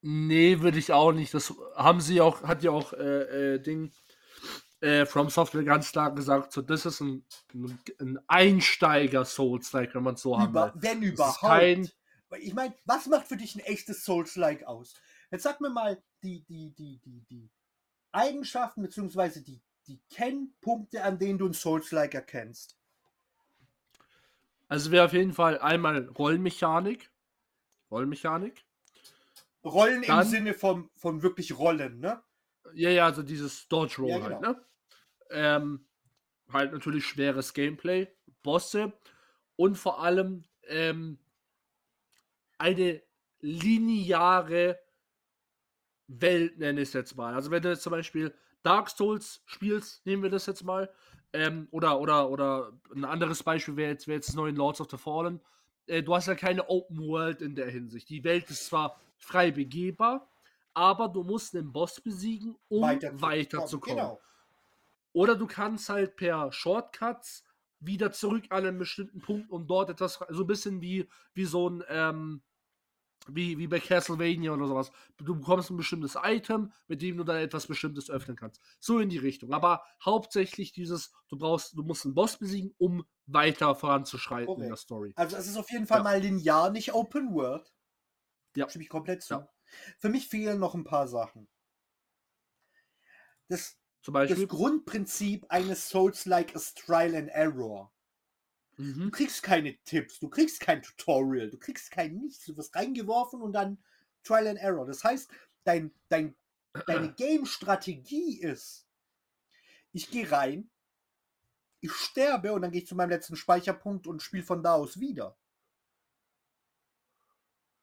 [0.00, 1.34] Nee, würde ich auch nicht.
[1.34, 3.92] Das haben sie auch, hat ja auch äh, äh, Ding
[4.80, 7.26] äh, From Software ganz klar gesagt, so das ist ein,
[7.98, 10.82] ein Einsteiger Souls-like, wenn man es so haben Über, will.
[10.82, 11.40] wenn überhaupt.
[11.40, 11.90] kein-
[12.38, 14.94] Ich meine, was macht für dich ein echtes Souls-like aus?
[15.32, 17.50] Jetzt sag mir mal die, die, die, die, die
[18.12, 19.40] Eigenschaften bzw.
[19.40, 22.76] die, die Kennpunkte, an denen du ein Souls-like erkennst.
[24.68, 27.10] Also wäre auf jeden Fall einmal Rollmechanik.
[27.90, 28.64] Rollmechanik.
[29.64, 32.22] Rollen Dann- im Sinne von, von wirklich Rollen, ne?
[32.74, 34.52] Ja, ja, also dieses Dodge Roll Ja, halt, genau.
[34.52, 34.64] ne?
[35.30, 35.86] Ähm,
[36.52, 38.08] halt natürlich schweres Gameplay,
[38.42, 38.92] Bosse
[39.56, 41.18] und vor allem ähm,
[42.58, 43.02] eine
[43.40, 44.78] lineare
[46.08, 47.34] Welt, nenne ich es jetzt mal.
[47.34, 50.90] Also wenn du jetzt zum Beispiel Dark Souls spielst, nehmen wir das jetzt mal,
[51.32, 54.88] ähm, oder, oder, oder ein anderes Beispiel wäre jetzt, wär jetzt das neue Lords of
[54.90, 55.40] the Fallen.
[55.86, 58.08] Äh, du hast ja keine Open World in der Hinsicht.
[58.08, 60.28] Die Welt ist zwar frei begehbar,
[60.74, 63.98] aber du musst den Boss besiegen, um weiterzukommen.
[63.98, 64.20] Genau.
[65.12, 67.44] Oder du kannst halt per Shortcuts
[67.80, 71.68] wieder zurück an einen bestimmten Punkt und dort etwas, so ein bisschen wie, wie so
[71.68, 72.42] ein, ähm,
[73.26, 74.90] wie, wie bei Castlevania oder sowas.
[75.18, 78.60] Du bekommst ein bestimmtes Item, mit dem du dann etwas Bestimmtes öffnen kannst.
[78.80, 79.52] So in die Richtung.
[79.52, 84.76] Aber hauptsächlich dieses, du brauchst, du musst einen Boss besiegen, um weiter voranzuschreiten in der.
[84.76, 85.12] Story.
[85.16, 86.04] Also es ist auf jeden Fall Ja.
[86.04, 87.70] mal linear, nicht Open World.
[88.56, 88.68] Ja.
[88.68, 89.34] Stimme ich komplett zu.
[89.34, 89.48] Ja.
[89.98, 91.48] Für mich fehlen noch ein paar Sachen.
[93.48, 94.46] Das, Zum das Beispiel.
[94.46, 97.92] Grundprinzip eines Souls-like ist Trial and Error.
[98.78, 99.10] Du Mhm.
[99.10, 102.44] kriegst keine Tipps, du kriegst kein Tutorial, du kriegst kein nichts.
[102.44, 103.82] Du wirst reingeworfen und dann
[104.22, 104.86] Trial and Error.
[104.86, 105.30] Das heißt,
[105.64, 106.36] dein, dein,
[106.86, 108.86] deine Game-Strategie ist,
[109.92, 110.70] ich gehe rein,
[111.80, 115.00] ich sterbe und dann gehe ich zu meinem letzten Speicherpunkt und spiele von da aus
[115.00, 115.36] wieder.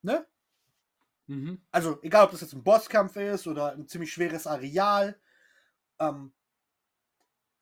[0.01, 0.25] Ne?
[1.27, 1.61] Mhm.
[1.71, 5.19] Also, egal ob das jetzt ein Bosskampf ist oder ein ziemlich schweres Areal.
[5.99, 6.33] Ähm,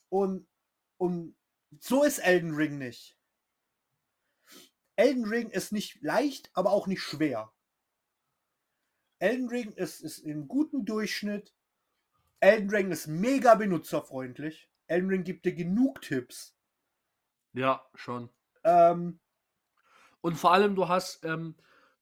[0.10, 0.48] und,
[0.98, 1.36] und
[1.80, 3.18] so ist Elden Ring nicht.
[4.96, 7.54] Elden Ring ist nicht leicht, aber auch nicht schwer.
[9.18, 11.56] Elden Ring ist, ist im guten Durchschnitt.
[12.42, 14.70] Elden Ring ist mega benutzerfreundlich.
[14.88, 16.56] Elden Ring gibt dir genug Tipps.
[17.54, 18.30] Ja, schon.
[18.64, 19.20] Ähm,
[20.22, 21.56] Und vor allem, du hast, ähm,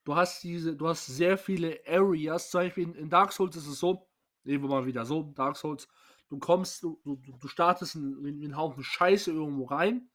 [0.04, 2.50] du hast diese, du hast sehr viele Areas.
[2.52, 4.08] Zum Beispiel in, in Dark Souls ist es so,
[4.44, 5.88] nehmen wir mal wieder so, Dark Souls,
[6.30, 10.10] du kommst, du, du, du startest in, in einen Haufen Scheiße irgendwo rein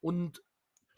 [0.00, 0.42] und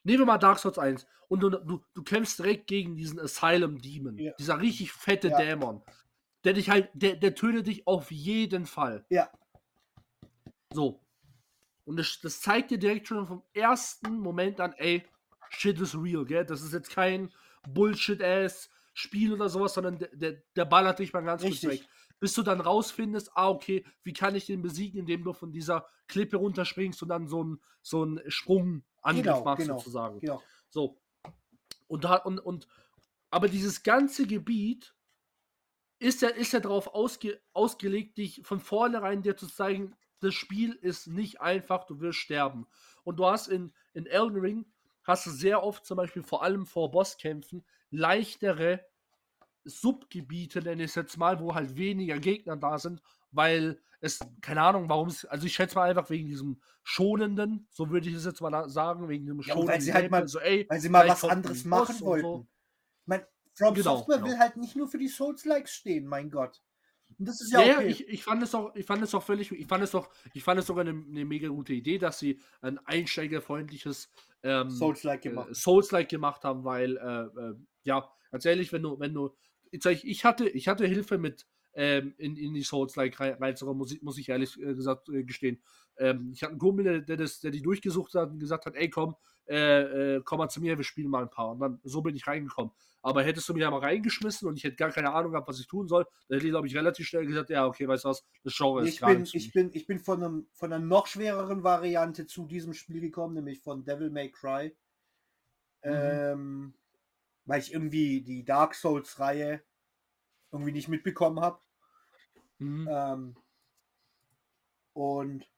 [0.05, 3.80] nehmen wir mal Dark Souls 1 und du, du, du kämpfst direkt gegen diesen Asylum
[3.80, 4.32] Demon, Ja.
[4.38, 5.36] dieser richtig fette Ja.
[5.38, 5.82] Dämon.
[6.44, 9.05] Der dich halt, der, der tötet dich auf jeden Fall.
[9.11, 9.30] ja,
[10.72, 11.01] So.
[11.84, 15.05] Und das, das zeigt dir direkt schon vom ersten Moment an, ey,
[15.51, 16.44] shit is real, gell?
[16.44, 17.30] Das ist jetzt kein
[17.68, 21.82] Bullshit-ass-Spiel oder sowas, sondern der, der, der ballert dich mal ganz kurz Richtig.
[21.82, 21.88] weg.
[22.20, 25.86] Bis du dann rausfindest, ah, okay, wie kann ich den besiegen, indem du von dieser
[26.06, 30.20] Klippe runterspringst und dann so einen so einen Sprungangriff Genau, machst, genau, sozusagen.
[30.20, 30.42] genau.
[30.68, 31.00] So.
[31.88, 32.68] Und, da, und, und
[33.30, 34.95] aber dieses ganze Gebiet
[35.99, 40.72] ist ja, ist ja darauf ausge, ausgelegt, dich von vornherein dir zu zeigen, das Spiel
[40.72, 42.66] ist nicht einfach, du wirst sterben.
[43.04, 44.66] Und du hast in, in Elden Ring,
[45.04, 48.84] hast du sehr oft zum Beispiel vor allem vor Bosskämpfen leichtere
[49.64, 54.62] Subgebiete, nenne ich es jetzt mal, wo halt weniger Gegner da sind, weil es, keine
[54.62, 58.24] Ahnung, warum es, also ich schätze mal einfach wegen diesem schonenden, so würde ich es
[58.24, 60.80] jetzt mal sagen, wegen diesem Ja, und weil schonenden sie halt mal- so, ey, Weil
[60.80, 62.07] sie mal was anderes machen und so.
[62.07, 62.49] wollten.
[63.03, 64.28] Ich meine, From Genau, Software genau.
[64.30, 66.62] will halt nicht nur für die Souls-Likes stehen, mein Gott.
[67.18, 67.88] Und das ist Ja, ja okay.
[67.88, 70.42] ich, ich fand es auch, ich fand es auch völlig, ich fand es auch, ich
[70.42, 74.11] fand es sogar eine, eine mega gute Idee, dass sie ein einsteigerfreundliches
[74.42, 75.54] ähm, Souls-like äh, gemacht.
[75.54, 79.37] Souls-like gemacht haben, weil, äh, äh, ja, ganz ehrlich, wenn du, wenn du,
[79.71, 83.92] ich, ich hatte, ich hatte Hilfe mit ähm, in, in die Souls-like rein- reinzukommen, muss
[83.92, 85.63] ich, muss ich ehrlich äh, gesagt äh, gestehen.
[85.99, 88.75] Ähm, ich hatte einen Kumpel, der, der, das, der die durchgesucht hat und gesagt hat,
[88.75, 89.14] ey komm,
[89.47, 91.51] äh, äh, komm mal zu mir, wir spielen mal ein paar.
[91.53, 92.72] Und dann so bin ich reingekommen.
[93.03, 95.61] Aber hättest du mich ja mal reingeschmissen und ich hätte gar keine Ahnung gehabt, was
[95.61, 98.09] ich tun soll, dann hätte ich, glaube ich, relativ schnell gesagt, ja, okay, weißt du
[98.09, 101.07] was, das Genre ist Ich bin, ich, bin, ich bin von, einem, von einer noch
[101.07, 104.76] schwereren Variante zu diesem Spiel gekommen, nämlich von Devil May Cry.
[105.83, 105.91] Mhm.
[105.92, 106.75] Ähm,
[107.45, 109.62] weil ich irgendwie die Dark Souls-Reihe
[110.53, 111.61] irgendwie nicht mitbekommen habe.
[112.58, 112.88] Mhm.
[112.91, 113.37] Ähm,
[114.92, 115.50] und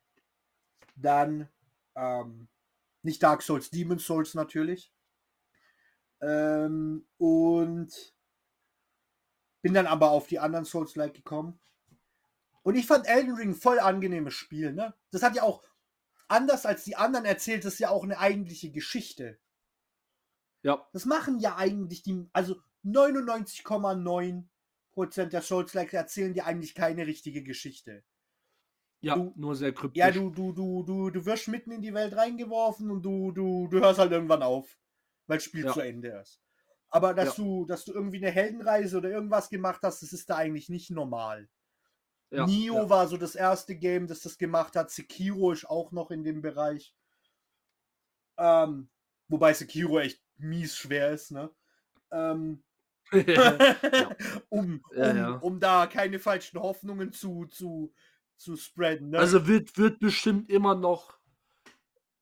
[0.94, 1.48] dann
[1.94, 2.48] ähm,
[3.02, 4.92] nicht Dark Souls, Demon Souls natürlich.
[6.20, 8.14] Ähm, und
[9.62, 11.58] bin dann aber auf die anderen Souls-like gekommen.
[12.62, 14.72] Und ich fand Elden Ring voll angenehmes Spiel.
[14.72, 14.94] Ne?
[15.10, 15.64] Das hat ja auch,
[16.28, 19.38] anders als die anderen, erzählt es ja auch eine eigentliche Geschichte.
[20.62, 27.42] Ja, Das machen ja eigentlich die, also 99,9% der Souls-like erzählen dir eigentlich keine richtige
[27.42, 28.04] Geschichte.
[29.00, 29.98] Ja, Du- nur sehr kryptisch.
[29.98, 33.66] Ja, du, du, du, du, du wirst mitten in die Welt reingeworfen und du, du,
[33.68, 34.78] du hörst halt irgendwann auf,
[35.26, 35.72] weil das Spiel Ja.
[35.72, 36.40] zu Ende ist.
[36.90, 37.42] Aber dass Ja.
[37.44, 40.90] du, dass du irgendwie eine Heldenreise oder irgendwas gemacht hast, das ist da eigentlich nicht
[40.90, 41.48] normal.
[42.30, 44.90] ja, Nio war so das erste Game, das das gemacht hat.
[44.90, 46.94] Sekiro ist auch noch in dem Bereich.
[48.38, 48.88] Ähm,
[49.28, 51.50] wobei Sekiro echt mies schwer ist, ne?
[52.10, 52.62] Ähm,
[54.50, 55.38] um, Ja, um, ja.
[55.40, 57.92] um da keine falschen Hoffnungen zu, zu,
[58.36, 59.10] zu spreaden.
[59.10, 59.18] Ne?
[59.18, 61.18] Also wird, wird bestimmt immer noch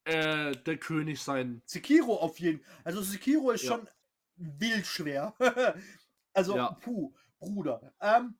[0.05, 1.62] äh, der König sein.
[1.66, 3.77] Sekiro auf jeden Also Sekiro ist Ja.
[3.77, 3.89] schon
[4.37, 5.35] wild schwer.
[6.32, 6.73] also, Ja.
[6.81, 7.93] puh, Bruder.
[8.01, 8.39] Ähm,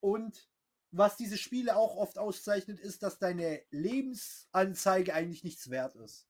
[0.00, 0.48] und
[0.92, 6.29] was diese Spiele auch oft auszeichnet, ist, dass deine Lebensanzeige eigentlich nichts wert ist.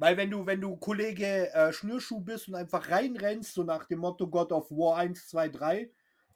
[0.00, 3.98] Weil wenn du, wenn du Kollege äh, Schnürschuh bist und einfach reinrennst, so nach dem
[3.98, 5.92] Motto God of War 1, 2, 3,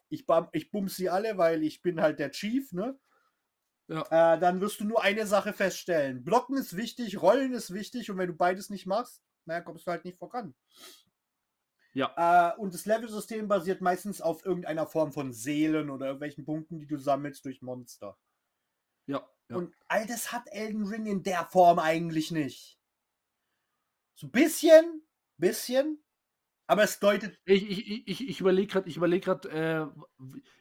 [0.09, 2.95] ich, bam, ich bums sie alle, weil ich bin halt der Chief, ne?
[3.87, 4.35] Ja.
[4.35, 6.23] Äh, dann wirst du nur eine Sache feststellen.
[6.23, 9.91] Blocken ist wichtig, Rollen ist wichtig und wenn du beides nicht machst, naja, kommst du
[9.91, 10.53] halt nicht voran.
[11.93, 12.53] Ja.
[12.53, 16.87] Äh, und das Level-System basiert meistens auf irgendeiner Form von Seelen oder irgendwelchen Punkten, die
[16.87, 18.15] du sammelst durch Monster.
[19.07, 19.27] Ja.
[19.49, 19.55] ja.
[19.55, 22.79] Und all das hat Elden Ring in der Form eigentlich nicht.
[24.15, 25.01] So ein bisschen,
[25.37, 26.01] bisschen,
[26.67, 27.37] aber es deutet.
[27.45, 30.01] Ich, ich, ich, ich überlege gerade, ich überlege gerade, äh,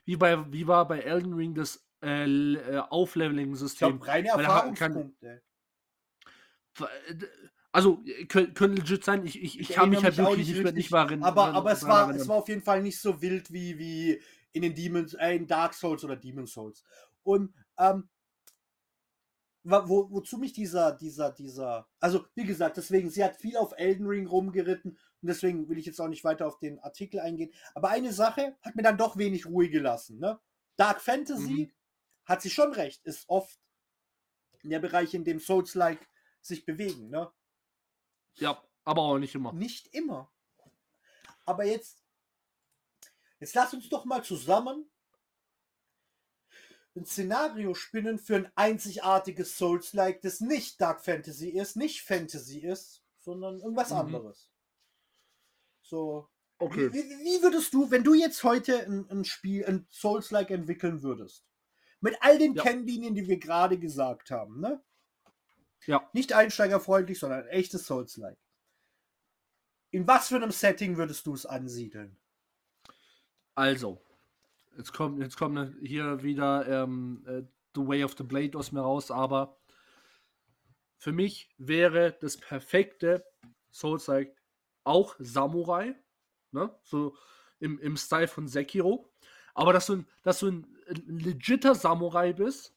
[0.05, 2.25] wie, bei, wie war bei Elden Ring das äh,
[2.55, 4.03] äh, Ich Aufleveling-System?
[4.03, 5.43] reine er hat- kann- Erfahrungspunkte.
[7.73, 10.65] Also, äh, können, können legit sein, ich, ich, ich, kann mich halt wirklich nicht, mehr-
[10.67, 11.25] richtig, nicht mal erinnern.
[11.29, 12.21] Aber, aber es, war, erinnern.
[12.21, 14.21] es war auf jeden Fall nicht so wild wie, wie
[14.53, 16.85] in den Demons, äh, in Dark Souls oder Demon Souls.
[17.23, 18.09] Und ähm,
[19.65, 24.07] wo, wozu mich dieser, dieser, dieser, also wie gesagt, deswegen, sie hat viel auf Elden
[24.07, 27.53] Ring rumgeritten und deswegen will ich jetzt auch nicht weiter auf den Artikel eingehen.
[27.75, 30.19] Aber eine Sache hat mir dann doch wenig Ruhe gelassen.
[30.19, 30.39] Ne?
[30.77, 31.73] Dark Fantasy Mhm.
[32.27, 33.59] hat sie schon recht, ist oft
[34.63, 36.09] der Bereich, in dem Souls-like
[36.41, 37.09] sich bewegen.
[37.09, 37.31] Ne?
[38.37, 39.53] Ja, aber auch nicht immer.
[39.53, 40.31] Nicht immer.
[41.47, 42.03] Aber jetzt,
[43.41, 44.91] jetzt lass uns doch mal zusammen
[46.97, 53.03] ein Szenario spinnen für ein einzigartiges Souls-like, das nicht Dark Fantasy ist, nicht Fantasy ist,
[53.19, 53.97] sondern irgendwas Mhm.
[53.97, 54.49] anderes.
[55.83, 56.29] So.
[56.59, 56.93] Okay.
[56.93, 61.45] Wie, wie, würdest du, wenn du jetzt heute ein, ein Spiel, ein Souls-like entwickeln würdest?
[62.01, 62.63] Mit all den Ja.
[62.63, 64.83] Kennlinien, die wir gerade gesagt haben, ne?
[65.87, 66.09] Ja.
[66.13, 68.39] Nicht einsteigerfreundlich, sondern ein echtes Souls-like.
[69.91, 72.17] In was für einem Setting würdest du es ansiedeln?
[73.55, 74.01] Also,
[74.77, 77.43] jetzt kommt, jetzt kommt hier wieder ähm, äh,
[77.75, 79.59] The Way of the Blade aus mir raus, aber
[80.99, 83.25] für mich wäre das perfekte
[83.73, 84.35] Souls-like
[84.85, 85.95] auch Samurai,
[86.53, 86.75] ne?
[86.83, 87.17] So
[87.59, 89.11] im, im Style von Sekiro.
[89.55, 92.75] Aber dass du, ein- dass du ein, ein legitter Samurai bist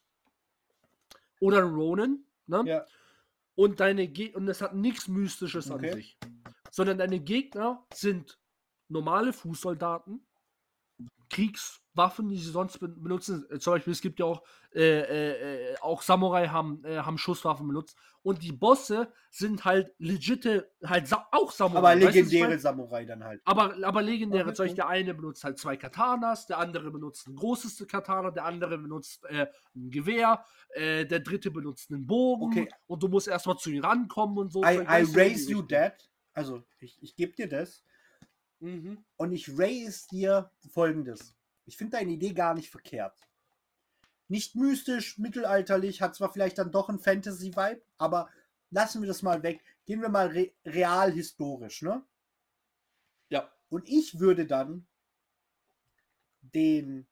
[1.40, 2.62] oder ein Ronin, ne?
[2.66, 2.86] Ja.
[3.54, 5.90] Und deine Ge und das hat nichts Mystisches Okay.
[5.90, 6.18] an sich.
[6.70, 8.38] Sondern deine Gegner sind
[8.88, 10.24] normale Fußsoldaten,
[11.98, 13.44] Kriegswaffen, die sie sonst ben- benutzen.
[13.50, 14.42] Äh, Zum Beispiel, es gibt ja auch,
[14.74, 17.96] äh, äh, äh, auch Samurai haben, äh, haben Schusswaffen benutzt.
[18.22, 21.78] Und die Bosse sind halt legitte, halt sa auch Samurai.
[21.78, 22.58] Aber weißt du, legendäre?
[22.58, 23.40] Samurai dann halt.
[23.44, 24.54] Aber, aber legendäre Okay.
[24.54, 28.78] Zeug, der eine benutzt halt zwei Katanas, der andere benutzt ein großes Katana, der andere
[28.78, 30.44] benutzt äh, ein Gewehr,
[30.74, 32.68] äh, der dritte benutzt einen Bogen Okay.
[32.86, 34.62] und du musst erstmal zu ihm rankommen und so.
[34.62, 36.08] I, I raise you that.
[36.32, 37.82] Also, ich, ich gebe dir das.
[38.60, 39.04] Mhm.
[39.16, 41.34] Und ich raise dir folgendes.
[41.68, 43.28] Ich finde deine Idee gar nicht verkehrt.
[44.26, 48.30] Nicht mystisch, mittelalterlich, hat zwar vielleicht dann doch ein Fantasy-Vibe, aber
[48.70, 49.62] lassen wir das mal weg.
[49.84, 52.02] Gehen wir mal re real historisch, ne?
[53.28, 53.52] Ja.
[53.68, 54.86] Und ich würde dann
[56.40, 57.06] den,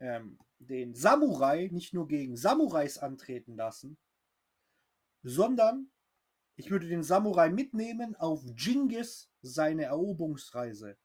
[0.00, 3.96] ähm, den Samurai nicht nur gegen Samurais antreten lassen,
[5.22, 5.92] sondern
[6.56, 10.98] ich würde den Samurai mitnehmen auf Genghis seine Eroberungsreise.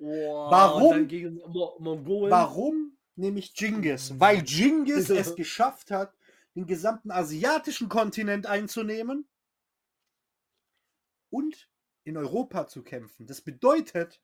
[0.00, 1.06] Oh, Warum?
[1.08, 2.30] Gegen Mo Mongolen.
[2.30, 4.18] Warum nehme ich Genghis?
[4.18, 6.16] Weil Genghis es geschafft hat,
[6.54, 9.28] den gesamten asiatischen Kontinent einzunehmen
[11.28, 11.68] und
[12.04, 13.26] in Europa zu kämpfen.
[13.26, 14.20] Das bedeutet,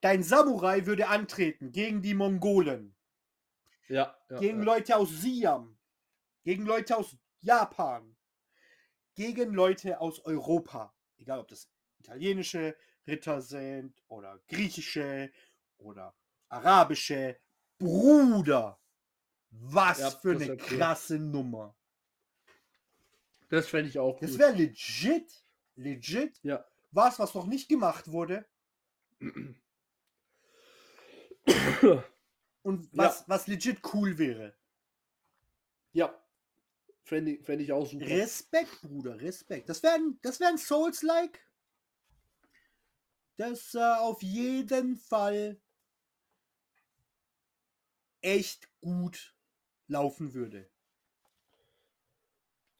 [0.00, 2.94] dein Samurai würde antreten gegen die Mongolen,
[3.88, 4.64] Ja, ja, gegen ja.
[4.64, 5.78] Leute aus Siam,
[6.42, 8.16] gegen Leute aus Japan,
[9.14, 10.92] gegen Leute aus Europa.
[11.18, 11.70] Egal, ob das
[12.00, 15.30] italienische Ritter sind oder griechische
[15.78, 16.14] oder
[16.48, 17.38] arabische.
[17.78, 18.80] Bruder,
[19.50, 20.56] was Ja, für eine cool.
[20.56, 21.76] krasse Nummer.
[23.48, 25.44] Das fände ich auch Das wäre legit,
[25.76, 26.38] legit.
[26.42, 26.64] Ja.
[26.92, 28.46] Was, was noch nicht gemacht wurde.
[32.62, 33.04] und Ja.
[33.04, 34.56] was, was legit cool wäre.
[35.92, 36.18] Ja.
[37.02, 38.06] Fände ich, fänd ich auch super.
[38.06, 39.68] Respekt, Bruder, Respekt.
[39.68, 41.38] Das wäre ein, das wär Souls-like,
[43.36, 45.60] das äh, auf jeden Fall
[48.22, 49.36] echt gut
[49.86, 50.68] laufen würde.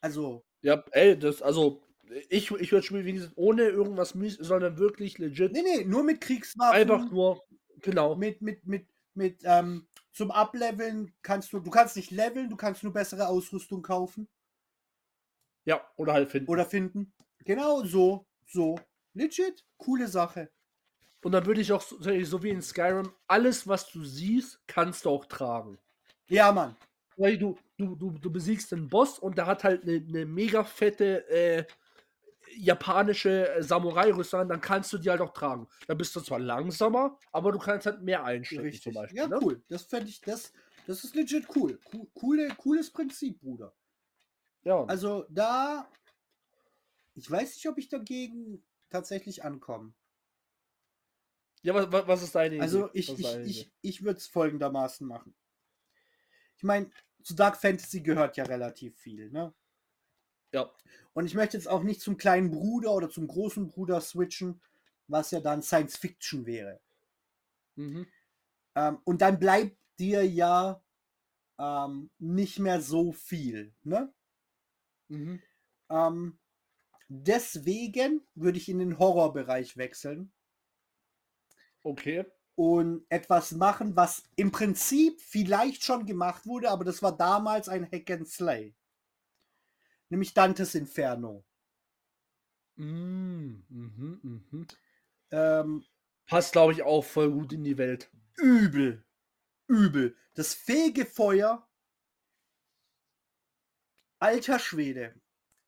[0.03, 1.83] Also, Ja, ey, das, also,
[2.29, 5.53] ich, ich würde spielen, wie gesagt, ohne irgendwas mies, sondern wirklich legit.
[5.53, 6.77] nee, nee, nur mit Kriegswaffen.
[6.79, 7.41] einfach nur,
[7.81, 8.17] genau.
[8.17, 12.83] mit, mit, mit, mit, ähm, zum Ableveln kannst du, du kannst nicht leveln, du kannst
[12.85, 14.29] nur bessere Ausrüstung kaufen
[15.67, 16.49] Ja, oder halt finden.
[16.49, 17.13] oder finden.
[17.45, 18.77] Genau so, so.
[19.15, 20.51] Legit, coole Sache.
[21.23, 25.07] Und dann würde ich auch, so, so wie in Skyrim, alles, was du siehst, kannst
[25.07, 25.79] du auch tragen.
[26.29, 26.77] Ja, Mann.
[27.17, 30.65] Weil du, du, du, du besiegst einen Boss und der hat halt eine, eine mega
[30.65, 31.65] fette äh,
[32.57, 35.67] japanische äh, Samurai-Rüstung, an, dann kannst du die halt auch tragen.
[35.87, 38.83] Da bist du zwar langsamer, aber du kannst halt mehr einstecken Richtig.
[38.83, 39.19] zum Beispiel.
[39.19, 39.39] ja, ne?
[39.43, 39.63] cool.
[39.69, 40.53] Das fände ich, das,
[40.87, 41.79] das ist legit cool.
[41.85, 43.75] Co coole, cooles Prinzip, Bruder.
[44.65, 44.85] Ja.
[44.85, 45.89] Also da,
[47.15, 48.63] ich weiß nicht, ob ich dagegen
[48.95, 49.93] tatsächlich ankomme.
[51.63, 52.63] ja, was, was- ist deine Idee?
[52.63, 53.71] Also ich, ich, deine ich, Idee?
[53.83, 55.35] ich würde es folgendermaßen machen.
[56.57, 56.91] Ich meine,
[57.23, 59.53] zu Dark Fantasy gehört ja relativ viel, ne?
[60.53, 60.71] Ja.
[61.15, 64.61] Und ich möchte jetzt auch nicht zum kleinen Bruder oder zum großen Bruder switchen,
[65.09, 66.81] was ja dann Science Fiction wäre.
[67.77, 68.07] Mhm.
[68.77, 70.83] Ähm, und dann bleibt dir ja
[71.59, 74.13] ähm, nicht mehr so viel, ne?
[75.09, 75.43] Mhm.
[75.91, 76.39] Ähm,
[77.23, 80.33] deswegen würde ich in den Horrorbereich wechseln
[81.85, 82.25] Okay.
[82.57, 87.85] und etwas machen, was im Prinzip vielleicht schon gemacht wurde, aber das war damals ein
[87.91, 88.75] Hack and Slay.
[90.09, 91.45] Nämlich Dantes Inferno.
[92.77, 94.21] Mm, Mhm,
[94.51, 94.67] mhm.
[95.33, 95.85] Ähm,
[96.27, 98.11] Passt, glaube ich, auch voll gut in die Welt.
[98.39, 99.05] übel.
[99.69, 100.17] Übel.
[100.35, 101.69] Das Fegefeuer.
[104.21, 105.15] Alter Schwede.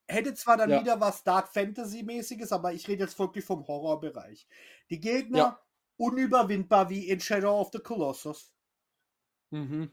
[0.08, 0.80] Hätte zwar dann Ja.
[0.80, 4.46] wieder was Dark Fantasy-mäßiges, aber ich rede jetzt wirklich vom Horrorbereich.
[4.90, 5.60] Die Gegner Ja.
[5.96, 8.54] unüberwindbar wie in Shadow of the Colossus.
[9.50, 9.90] Mhm.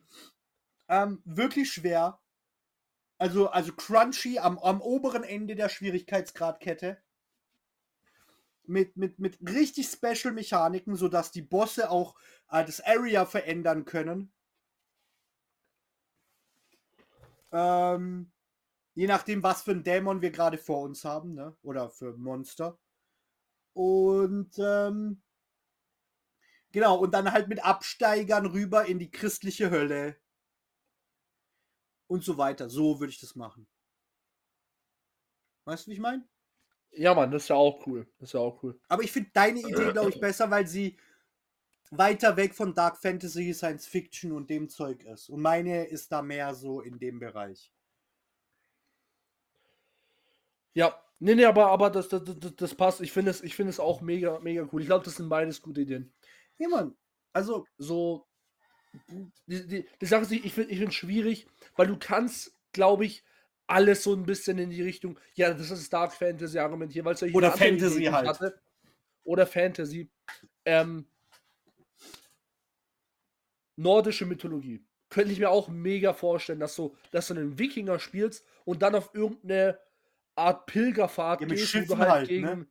[0.88, 2.20] Ähm, wirklich schwer.
[3.18, 7.02] Also, also crunchy am, am oberen Ende der Schwierigkeitsgradkette.
[8.66, 12.16] Mit, mit, mit richtig Special Mechaniken, sodass die Bosse auch
[12.50, 14.32] äh, das Area verändern können.
[17.52, 18.33] Ähm,
[18.96, 21.56] je nachdem, was für ein Dämon wir gerade vor uns haben, ne?
[21.62, 22.78] Oder für Monster.
[23.74, 25.22] Und ähm,
[26.72, 30.18] genau, und dann halt mit Absteigern rüber in die christliche Hölle
[32.08, 32.70] und so weiter.
[32.70, 33.68] So würde ich das machen.
[35.66, 36.28] Weißt du, wie ich meine?
[36.92, 38.08] Ja, Mann, das ist ja auch cool.
[38.20, 38.80] Das ist ja auch cool.
[38.88, 40.98] Aber ich finde deine Idee, glaube ich, besser, weil sie
[41.90, 45.30] weiter weg von Dark Fantasy, Science Fiction und dem Zeug ist.
[45.30, 47.72] Und meine ist da mehr so in dem Bereich.
[50.74, 53.02] Ja, nee, nee, aber, aber das, das, das, das passt.
[53.02, 54.82] Ich finde es, ich finde es auch mega, mega cool.
[54.82, 56.14] Ich glaube, das sind beides gute Ideen.
[56.58, 56.96] Ja, Mann.
[57.34, 58.28] Also, So,
[59.48, 63.06] die, die, die Sache ist, ich finde ich finde es schwierig, weil du kannst, glaube
[63.06, 63.24] ich,
[63.68, 67.22] alles so ein bisschen in die Richtung, ja, das ist Dark Fantasy argumentieren, weil es
[67.22, 68.28] ja hier Oder Fantasy halt.
[68.28, 68.60] hatte.
[69.24, 70.10] Oder Fantasy.
[70.66, 71.08] Ähm,
[73.76, 74.84] nordische Mythologie.
[75.10, 78.96] Könnte ich mir auch mega vorstellen, dass du, dass du einen Wikinger spielst und dann
[78.96, 79.80] auf irgendeine
[80.36, 82.68] Art Pilgerfahrt Ja, mit gehst, Schiffen halt, halt, gegen, ne?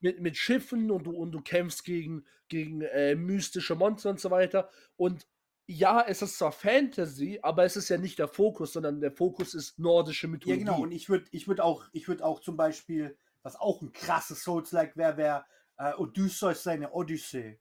[0.00, 4.30] mit, mit Schiffen und du, und du kämpfst gegen, gegen äh, mystische Monster und so
[4.30, 4.68] weiter.
[4.96, 5.26] Und
[5.66, 9.54] ja, es ist zwar Fantasy, aber es ist ja nicht der Fokus, sondern der Fokus
[9.54, 10.58] ist nordische ja Mythologie.
[10.64, 10.82] genau.
[10.82, 14.42] Und ich würde ich würd auch, ich würde auch zum Beispiel, was auch ein krasses
[14.42, 15.44] Souls-like wäre, wäre
[15.76, 17.60] äh, Odysseus seine Odyssee.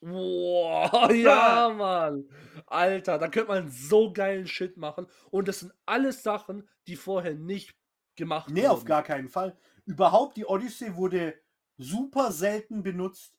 [0.00, 2.28] Boah, ja, Mann.
[2.66, 5.06] Alter, da könnte man so geilen Shit machen.
[5.30, 7.74] Und das sind alles Sachen, die vorher nicht
[8.16, 8.86] gemacht Nee, auf wurden.
[8.86, 9.56] gar keinen Fall.
[9.84, 11.40] Überhaupt, die Odyssee wurde
[11.76, 13.34] super selten benutzt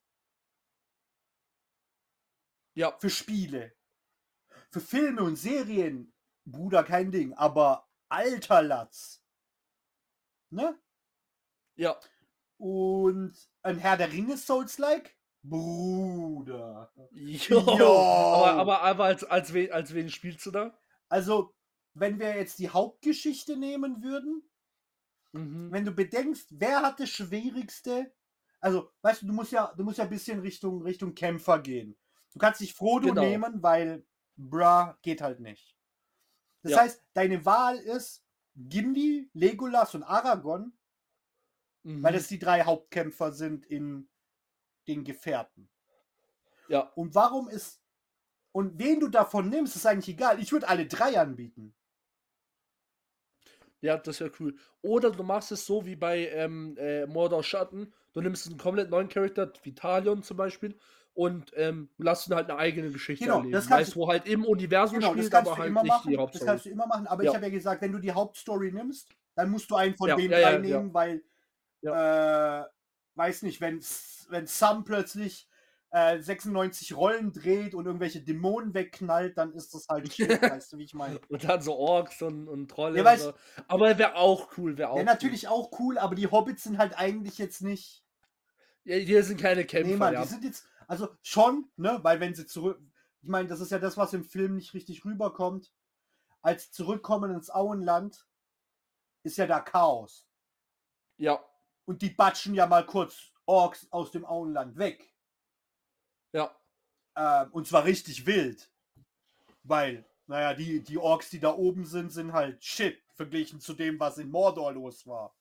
[2.76, 3.74] Ja, für Spiele.
[4.70, 6.14] Für Filme und Serien,
[6.46, 7.34] Bruder, kein Ding.
[7.34, 9.24] Aber alter Latz.
[10.50, 10.78] Ne?
[11.76, 12.00] ja.
[12.58, 13.34] Und
[13.64, 15.18] ein Herr der Ringe Souls-like?
[15.44, 16.94] Bruder.
[17.12, 17.60] Jo.
[17.60, 20.78] Aber, aber, aber als, als, wen, als wen spielst du da?
[21.10, 21.54] Also,
[21.94, 24.44] wenn wir jetzt die Hauptgeschichte nehmen würden,
[25.36, 25.72] Mhm.
[25.72, 28.14] wenn du bedenkst, wer hat das Schwierigste?
[28.60, 31.98] Also, weißt du, du musst ja, du musst ja ein bisschen Richtung, Richtung Kämpfer gehen.
[32.34, 33.22] Du kannst nicht Frodo Genau.
[33.22, 34.06] nehmen, weil,
[34.38, 35.76] bra, geht halt nicht.
[36.64, 36.82] Das Ja.
[36.82, 38.26] heißt, deine Wahl ist
[38.56, 40.74] Gimli, Legolas und Aragorn,
[41.84, 42.02] Mhm.
[42.04, 44.10] weil das die drei Hauptkämpfer sind in
[44.88, 45.70] den Gefährten.
[46.68, 46.80] ja.
[46.96, 47.82] Und warum ist
[48.52, 50.40] Und wen du davon nimmst, ist eigentlich egal.
[50.40, 51.76] Ich würde alle drei anbieten.
[53.86, 54.56] Ja, das wäre cool.
[54.82, 57.94] Oder du machst es so wie bei ähm, äh, Mordor Schatten.
[58.14, 60.78] Du nimmst einen komplett neuen Charakter, Vitalion zum Beispiel,
[61.14, 63.52] und ähm, lass ihn halt eine eigene Geschichte Genau, erleben.
[63.52, 66.06] das kannst weißt, wo halt im Universum Genau, das spielt, aber du halt immer nicht
[66.06, 66.08] machen.
[66.08, 66.46] die Das Hauptstory.
[66.46, 67.08] kannst du immer machen.
[67.08, 67.32] Aber Ja.
[67.32, 70.16] ich habe ja gesagt, wenn du die Hauptstory nimmst, dann musst du einen von Ja,
[70.16, 71.24] den ja, ja, nehmen, weil,
[71.84, 72.64] äh,
[73.16, 73.80] weiß nicht, wenn,
[74.30, 75.48] wenn Sam plötzlich
[75.96, 80.78] äh, 96 Rollen dreht und irgendwelche Dämonen wegknallt, dann ist das halt shit, weißt du,
[80.78, 81.22] wie ich meine.
[81.30, 83.02] Und dann so Orks und, und Trolle.
[83.02, 83.34] Ja, und so.
[83.70, 85.06] Aber wäre auch cool, wäre auch Ja, cool.
[85.06, 88.04] natürlich auch cool, aber die Hobbits sind halt eigentlich jetzt nicht.
[88.84, 89.90] Ja, hier sind keine Kämpfer.
[89.90, 90.24] Nee, Mann, ja.
[90.24, 92.78] die sind jetzt, also schon, ne, weil wenn sie zurück,
[93.22, 95.72] ich meine, das ist ja das, was im Film nicht richtig rüberkommt.
[96.42, 98.28] Als zurückkommen ins Auenland,
[99.24, 100.28] ist ja da Chaos.
[101.18, 101.40] ja,
[101.86, 105.15] Und die batschen ja mal kurz Orks aus dem Auenland weg.
[106.36, 106.56] Ja.
[107.18, 108.72] Ähm, und zwar richtig wild.
[109.64, 114.00] Weil, naja, die, die Orks, die da oben sind, sind halt shit verglichen zu dem,
[114.00, 115.36] was in Mordor los war.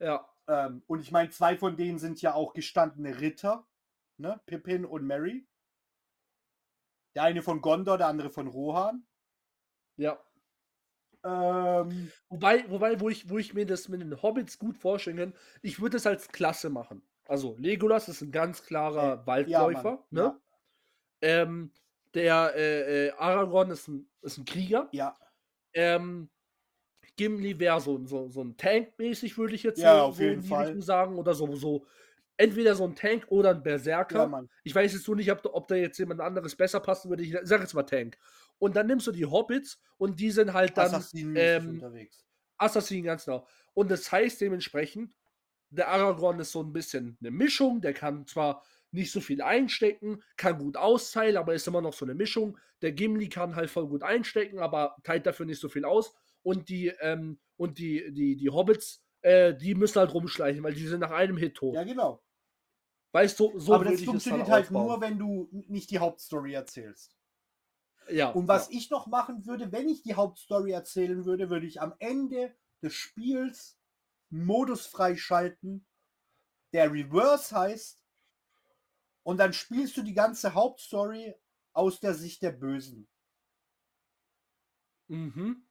[0.00, 3.66] Ja, Ähm, und ich meine, zwei von denen sind ja auch gestandene Ritter.
[4.18, 4.40] Ne?
[4.46, 5.46] Pippin und Mary.
[7.14, 9.06] Der eine von Gondor, der andere von Rohan.
[9.96, 10.18] ja.
[11.24, 15.34] Ähm, Wobei, wobei wo, ich, wo ich mir das mit den Hobbits gut vorstellen kann,
[15.62, 17.02] ich würde es als Klasse machen.
[17.30, 19.90] Also, Legolas ist ein ganz klarer Äh, Waldläufer.
[19.90, 20.20] Mann, ne?
[20.20, 20.40] ja.
[21.22, 21.70] Ähm,
[22.12, 24.88] der äh, äh, Aragorn ist ein, ist ein Krieger.
[24.90, 25.14] ja,
[25.72, 26.28] Ähm,
[27.16, 30.48] Gimli wäre so, so, so ein Tank-mäßig, würde ich jetzt Ja, so, so in die
[30.48, 30.64] Fall.
[30.64, 31.18] Richtung sagen.
[31.18, 31.86] Oder so, so
[32.36, 34.28] entweder so ein Tank oder ein Berserker.
[34.28, 34.42] ja.
[34.64, 37.22] Ich weiß jetzt nur nicht, ob, da- ob da jetzt jemand anderes besser passen würde.
[37.22, 38.18] Ich sage jetzt mal Tank.
[38.58, 42.24] Und dann nimmst du die Hobbits und die sind halt dann Assassinen ähm, unterwegs.
[42.58, 43.46] Assassin, ganz genau.
[43.74, 45.14] Und das heißt dementsprechend,
[45.70, 50.22] der Aragorn ist so ein bisschen eine Mischung, der kann zwar nicht so viel einstecken,
[50.36, 52.58] kann gut austeilen, aber ist immer noch so eine Mischung.
[52.82, 56.12] Der Gimli kann halt voll gut einstecken, aber teilt dafür nicht so viel aus.
[56.42, 60.86] Und die, ähm, und die, die, die Hobbits, äh, die müssen halt rumschleichen, weil die
[60.86, 61.74] sind nach einem Hit tot.
[61.74, 62.22] Ja, genau.
[63.12, 64.86] Weißt du, so Aber das funktioniert halt aufbauen.
[64.86, 67.16] nur, wenn du nicht die Hauptstory erzählst.
[68.08, 68.78] Ja, Und was ja.
[68.78, 72.94] ich noch machen würde, wenn ich die Hauptstory erzählen würde, würde ich am Ende des
[72.94, 73.79] Spiels
[74.30, 75.86] Modus freischalten,
[76.72, 78.04] der Reverse heißt.
[79.22, 81.34] Und dann spielst du die ganze Hauptstory
[81.72, 83.08] aus der Sicht der Bösen.
[85.08, 85.66] Mhm.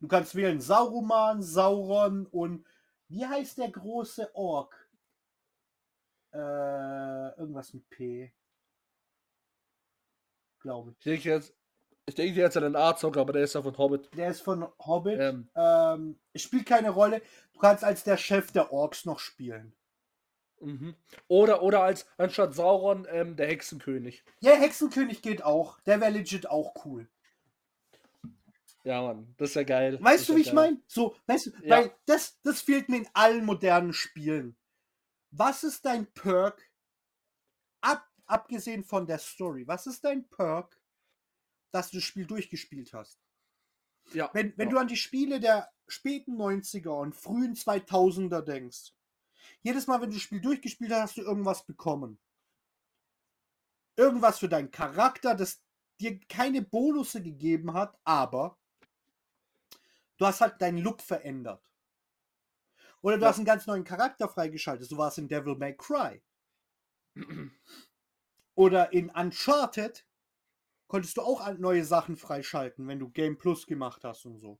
[0.00, 2.66] Du kannst wählen Sauruman, Sauron und
[3.08, 4.90] wie heißt der große Ork?
[6.32, 8.34] Äh, irgendwas mit P.
[10.60, 10.98] Glaube ich.
[10.98, 11.56] Ich denke jetzt,
[12.06, 14.10] ich denke jetzt an den Arzog, aber der ist ja von Hobbit.
[14.16, 15.18] Der ist von Hobbit.
[15.18, 15.48] Ähm.
[15.54, 17.22] Ähm, es spielt keine Rolle.
[17.52, 19.74] Du kannst als der Chef der Orks noch spielen.
[20.60, 20.94] Mhm.
[21.28, 24.24] Oder, oder als anstatt Sauron ähm, der Hexenkönig.
[24.40, 25.80] Ja, Hexenkönig geht auch.
[25.80, 27.08] Der wäre legit auch cool.
[28.84, 29.98] Ja, Mann, das ist ja geil.
[30.00, 30.80] Weißt du, wie ja ich meine?
[30.86, 31.76] So, weißt du, Ja.
[31.76, 34.56] weil das, das fehlt mir in allen modernen Spielen.
[35.30, 36.70] Was ist dein Perk,
[37.80, 40.78] ab, abgesehen von der Story, was ist dein Perk,
[41.74, 43.20] dass du das Spiel durchgespielt hast?
[44.12, 44.74] Ja, Wenn, wenn ja.
[44.74, 48.92] du an die Spiele der späten 90er und frühen 2000er denkst,
[49.62, 52.18] jedes Mal, wenn du das Spiel durchgespielt hast, hast du irgendwas bekommen.
[53.96, 55.62] Irgendwas für deinen Charakter, das
[56.00, 58.58] dir keine Bonusse gegeben hat, aber
[60.18, 61.62] du hast halt deinen Look verändert.
[63.02, 63.28] Oder du Ja.
[63.28, 64.88] hast einen ganz neuen Charakter freigeschaltet.
[64.88, 66.22] So war es in Devil May Cry.
[68.54, 70.06] Oder in Uncharted
[70.86, 74.58] konntest du auch neue Sachen freischalten, wenn du Game Plus gemacht hast und so.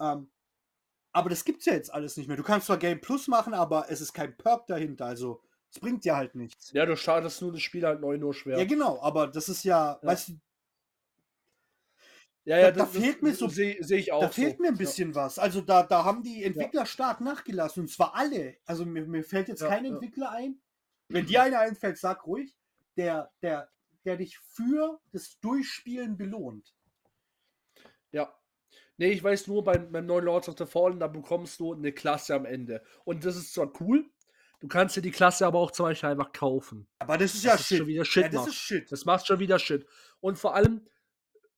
[0.00, 0.30] Ähm,
[1.12, 2.36] aber das gibt's ja jetzt alles nicht mehr.
[2.36, 5.04] Du kannst zwar Game Plus machen, aber es ist kein Perk dahinter.
[5.06, 6.70] Also, es bringt dir halt nichts.
[6.72, 8.58] ja, du startest nur das Spiel halt neu, nur schwer.
[8.58, 10.08] Ja, genau, aber das ist ja, Ja.
[10.08, 10.32] weißt du,
[12.44, 14.20] ja, ja, da- da fehlt mir so- Sehe seh ich auch.
[14.20, 14.62] da fehlt so.
[14.62, 15.38] mir ein bisschen was.
[15.38, 18.56] Also da, da haben die Entwickler stark nachgelassen und zwar alle.
[18.64, 19.92] Also mir, mir fällt jetzt Ja, kein ja.
[19.92, 20.60] Entwickler ein.
[21.08, 22.58] Wenn dir einer einfällt, sag ruhig,
[22.96, 23.70] der, der,
[24.04, 26.74] der dich für das Durchspielen belohnt.
[28.10, 28.34] Ja.
[28.98, 31.92] Nee, ich weiß nur, beim, beim neuen Lords of the Fallen, da bekommst du eine
[31.92, 32.82] Klasse am Ende.
[33.04, 34.08] Und das ist zwar cool,
[34.60, 36.86] du kannst dir die Klasse aber auch zum Beispiel einfach kaufen.
[36.98, 37.78] Aber das ist Das ja ist shit.
[37.78, 38.48] schon wieder Shit ja, das macht.
[38.48, 38.92] ist shit.
[38.92, 39.86] Das macht schon wieder Shit.
[40.20, 40.86] Und vor allem,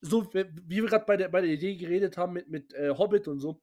[0.00, 2.90] so wie wie wir gerade bei der, bei der Idee geredet haben mit, mit äh,
[2.96, 3.60] Hobbit und so,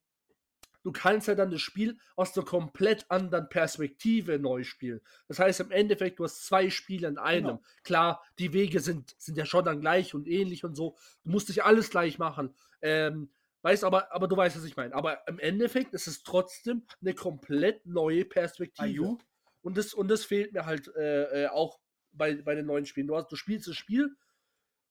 [0.84, 5.02] du kannst ja dann das Spiel aus einer komplett anderen Perspektive neu spielen.
[5.28, 7.48] Das heißt im Endeffekt, du hast zwei Spiele in einem.
[7.48, 7.62] Genau.
[7.84, 10.96] Klar, die Wege sind, sind ja schon dann gleich und ähnlich und so.
[11.24, 12.56] Du musst nicht alles gleich machen.
[12.82, 13.32] Ähm,
[13.62, 14.96] weißt aber, aber du weißt, was ich meine.
[14.96, 19.18] Aber im Endeffekt ist es trotzdem eine komplett neue Perspektive.
[19.62, 21.80] Und das, und das fehlt mir halt äh, äh, auch
[22.12, 23.08] bei, bei den neuen Spielen.
[23.08, 24.16] Du, hast, du spielst das Spiel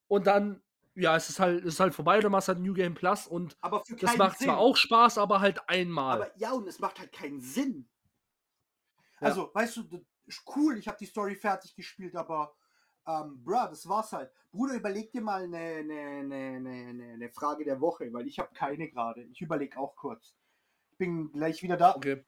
[0.06, 0.62] Und dann,
[1.00, 3.56] ja, es ist halt, es ist halt vorbei, du machst halt New Game Plus und
[3.62, 4.46] das macht Sinn.
[4.48, 6.22] zwar auch Spaß, aber halt einmal.
[6.22, 7.88] Aber ja, und es macht halt keinen Sinn.
[9.20, 9.28] Ja.
[9.28, 10.04] Also, weißt du,
[10.54, 12.54] cool, ich habe die Story fertig gespielt, aber
[13.06, 14.30] ähm, bruh, das war's halt.
[14.50, 18.38] Bruder, überleg dir mal eine, eine, eine, eine, eine- eine Frage der Woche, weil ich
[18.38, 19.22] habe keine gerade.
[19.24, 20.34] Ich überleg auch kurz.
[20.90, 21.94] Ich bin gleich wieder da.
[21.96, 22.24] Okay.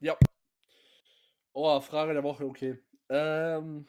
[0.00, 0.16] Ja.
[1.52, 2.78] Oh, Frage der Woche, okay.
[3.08, 3.88] Ähm.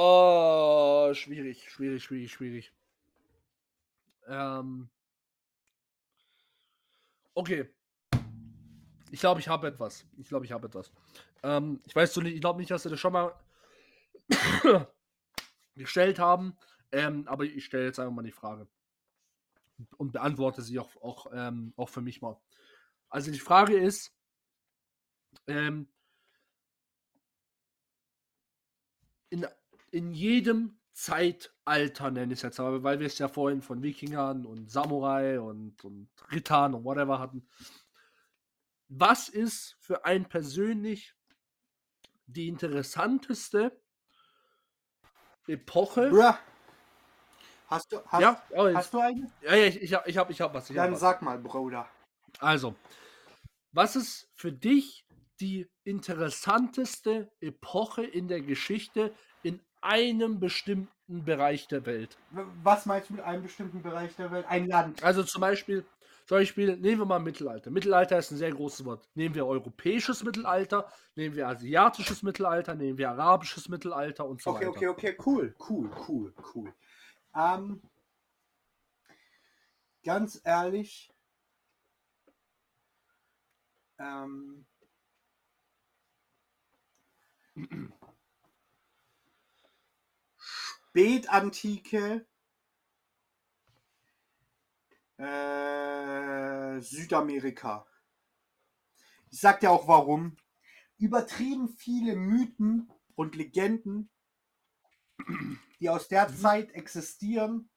[0.00, 2.72] Oh, schwierig, schwierig, schwierig, schwierig.
[4.28, 4.88] Ähm.
[7.34, 7.68] Okay.
[9.10, 10.06] Ich glaube, ich habe etwas.
[10.16, 10.92] Ich glaube, ich habe etwas.
[11.42, 13.34] Ähm, ich weiß so nicht, ich glaube nicht, dass wir das schon mal
[15.74, 16.56] gestellt haben.
[16.92, 18.68] Ähm, aber ich stelle jetzt einfach mal die Frage.
[19.96, 22.40] Und beantworte sie auch, auch, ähm, auch für mich mal.
[23.08, 24.16] Also die Frage ist,
[25.48, 25.88] ähm,
[29.30, 29.44] in,
[29.90, 34.44] in jedem Zeitalter, nenne ich es jetzt aber, weil wir es ja vorhin von Wikingern
[34.44, 37.46] und Samurai und, und Rittern und whatever hatten.
[38.88, 41.14] Was ist für einen persönlich
[42.26, 43.80] die interessanteste
[45.46, 46.10] Epoche?
[46.10, 46.34] Bruh.
[47.68, 49.30] Hast du, hast, ja, oh, hast du eine?
[49.42, 50.70] ja, ja, ich, ich habe ich hab, ich hab was.
[50.70, 51.00] Ich hab Dann was.
[51.00, 51.88] sag mal, Bruder.
[52.40, 52.74] Also,
[53.72, 55.06] was ist für dich
[55.38, 59.14] die interessanteste Epoche in der Geschichte
[59.80, 62.18] einem bestimmten Bereich der Welt?
[62.30, 64.46] Was meinst du mit einem bestimmten Bereich der Welt?
[64.48, 65.02] Ein Land.
[65.02, 65.84] Also zum Beispiel,
[66.26, 67.70] zum Beispiel, nehmen wir mal Mittelalter.
[67.70, 69.08] Mittelalter ist ein sehr großes Wort.
[69.14, 74.66] Nehmen wir europäisches Mittelalter, nehmen wir asiatisches Mittelalter, nehmen wir arabisches Mittelalter und so Okay,
[74.66, 74.68] weiter.
[74.68, 76.74] okay, okay, cool, cool, cool, cool.
[77.34, 77.80] Ähm,
[80.04, 81.10] ganz ehrlich,
[83.98, 84.66] ähm,
[90.88, 92.26] Spätantike,
[95.18, 97.86] äh, Südamerika.
[99.30, 100.36] Ich sag dir auch warum.
[100.96, 104.10] Übertrieben viele Mythen und Legenden
[105.80, 107.70] die aus der Zeit existieren,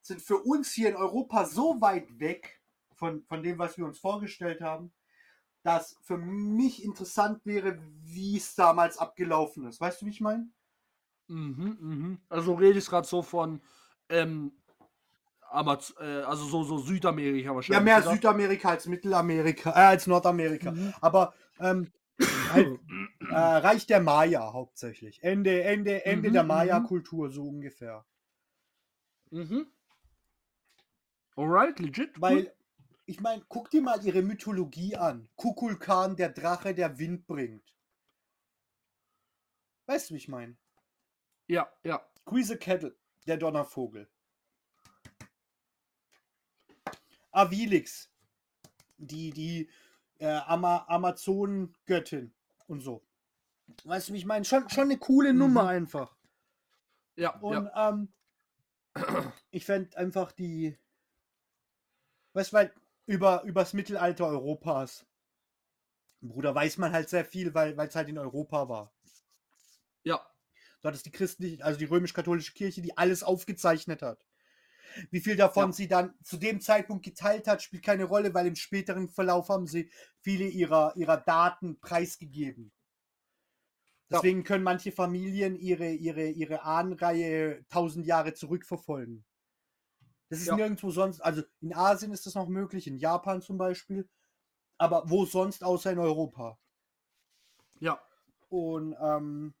[0.00, 2.60] sind für uns hier in Europa so weit weg
[2.94, 4.92] von, von dem, was wir uns vorgestellt haben,
[5.62, 9.80] dass für mich interessant wäre, wie es damals abgelaufen ist.
[9.80, 10.50] Weißt du, wie ich meine?
[11.28, 12.18] Mhm, mhm.
[12.28, 13.60] Also rede ich gerade so von,
[14.08, 14.52] ähm,
[15.50, 17.84] Amaz äh, also so, so Südamerika Ja, wahrscheinlich.
[17.84, 18.10] mehr oder?
[18.10, 20.72] Südamerika als Mittelamerika, äh, als Nordamerika.
[20.72, 20.94] Mhm.
[21.00, 21.92] Aber ähm,
[22.48, 22.80] halt,
[23.30, 25.22] äh, Reich der Maya hauptsächlich.
[25.22, 26.48] Ende, Ende, Ende Mhm, der mhm.
[26.48, 28.04] Maya-Kultur, so ungefähr.
[29.30, 29.66] Mhm.
[31.36, 32.20] Alright, legit.
[32.20, 32.52] Weil,
[33.06, 35.28] ich meine, guck dir mal ihre Mythologie an.
[35.36, 37.74] Kukulkan, der Drache, der Wind bringt.
[39.86, 40.56] Weißt du, wie ich meine?
[41.46, 42.00] Ja, ja.
[42.24, 42.94] Quetzalcoatl,
[43.26, 44.08] der Donnervogel.
[47.32, 48.10] Avilix,
[48.96, 49.68] die, die
[50.18, 52.32] äh, Ama Amazonengöttin
[52.68, 53.04] und so.
[53.84, 54.44] Weißt du, wie ich meine?
[54.44, 55.38] Schon, schon eine coole Mhm.
[55.40, 56.16] Nummer einfach.
[57.16, 57.90] Ja, Und ja.
[57.90, 58.12] ähm,
[59.50, 60.78] ich fände einfach die,
[62.32, 62.74] weißt du, weil
[63.06, 65.06] über übers Mittelalter Europas,
[66.20, 68.92] Bruder, weiß man halt sehr viel, weil es halt in Europa war.
[70.04, 70.24] Ja.
[70.84, 74.26] Dort ist die christliche, also die römisch-katholische Kirche, die alles aufgezeichnet hat.
[75.10, 75.72] Wie viel davon Ja.
[75.72, 79.66] sie dann zu dem Zeitpunkt geteilt hat, spielt keine Rolle, weil im späteren Verlauf haben
[79.66, 79.90] sie
[80.20, 82.70] viele ihrer, ihrer Daten preisgegeben.
[84.10, 84.18] Ja.
[84.18, 89.24] Deswegen können manche Familien ihre, ihre, ihre Ahnenreihe tausend Jahre zurückverfolgen.
[90.28, 90.56] Das ist Ja.
[90.56, 94.06] nirgendwo sonst, also in Asien ist das noch möglich, in Japan zum Beispiel,
[94.76, 96.58] aber wo sonst außer in Europa.
[97.80, 97.98] Ja.
[98.50, 99.54] Und ähm,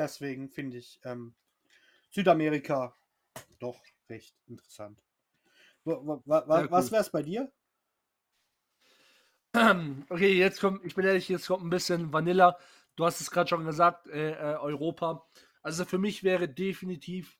[0.00, 1.34] deswegen finde ich ähm,
[2.10, 2.96] Südamerika
[3.58, 5.02] doch recht interessant.
[5.84, 7.52] Was wäre es bei dir?
[10.10, 12.56] Okay, jetzt kommt, ich bin ehrlich, jetzt kommt ein bisschen Vanilla.
[12.96, 15.26] Du hast es gerade schon gesagt, äh, äh, Europa.
[15.62, 17.38] Also für mich wäre definitiv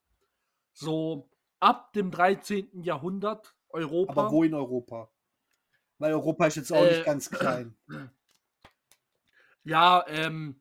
[0.72, 1.30] so
[1.60, 2.82] ab dem 13.
[2.82, 4.12] Jahrhundert Europa.
[4.12, 5.10] Aber wo in Europa?
[5.98, 7.76] Weil Europa ist jetzt auch Äh, nicht ganz klein.
[9.64, 10.60] Ja, ähm,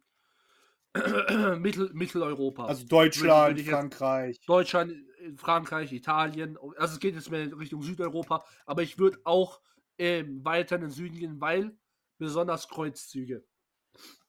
[1.60, 2.66] Mittel, Mitteleuropa.
[2.66, 4.40] Also würde Deutschland, ich jetzt- Frankreich.
[4.48, 6.58] Deutschland, äh, Frankreich, Italien.
[6.78, 9.62] Also es geht jetzt mehr in Richtung Südeuropa, aber ich würde auch
[9.98, 11.78] ähm, weiter in den Süden gehen, weil
[12.18, 13.46] besonders Kreuzzüge.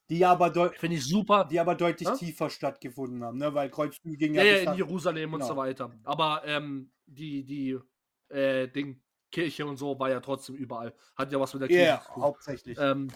[0.09, 1.45] Die aber, deu Finde ich super.
[1.49, 2.15] die aber deutlich Ja?
[2.17, 3.53] tiefer stattgefunden haben, ne?
[3.53, 5.53] weil Kreuzzüge gingen Ja, ja, ja, in Jerusalem und genau.
[5.53, 5.91] so weiter.
[6.03, 7.79] Aber ähm, die, die
[8.27, 9.01] äh, Ding,
[9.31, 10.93] Kirche und so war ja trotzdem überall.
[11.15, 12.23] Hat ja was mit der Kirche Ja, zu tun.
[12.23, 12.77] hauptsächlich.
[12.77, 13.07] Ähm,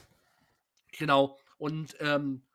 [0.98, 1.38] genau.
[1.58, 2.46] Und ähm,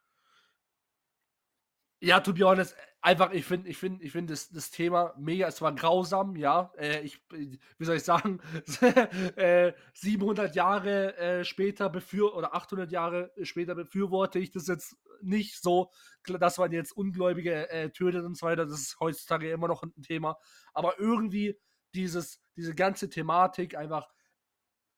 [2.00, 5.46] ja, to be honest, einfach, ich finde, ich finde, ich finde das, das Thema mega,
[5.46, 6.72] es war grausam, ja.
[6.78, 8.40] Äh, ich, wie soll ich sagen,
[9.36, 15.60] äh, 700 Jahre äh, später befür oder 800 Jahre später befürworte ich das jetzt nicht
[15.60, 15.90] so,
[16.24, 18.64] dass man jetzt Ungläubige äh, tötet und so weiter.
[18.64, 20.38] Das ist heutzutage immer noch ein Thema.
[20.72, 21.58] Aber irgendwie
[21.94, 24.08] dieses, diese ganze Thematik einfach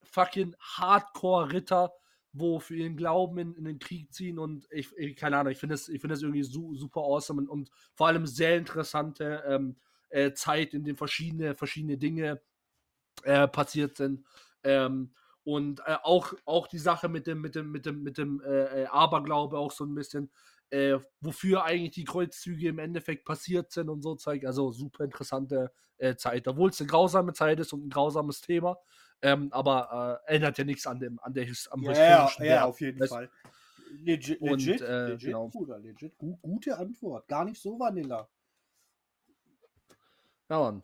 [0.03, 1.91] fucking Hardcore-Ritter
[2.33, 5.59] wo für ihren Glauben in, in den Krieg ziehen und ich, ich keine Ahnung, ich
[5.59, 9.75] finde das, das irgendwie su, super awesome und, und, vor allem sehr interessante ähm,
[10.09, 12.41] äh, Zeit, in der verschiedene, verschiedene Dinge
[13.23, 14.25] äh, passiert sind.
[14.63, 18.41] Ähm, und äh, auch, auch die Sache mit dem, mit dem, mit dem, mit dem
[18.41, 20.31] äh, äh, Aberglaube auch so ein bisschen,
[20.71, 24.45] äh, wofür eigentlich die Kreuzzüge im Endeffekt passiert sind und so Zeug.
[24.45, 25.71] Also super interessante
[26.17, 28.77] Zeit, obwohl es eine grausame Zeit ist und ein grausames Thema.
[29.23, 32.65] Ähm, aber äh, ändert ja nichts an dem, an der am ja, historischen ja, ja,
[32.65, 33.29] auf jeden Fall.
[34.01, 35.47] Legit, und, legit, äh, legit, genau.
[35.47, 36.17] Bruder, legit.
[36.17, 37.25] Gu gute Antwort.
[37.29, 38.27] Gar nicht so Vanilla.
[40.49, 40.81] Ja, Mann.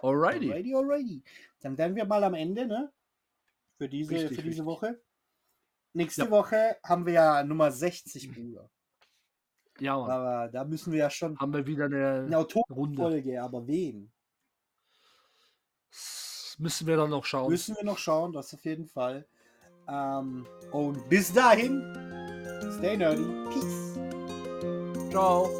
[0.00, 0.50] Alrighty.
[0.50, 1.22] Alrighty, alrighty.
[1.60, 2.90] Dann wären wir mal am Ende, ne?
[3.76, 4.98] Für diese, richtig, für diese Woche.
[5.92, 6.30] Nächste ja.
[6.30, 8.70] Woche haben wir ja Nummer 60, Bruder.
[9.80, 10.10] Ja, Mann.
[10.10, 11.38] Aber da müssen wir ja schon.
[11.38, 14.10] Haben wir wieder eine, eine Autorenfolge, aber wen?
[16.62, 17.50] Müssen wir dann noch schauen.
[17.50, 19.26] Müssen wir noch schauen, das auf jeden Fall.
[19.88, 21.82] Ähm, und bis dahin,
[22.78, 23.26] stay nerdy.
[23.50, 23.98] Peace.
[25.10, 25.50] Ciao.